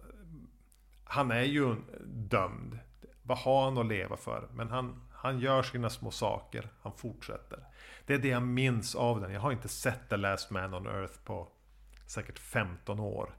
Han 1.04 1.30
är 1.30 1.42
ju 1.42 1.76
dömd. 2.06 2.78
Vad 3.22 3.38
har 3.38 3.64
han 3.64 3.78
att 3.78 3.86
leva 3.86 4.16
för? 4.16 4.48
Men 4.54 4.68
han, 4.68 5.02
han 5.12 5.38
gör 5.38 5.62
sina 5.62 5.90
små 5.90 6.10
saker. 6.10 6.68
Han 6.82 6.92
fortsätter. 6.92 7.64
Det 8.06 8.14
är 8.14 8.18
det 8.18 8.28
jag 8.28 8.42
minns 8.42 8.94
av 8.94 9.20
den. 9.20 9.32
Jag 9.32 9.40
har 9.40 9.52
inte 9.52 9.68
sett 9.68 10.08
The 10.08 10.16
Last 10.16 10.50
Man 10.50 10.74
on 10.74 10.86
Earth 10.86 11.18
på 11.24 11.48
säkert 12.06 12.38
15 12.38 13.00
år. 13.00 13.34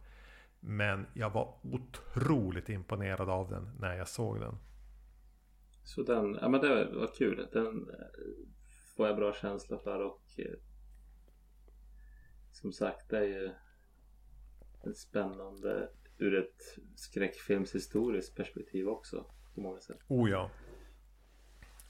Men 0.60 1.06
jag 1.14 1.30
var 1.30 1.56
otroligt 1.62 2.70
imponerad 2.70 3.30
av 3.30 3.50
den 3.50 3.72
när 3.80 3.96
jag 3.96 4.08
såg 4.08 4.40
den. 4.40 4.58
Så 5.84 6.04
den, 6.04 6.38
ja 6.42 6.50
men 6.50 6.62
det 6.62 6.86
var 6.86 7.16
kul. 7.18 7.48
Den 7.54 7.90
får 9.00 9.08
jag 9.08 9.16
bra 9.16 9.34
känsla 9.34 9.80
för 9.80 10.00
och 10.00 10.22
eh, 10.38 10.46
som 12.52 12.72
sagt 12.74 13.10
det 13.10 13.18
är 13.18 13.24
ju 13.24 13.52
en 14.84 14.96
spännande 14.96 15.90
ur 16.18 16.36
ett 16.36 16.78
skräckfilmshistoriskt 16.96 18.36
perspektiv 18.36 18.88
också 18.88 19.26
på 19.56 19.62
många 19.62 19.80
sätt. 19.80 19.98
Oh 20.08 20.30
ja. 20.30 20.50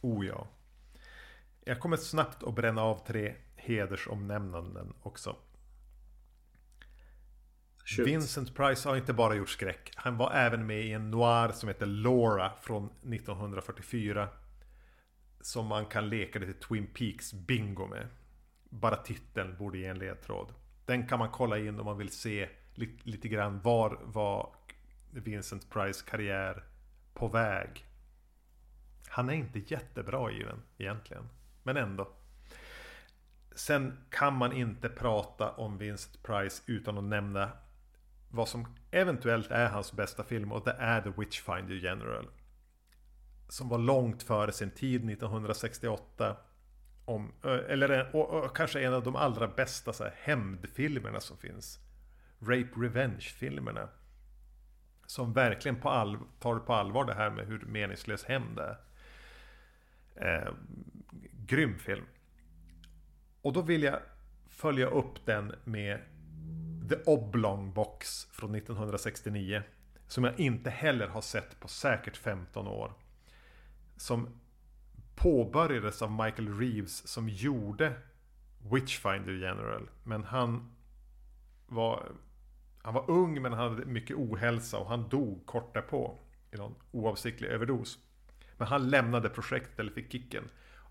Oh 0.02 0.26
ja. 0.26 0.48
Jag 1.64 1.80
kommer 1.80 1.98
snabbt 1.98 2.44
att 2.44 2.56
bränna 2.56 2.82
av 2.82 3.06
tre 3.06 3.36
hedersomnämnanden 3.56 4.94
också. 5.02 5.36
Shoot. 7.86 8.08
Vincent 8.08 8.56
Price 8.56 8.90
har 8.90 8.96
inte 8.96 9.14
bara 9.14 9.36
gjort 9.36 9.50
skräck. 9.50 9.92
Han 9.96 10.18
var 10.18 10.32
även 10.32 10.66
med 10.66 10.82
i 10.82 10.92
en 10.92 11.12
noir 11.12 11.52
som 11.52 11.70
heter 11.70 11.86
Laura 11.86 12.52
från 12.62 12.86
1944. 12.86 14.30
Som 15.42 15.68
man 15.68 15.86
kan 15.86 16.10
leka 16.10 16.40
lite 16.40 16.54
Twin 16.54 16.88
Peaks 16.88 17.34
bingo 17.34 17.88
med. 17.88 18.08
Bara 18.70 18.96
titeln 18.96 19.58
borde 19.58 19.78
ge 19.78 19.86
en 19.86 20.00
ledtråd. 20.00 20.54
Den 20.86 21.08
kan 21.08 21.20
man 21.20 21.30
kolla 21.32 21.58
in 21.58 21.80
om 21.80 21.86
man 21.86 21.98
vill 21.98 22.12
se 22.12 22.50
lite, 22.74 23.10
lite 23.10 23.28
grann 23.28 23.62
var 23.62 24.00
var 24.04 24.56
Vincent 25.12 25.70
Price 25.70 26.06
karriär 26.10 26.64
på 27.14 27.28
väg. 27.28 27.86
Han 29.08 29.30
är 29.30 29.34
inte 29.34 29.60
jättebra 29.60 30.32
i 30.32 30.44
den 30.44 30.62
egentligen. 30.78 31.30
Men 31.64 31.78
ändå. 31.78 32.10
Sen 33.56 33.98
kan 34.10 34.36
man 34.36 34.52
inte 34.52 34.90
prata 34.90 35.52
om 35.52 35.78
Vincent 35.78 36.24
Price 36.24 36.64
utan 36.66 36.98
att 36.98 37.04
nämna 37.04 37.52
vad 38.32 38.48
som 38.48 38.68
eventuellt 38.92 39.52
är 39.52 39.70
hans 39.70 39.94
bästa 39.94 40.24
film 40.24 40.52
och 40.52 40.66
det 40.66 40.76
är 40.80 41.02
The 41.02 41.10
Witchfinder 41.18 41.76
General. 41.76 42.28
Som 43.50 43.70
var 43.70 43.78
långt 43.78 44.24
före 44.24 44.52
sin 44.52 44.72
tid 44.72 45.10
1968. 45.10 46.38
Om, 47.06 47.32
eller 47.44 48.16
och, 48.16 48.30
och, 48.30 48.56
kanske 48.56 48.82
en 48.82 48.94
av 48.94 49.04
de 49.04 49.16
allra 49.16 49.48
bästa 49.48 49.94
så 49.94 50.04
här, 50.04 50.14
hämndfilmerna 50.18 51.20
som 51.20 51.38
finns. 51.38 51.80
Rape 52.40 52.70
Revenge-filmerna. 52.76 53.90
Som 55.06 55.34
verkligen 55.34 55.80
på 55.80 55.90
all, 55.90 56.18
tar 56.40 56.60
på 56.60 56.74
allvar 56.74 57.06
det 57.06 57.14
här 57.14 57.30
med 57.30 57.48
hur 57.48 57.60
meningslös 57.60 58.24
hämnd 58.24 58.60
är. 58.60 58.78
Eh, 60.16 60.54
grym 61.32 61.80
film. 61.80 62.06
Och 63.42 63.54
då 63.54 63.62
vill 63.62 63.84
jag 63.84 64.00
följa 64.50 64.88
upp 64.88 65.26
den 65.26 65.56
med 65.64 66.00
The 66.90 66.96
Oblong 67.06 67.74
Box 67.74 68.26
från 68.32 68.56
1969. 68.56 69.64
Som 70.08 70.24
jag 70.24 70.40
inte 70.40 70.70
heller 70.70 71.08
har 71.08 71.22
sett 71.22 71.60
på 71.60 71.68
säkert 71.68 72.18
15 72.18 72.68
år. 72.68 72.94
Som 74.00 74.28
påbörjades 75.16 76.02
av 76.02 76.12
Michael 76.12 76.60
Reeves 76.60 77.08
som 77.08 77.30
gjorde 77.30 77.94
Witchfinder 78.72 79.34
General. 79.34 79.90
Men 80.04 80.24
han 80.24 80.76
var, 81.68 82.12
han 82.82 82.94
var 82.94 83.10
ung 83.10 83.42
men 83.42 83.54
han 83.54 83.72
hade 83.72 83.86
mycket 83.86 84.18
ohälsa 84.18 84.78
och 84.78 84.90
han 84.90 85.10
dog 85.10 85.46
kort 85.46 85.74
därpå. 85.74 86.20
I 86.52 86.58
någon 86.58 86.76
oavsiktlig 86.92 87.50
överdos. 87.50 88.00
Men 88.58 88.68
han 88.68 88.90
lämnade 88.90 89.30
projektet 89.30 89.80
eller 89.80 89.92
fick 89.92 90.12
kicken. 90.12 90.44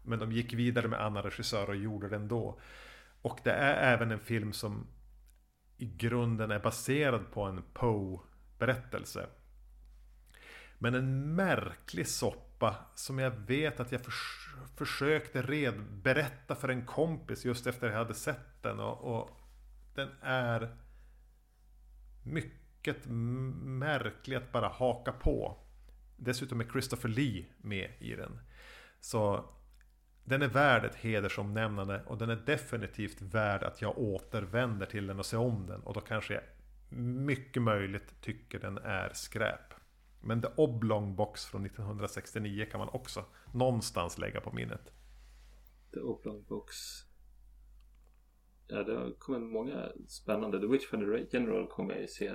Men 0.02 0.18
de 0.18 0.32
gick 0.32 0.52
vidare 0.52 0.88
med 0.88 1.04
annan 1.04 1.22
regissör 1.22 1.68
och 1.68 1.76
gjorde 1.76 2.08
den 2.08 2.28
då. 2.28 2.60
Och 3.22 3.40
det 3.44 3.52
är 3.52 3.94
även 3.94 4.10
en 4.10 4.20
film 4.20 4.52
som 4.52 4.86
i 5.76 5.86
grunden 5.86 6.50
är 6.50 6.58
baserad 6.58 7.30
på 7.30 7.42
en 7.42 7.62
Poe-berättelse. 7.72 9.26
Men 10.78 10.94
en 10.94 11.34
märklig 11.34 12.08
soppa 12.08 12.47
som 12.94 13.18
jag 13.18 13.30
vet 13.30 13.80
att 13.80 13.92
jag 13.92 14.00
förs 14.00 14.48
försökte 14.76 15.42
red 15.42 15.82
berätta 16.02 16.54
för 16.54 16.68
en 16.68 16.86
kompis 16.86 17.44
just 17.44 17.66
efter 17.66 17.86
att 17.86 17.92
jag 17.92 17.98
hade 17.98 18.14
sett 18.14 18.62
den. 18.62 18.80
Och, 18.80 19.18
och 19.18 19.30
den 19.94 20.08
är 20.22 20.76
mycket 22.22 23.06
märklig 23.06 24.36
att 24.36 24.52
bara 24.52 24.68
haka 24.68 25.12
på. 25.12 25.58
Dessutom 26.16 26.60
är 26.60 26.64
Christopher 26.64 27.08
Lee 27.08 27.46
med 27.58 27.90
i 27.98 28.14
den. 28.14 28.40
Så 29.00 29.50
den 30.24 30.42
är 30.42 30.48
värd 30.48 30.84
ett 30.84 30.94
hedersomnämnande 30.94 32.02
och 32.06 32.18
den 32.18 32.30
är 32.30 32.42
definitivt 32.46 33.22
värd 33.22 33.62
att 33.62 33.82
jag 33.82 33.98
återvänder 33.98 34.86
till 34.86 35.06
den 35.06 35.18
och 35.18 35.26
ser 35.26 35.38
om 35.38 35.66
den. 35.66 35.80
Och 35.80 35.94
då 35.94 36.00
kanske 36.00 36.34
jag 36.34 36.42
mycket 36.98 37.62
möjligt 37.62 38.20
tycker 38.20 38.58
den 38.58 38.78
är 38.78 39.10
skräp. 39.14 39.74
Men 40.20 40.42
The 40.42 40.48
Oblong 40.56 41.16
Box 41.16 41.44
från 41.44 41.66
1969 41.66 42.66
kan 42.70 42.80
man 42.80 42.88
också 42.88 43.24
någonstans 43.52 44.18
lägga 44.18 44.40
på 44.40 44.52
minnet. 44.52 44.92
The 45.94 46.00
Oblong 46.00 46.44
Box. 46.48 46.74
Ja, 48.66 48.82
det 48.82 48.96
har 48.96 49.10
kommit 49.18 49.42
många 49.42 49.88
spännande. 50.06 50.60
The 50.60 50.66
Witchfinder 50.66 51.26
General 51.32 51.66
kommer 51.66 51.92
jag 51.92 52.00
ju 52.00 52.08
se. 52.08 52.32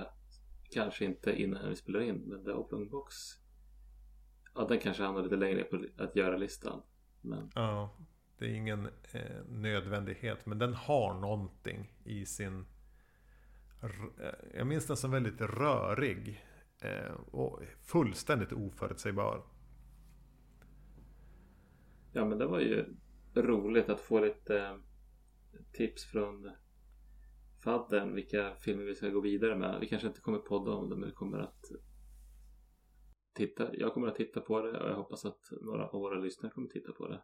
Kanske 0.70 1.04
inte 1.04 1.42
innan 1.42 1.68
vi 1.68 1.76
spelar 1.76 2.00
in, 2.00 2.16
men 2.16 2.44
The 2.44 2.52
Oblong 2.52 2.88
Box. 2.88 3.14
Ja, 4.54 4.66
den 4.68 4.78
kanske 4.78 5.02
hamnar 5.02 5.22
lite 5.22 5.36
längre 5.36 5.64
på 5.64 5.84
att 5.98 6.16
göra-listan. 6.16 6.82
Men... 7.20 7.50
Ja, 7.54 7.96
det 8.38 8.44
är 8.44 8.54
ingen 8.54 8.86
eh, 9.12 9.44
nödvändighet. 9.48 10.46
Men 10.46 10.58
den 10.58 10.74
har 10.74 11.14
någonting 11.14 11.92
i 12.04 12.26
sin... 12.26 12.66
Eh, 13.82 13.88
jag 14.54 14.66
minns 14.66 14.86
den 14.86 14.96
som 14.96 15.10
väldigt 15.10 15.40
rörig. 15.40 16.44
Eh, 16.84 17.12
och 17.30 17.62
fullständigt 17.80 18.52
oförutsägbar. 18.52 19.44
Ja, 22.12 22.24
men 22.24 22.38
det 22.38 22.46
var 22.46 22.60
ju 22.60 22.96
roligt 23.34 23.88
att 23.88 24.00
få 24.00 24.20
lite 24.20 24.58
eh, 24.58 24.76
tips 25.72 26.04
från 26.04 26.50
fadden 27.64 28.14
vilka 28.14 28.54
filmer 28.54 28.84
vi 28.84 28.94
ska 28.94 29.08
gå 29.08 29.20
vidare 29.20 29.56
med. 29.56 29.80
Vi 29.80 29.86
kanske 29.86 30.08
inte 30.08 30.20
kommer 30.20 30.38
podda 30.38 30.72
om 30.72 30.90
det 30.90 30.96
men 30.96 31.08
vi 31.08 31.14
kommer 31.14 31.38
att 31.38 31.64
titta, 33.34 33.76
jag 33.76 33.94
kommer 33.94 34.08
att 34.08 34.16
titta 34.16 34.40
på 34.40 34.60
det 34.60 34.80
och 34.80 34.88
jag 34.88 34.96
hoppas 34.96 35.24
att 35.24 35.40
några 35.60 35.88
av 35.88 36.00
våra 36.00 36.18
lyssnare 36.18 36.52
kommer 36.52 36.68
att 36.68 36.72
titta 36.72 36.92
på 36.92 37.08
det. 37.08 37.22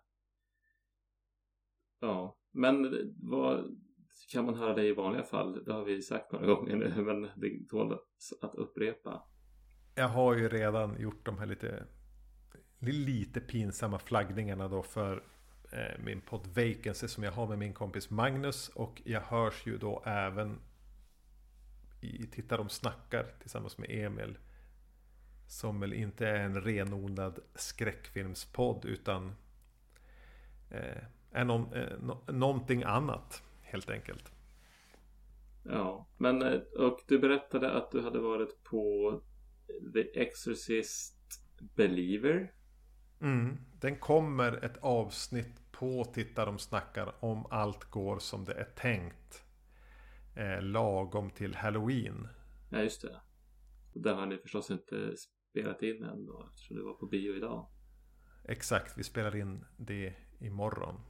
Ja, 2.01 2.39
men 2.51 2.95
vad 3.23 3.77
kan 4.33 4.45
man 4.45 4.55
höra 4.55 4.75
det 4.75 4.87
i 4.87 4.93
vanliga 4.93 5.23
fall? 5.23 5.65
Det 5.65 5.73
har 5.73 5.85
vi 5.85 6.03
sagt 6.03 6.33
några 6.33 6.47
gånger 6.47 6.77
nu, 6.77 7.03
men 7.05 7.23
det 7.23 7.69
tål 7.69 7.99
att 8.41 8.55
upprepa. 8.55 9.23
Jag 9.95 10.09
har 10.09 10.37
ju 10.37 10.49
redan 10.49 11.01
gjort 11.01 11.25
de 11.27 11.39
här 11.39 11.47
lite 11.47 11.85
lite 12.81 13.41
pinsamma 13.41 13.99
flaggningarna 13.99 14.69
då 14.69 14.83
för 14.83 15.23
eh, 15.73 15.99
min 16.05 16.21
podd 16.21 16.47
Vacancy 16.47 17.09
som 17.09 17.25
jag 17.25 17.33
har 17.33 17.47
med 17.47 17.59
min 17.59 17.75
kompis 17.75 18.11
Magnus. 18.11 18.69
Och 18.69 19.03
jag 19.05 19.21
hörs 19.21 19.67
ju 19.67 19.79
då 19.79 20.03
även 20.07 20.59
i 22.01 22.27
Titta 22.27 22.57
de 22.57 22.69
snackar 22.69 23.27
tillsammans 23.41 23.79
med 23.79 23.91
Emil. 23.91 24.39
Som 25.47 25.81
väl 25.81 25.93
inte 25.93 26.29
är 26.29 26.35
en 26.35 26.61
renodlad 26.61 27.39
skräckfilmspodd 27.55 28.85
utan 28.85 29.37
eh, 30.71 31.03
är 31.33 31.45
någon, 31.45 31.73
eh, 31.73 31.99
no, 32.01 32.25
någonting 32.33 32.83
annat 32.83 33.43
helt 33.63 33.91
enkelt. 33.91 34.33
Ja, 35.63 36.07
men 36.17 36.43
eh, 36.43 36.61
och 36.79 37.01
du 37.07 37.19
berättade 37.19 37.71
att 37.71 37.91
du 37.91 38.01
hade 38.01 38.19
varit 38.19 38.65
på 38.65 39.21
The 39.93 40.21
Exorcist 40.21 41.17
Believer. 41.77 42.53
Mm. 43.21 43.59
Den 43.81 43.97
kommer 43.97 44.65
ett 44.65 44.77
avsnitt 44.77 45.73
på 45.73 46.05
Titta 46.05 46.45
de 46.45 46.59
snackar 46.59 47.25
om 47.25 47.47
allt 47.51 47.85
går 47.85 48.19
som 48.19 48.45
det 48.45 48.55
är 48.55 48.65
tänkt. 48.65 49.45
Eh, 50.37 50.63
lagom 50.63 51.31
till 51.31 51.55
Halloween. 51.55 52.29
Ja, 52.71 52.83
just 52.83 53.03
det. 53.03 53.21
Där 53.95 54.15
har 54.15 54.27
ni 54.27 54.39
förstås 54.39 54.71
inte 54.71 55.17
spelat 55.51 55.83
in 55.83 56.05
än 56.05 56.27
då 56.27 56.47
eftersom 56.49 56.77
du 56.77 56.83
var 56.83 56.95
på 56.95 57.07
bio 57.07 57.37
idag. 57.37 57.67
Exakt, 58.45 58.99
vi 58.99 59.05
spelar 59.05 59.37
in 59.37 59.65
det 59.77 60.15
imorgon. 60.41 61.01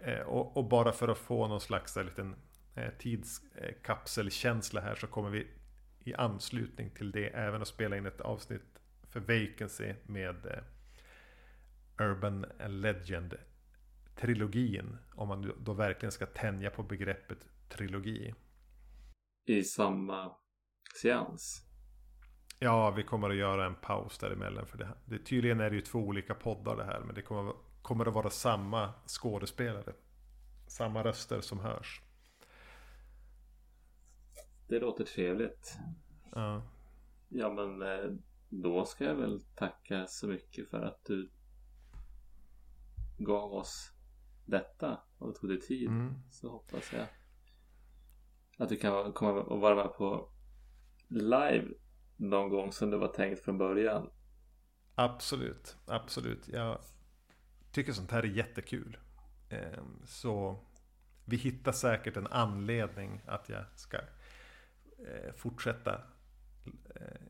Eh, 0.00 0.20
och, 0.20 0.56
och, 0.56 0.68
bara 0.68 0.92
för 0.92 1.08
att 1.08 1.18
få 1.18 1.48
någon 1.48 1.60
slags 1.60 1.96
liten 1.96 2.36
eh, 2.74 2.90
tidskapselkänsla 2.98 4.80
här 4.80 4.94
så 4.94 5.06
kommer 5.06 5.30
vi 5.30 5.46
i 6.06 6.14
anslutning 6.14 6.90
till 6.90 7.10
det 7.10 7.28
även 7.28 7.62
att 7.62 7.68
spela 7.68 7.96
in 7.96 8.06
ett 8.06 8.20
avsnitt 8.20 8.80
för 9.08 9.20
Vacancy 9.20 9.94
med 10.06 10.46
eh, 10.46 12.06
Urban 12.06 12.46
Legend 12.68 13.34
trilogin. 14.16 14.96
Om 15.14 15.28
man 15.28 15.52
då 15.60 15.72
verkligen 15.72 16.12
ska 16.12 16.26
tänja 16.26 16.70
på 16.70 16.82
begreppet 16.82 17.48
trilogi. 17.68 18.34
I 19.46 19.62
samma 19.62 20.36
seans? 21.02 21.62
Ja, 22.58 22.90
vi 22.90 23.02
kommer 23.02 23.30
att 23.30 23.36
göra 23.36 23.66
en 23.66 23.74
paus 23.74 24.18
däremellan. 24.18 24.66
För 24.66 24.78
det, 24.78 24.88
det, 25.04 25.18
tydligen 25.18 25.60
är 25.60 25.70
det 25.70 25.76
ju 25.76 25.82
två 25.82 25.98
olika 25.98 26.34
poddar 26.34 26.76
det 26.76 26.84
här. 26.84 27.00
Men 27.00 27.14
det 27.14 27.22
kommer, 27.22 27.52
kommer 27.82 28.08
att 28.08 28.14
vara 28.14 28.30
samma 28.30 28.92
skådespelare. 29.06 29.92
Samma 30.66 31.04
röster 31.04 31.40
som 31.40 31.60
hörs. 31.60 32.02
Det 34.68 34.80
låter 34.80 35.04
trevligt. 35.04 35.78
Ja. 36.32 36.62
Ja 37.28 37.52
men 37.52 37.82
eh, 37.82 38.12
då 38.48 38.84
ska 38.84 39.04
jag 39.04 39.14
väl 39.14 39.40
tacka 39.40 40.06
så 40.06 40.26
mycket 40.26 40.70
för 40.70 40.82
att 40.82 41.04
du 41.04 41.30
gav 43.18 43.52
oss 43.52 43.92
detta 44.44 45.00
och 45.18 45.34
tog 45.34 45.50
dig 45.50 45.60
tid. 45.60 45.88
Mm. 45.88 46.14
Så 46.30 46.50
hoppas 46.50 46.92
jag 46.92 47.06
att 48.58 48.68
du 48.68 48.76
kan 48.76 49.12
komma 49.12 49.42
och 49.42 49.60
vara 49.60 49.74
med 49.74 49.94
på 49.94 50.28
live 51.08 51.68
någon 52.16 52.48
gång 52.48 52.72
som 52.72 52.90
det 52.90 52.96
var 52.96 53.08
tänkt 53.08 53.44
från 53.44 53.58
början. 53.58 54.10
Absolut, 54.94 55.76
absolut. 55.86 56.48
Jag 56.48 56.78
tycker 57.72 57.92
sånt 57.92 58.10
här 58.10 58.22
är 58.22 58.26
jättekul. 58.26 58.98
Ehm, 59.48 60.00
så 60.04 60.64
vi 61.24 61.36
hittar 61.36 61.72
säkert 61.72 62.16
en 62.16 62.26
anledning 62.26 63.22
att 63.26 63.48
jag 63.48 63.64
ska 63.74 63.98
fortsätta 65.36 66.02
eh, 66.94 67.20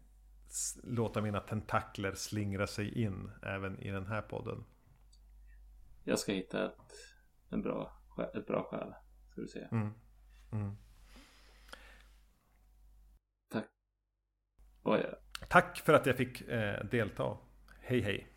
låta 0.82 1.22
mina 1.22 1.40
tentakler 1.40 2.14
slingra 2.14 2.66
sig 2.66 3.02
in 3.02 3.30
även 3.42 3.78
i 3.80 3.90
den 3.90 4.06
här 4.06 4.22
podden. 4.22 4.64
Jag 6.04 6.18
ska 6.18 6.32
hitta 6.32 6.66
ett, 6.66 6.92
en 7.48 7.62
bra, 7.62 7.92
ett 8.34 8.46
bra 8.46 8.62
skäl. 8.62 8.94
Ska 9.30 9.40
du 9.40 9.48
se. 9.48 9.68
Mm. 9.72 9.90
Mm. 10.52 10.76
Tack. 13.48 13.66
Oj. 14.82 15.14
Tack 15.48 15.78
för 15.78 15.92
att 15.92 16.06
jag 16.06 16.16
fick 16.16 16.40
eh, 16.40 16.84
delta. 16.84 17.38
Hej 17.80 18.00
hej. 18.00 18.28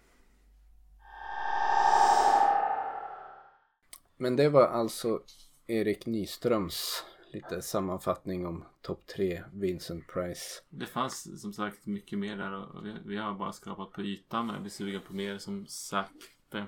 Men 4.18 4.36
det 4.36 4.50
var 4.50 4.68
alltså 4.68 5.24
Erik 5.68 6.06
Nyströms 6.06 7.04
lite 7.34 7.62
sammanfattning 7.62 8.48
om 8.48 8.66
topp 8.82 9.08
tre 9.08 9.44
Vincent 9.54 10.08
Price. 10.08 10.62
Det 10.70 10.86
fanns 10.86 11.42
som 11.42 11.54
sagt 11.54 11.86
mycket 11.86 12.20
mer 12.20 12.38
där 12.38 12.54
och 12.54 12.86
vi, 12.86 12.94
vi 13.06 13.18
har 13.18 13.34
bara 13.34 13.52
skrapat 13.52 13.92
på 13.92 14.02
ytan 14.02 14.48
men 14.48 14.64
vi 14.64 14.66
är 14.66 14.70
sugen 14.70 15.02
på 15.08 15.14
mer 15.14 15.38
som 15.38 15.66
sagt. 15.68 16.12
Det 16.50 16.66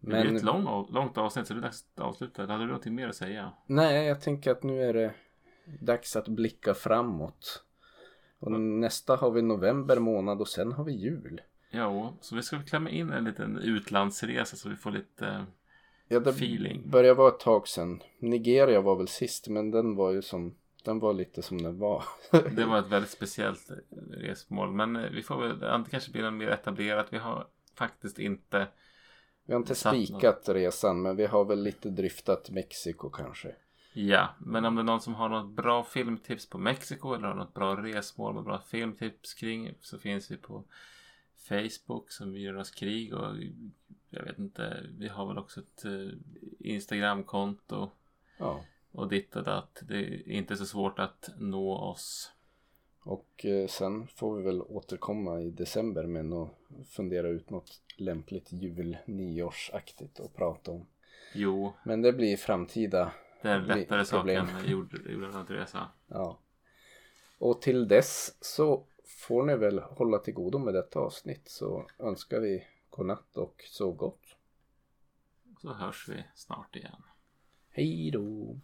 men... 0.00 0.22
blir 0.22 0.36
ett 0.36 0.42
lång, 0.42 0.88
långt 0.90 1.18
avsnitt 1.18 1.46
så 1.46 1.54
det 1.54 1.60
är 1.60 1.62
dags 1.62 1.84
att 1.94 2.00
avsluta. 2.00 2.42
Hade 2.42 2.58
du 2.58 2.66
någonting 2.66 2.94
mer 2.94 3.08
att 3.08 3.16
säga? 3.16 3.52
Nej, 3.66 4.06
jag 4.06 4.20
tänker 4.20 4.50
att 4.50 4.62
nu 4.62 4.82
är 4.82 4.94
det 4.94 5.14
dags 5.80 6.16
att 6.16 6.28
blicka 6.28 6.74
framåt. 6.74 7.64
Och 8.38 8.48
mm. 8.48 8.80
nästa 8.80 9.16
har 9.16 9.30
vi 9.30 9.42
november 9.42 9.98
månad 9.98 10.40
och 10.40 10.48
sen 10.48 10.72
har 10.72 10.84
vi 10.84 10.92
jul. 10.92 11.40
Ja, 11.70 12.16
så 12.20 12.36
vi 12.36 12.42
ska 12.42 12.62
klämma 12.62 12.90
in 12.90 13.12
en 13.12 13.24
liten 13.24 13.58
utlandsresa 13.58 14.56
så 14.56 14.68
vi 14.68 14.76
får 14.76 14.90
lite 14.90 15.46
Ja, 16.08 16.20
det 16.20 16.30
feeling. 16.30 16.90
började 16.90 17.14
vara 17.14 17.28
ett 17.28 17.40
tag 17.40 17.68
sedan. 17.68 18.02
Nigeria 18.18 18.80
var 18.80 18.96
väl 18.96 19.08
sist 19.08 19.48
men 19.48 19.70
den 19.70 19.96
var 19.96 20.10
ju 20.10 20.22
som 20.22 20.54
den 20.84 20.98
var 20.98 21.12
lite 21.12 21.42
som 21.42 21.62
den 21.62 21.78
var. 21.78 22.04
det 22.56 22.64
var 22.64 22.78
ett 22.78 22.88
väldigt 22.88 23.10
speciellt 23.10 23.70
resmål. 24.10 24.72
Men 24.72 24.96
eh, 24.96 25.10
vi 25.10 25.22
får 25.22 25.40
väl, 25.40 25.58
det 25.58 25.84
kanske 25.90 26.12
blir 26.12 26.30
mer 26.30 26.48
etablerat. 26.48 27.06
Vi 27.10 27.18
har 27.18 27.46
faktiskt 27.74 28.18
inte 28.18 28.68
Vi 29.44 29.52
har 29.52 29.60
inte 29.60 29.74
spikat 29.74 30.46
något. 30.46 30.56
resan 30.56 31.02
men 31.02 31.16
vi 31.16 31.26
har 31.26 31.44
väl 31.44 31.62
lite 31.62 31.90
dryftat 31.90 32.50
Mexiko 32.50 33.10
kanske. 33.10 33.54
Ja, 33.92 34.34
men 34.38 34.64
om 34.64 34.74
det 34.74 34.82
är 34.82 34.84
någon 34.84 35.00
som 35.00 35.14
har 35.14 35.28
något 35.28 35.56
bra 35.56 35.84
filmtips 35.84 36.48
på 36.48 36.58
Mexiko 36.58 37.14
eller 37.14 37.28
har 37.28 37.34
något 37.34 37.54
bra 37.54 37.76
resmål 37.76 38.34
med 38.34 38.44
bra 38.44 38.58
filmtips 38.58 39.34
kring 39.34 39.74
så 39.80 39.98
finns 39.98 40.30
vi 40.30 40.36
på 40.36 40.64
Facebook 41.48 42.10
som 42.10 42.32
Myrornas 42.32 42.70
krig 42.70 43.14
och 43.14 43.34
jag 44.10 44.24
vet 44.24 44.38
inte, 44.38 44.82
vi 44.98 45.08
har 45.08 45.26
väl 45.26 45.38
också 45.38 45.60
ett 45.60 45.84
eh, 45.84 46.08
Instagramkonto. 46.58 47.90
Ja. 48.38 48.64
Och 48.92 49.08
ditt 49.08 49.36
och 49.36 49.44
datt. 49.44 49.82
Det 49.88 49.96
är 49.96 50.28
inte 50.28 50.56
så 50.56 50.66
svårt 50.66 50.98
att 50.98 51.30
nå 51.38 51.76
oss. 51.76 52.32
Och 53.02 53.46
eh, 53.46 53.66
sen 53.66 54.06
får 54.06 54.36
vi 54.36 54.42
väl 54.42 54.62
återkomma 54.62 55.40
i 55.40 55.50
december 55.50 56.06
med 56.06 56.32
att 56.32 56.50
fundera 56.88 57.28
ut 57.28 57.50
något 57.50 57.80
lämpligt 57.96 58.52
jul 58.52 58.96
nyårsaktigt 59.06 60.20
att 60.20 60.34
prata 60.34 60.70
om. 60.70 60.86
Jo. 61.34 61.72
Men 61.84 62.02
det 62.02 62.12
blir 62.12 62.36
framtida 62.36 63.12
Det 63.42 63.48
är 63.48 63.60
lättare 63.60 64.04
sak 64.04 64.28
än 64.28 64.48
jordresa. 64.64 65.88
Ja. 66.06 66.38
Och 67.38 67.62
till 67.62 67.88
dess 67.88 68.36
så 68.40 68.84
får 69.06 69.42
ni 69.42 69.56
väl 69.56 69.78
hålla 69.78 70.18
till 70.18 70.34
godo 70.34 70.58
med 70.58 70.74
detta 70.74 70.98
avsnitt 70.98 71.48
så 71.48 71.86
önskar 71.98 72.40
vi 72.40 72.64
godnatt 72.96 73.36
och 73.36 73.62
sov 73.66 73.96
gott. 73.96 74.36
Så 75.60 75.72
hörs 75.72 76.08
vi 76.08 76.24
snart 76.34 76.76
igen. 76.76 77.02
Hej 77.70 78.10
då! 78.10 78.60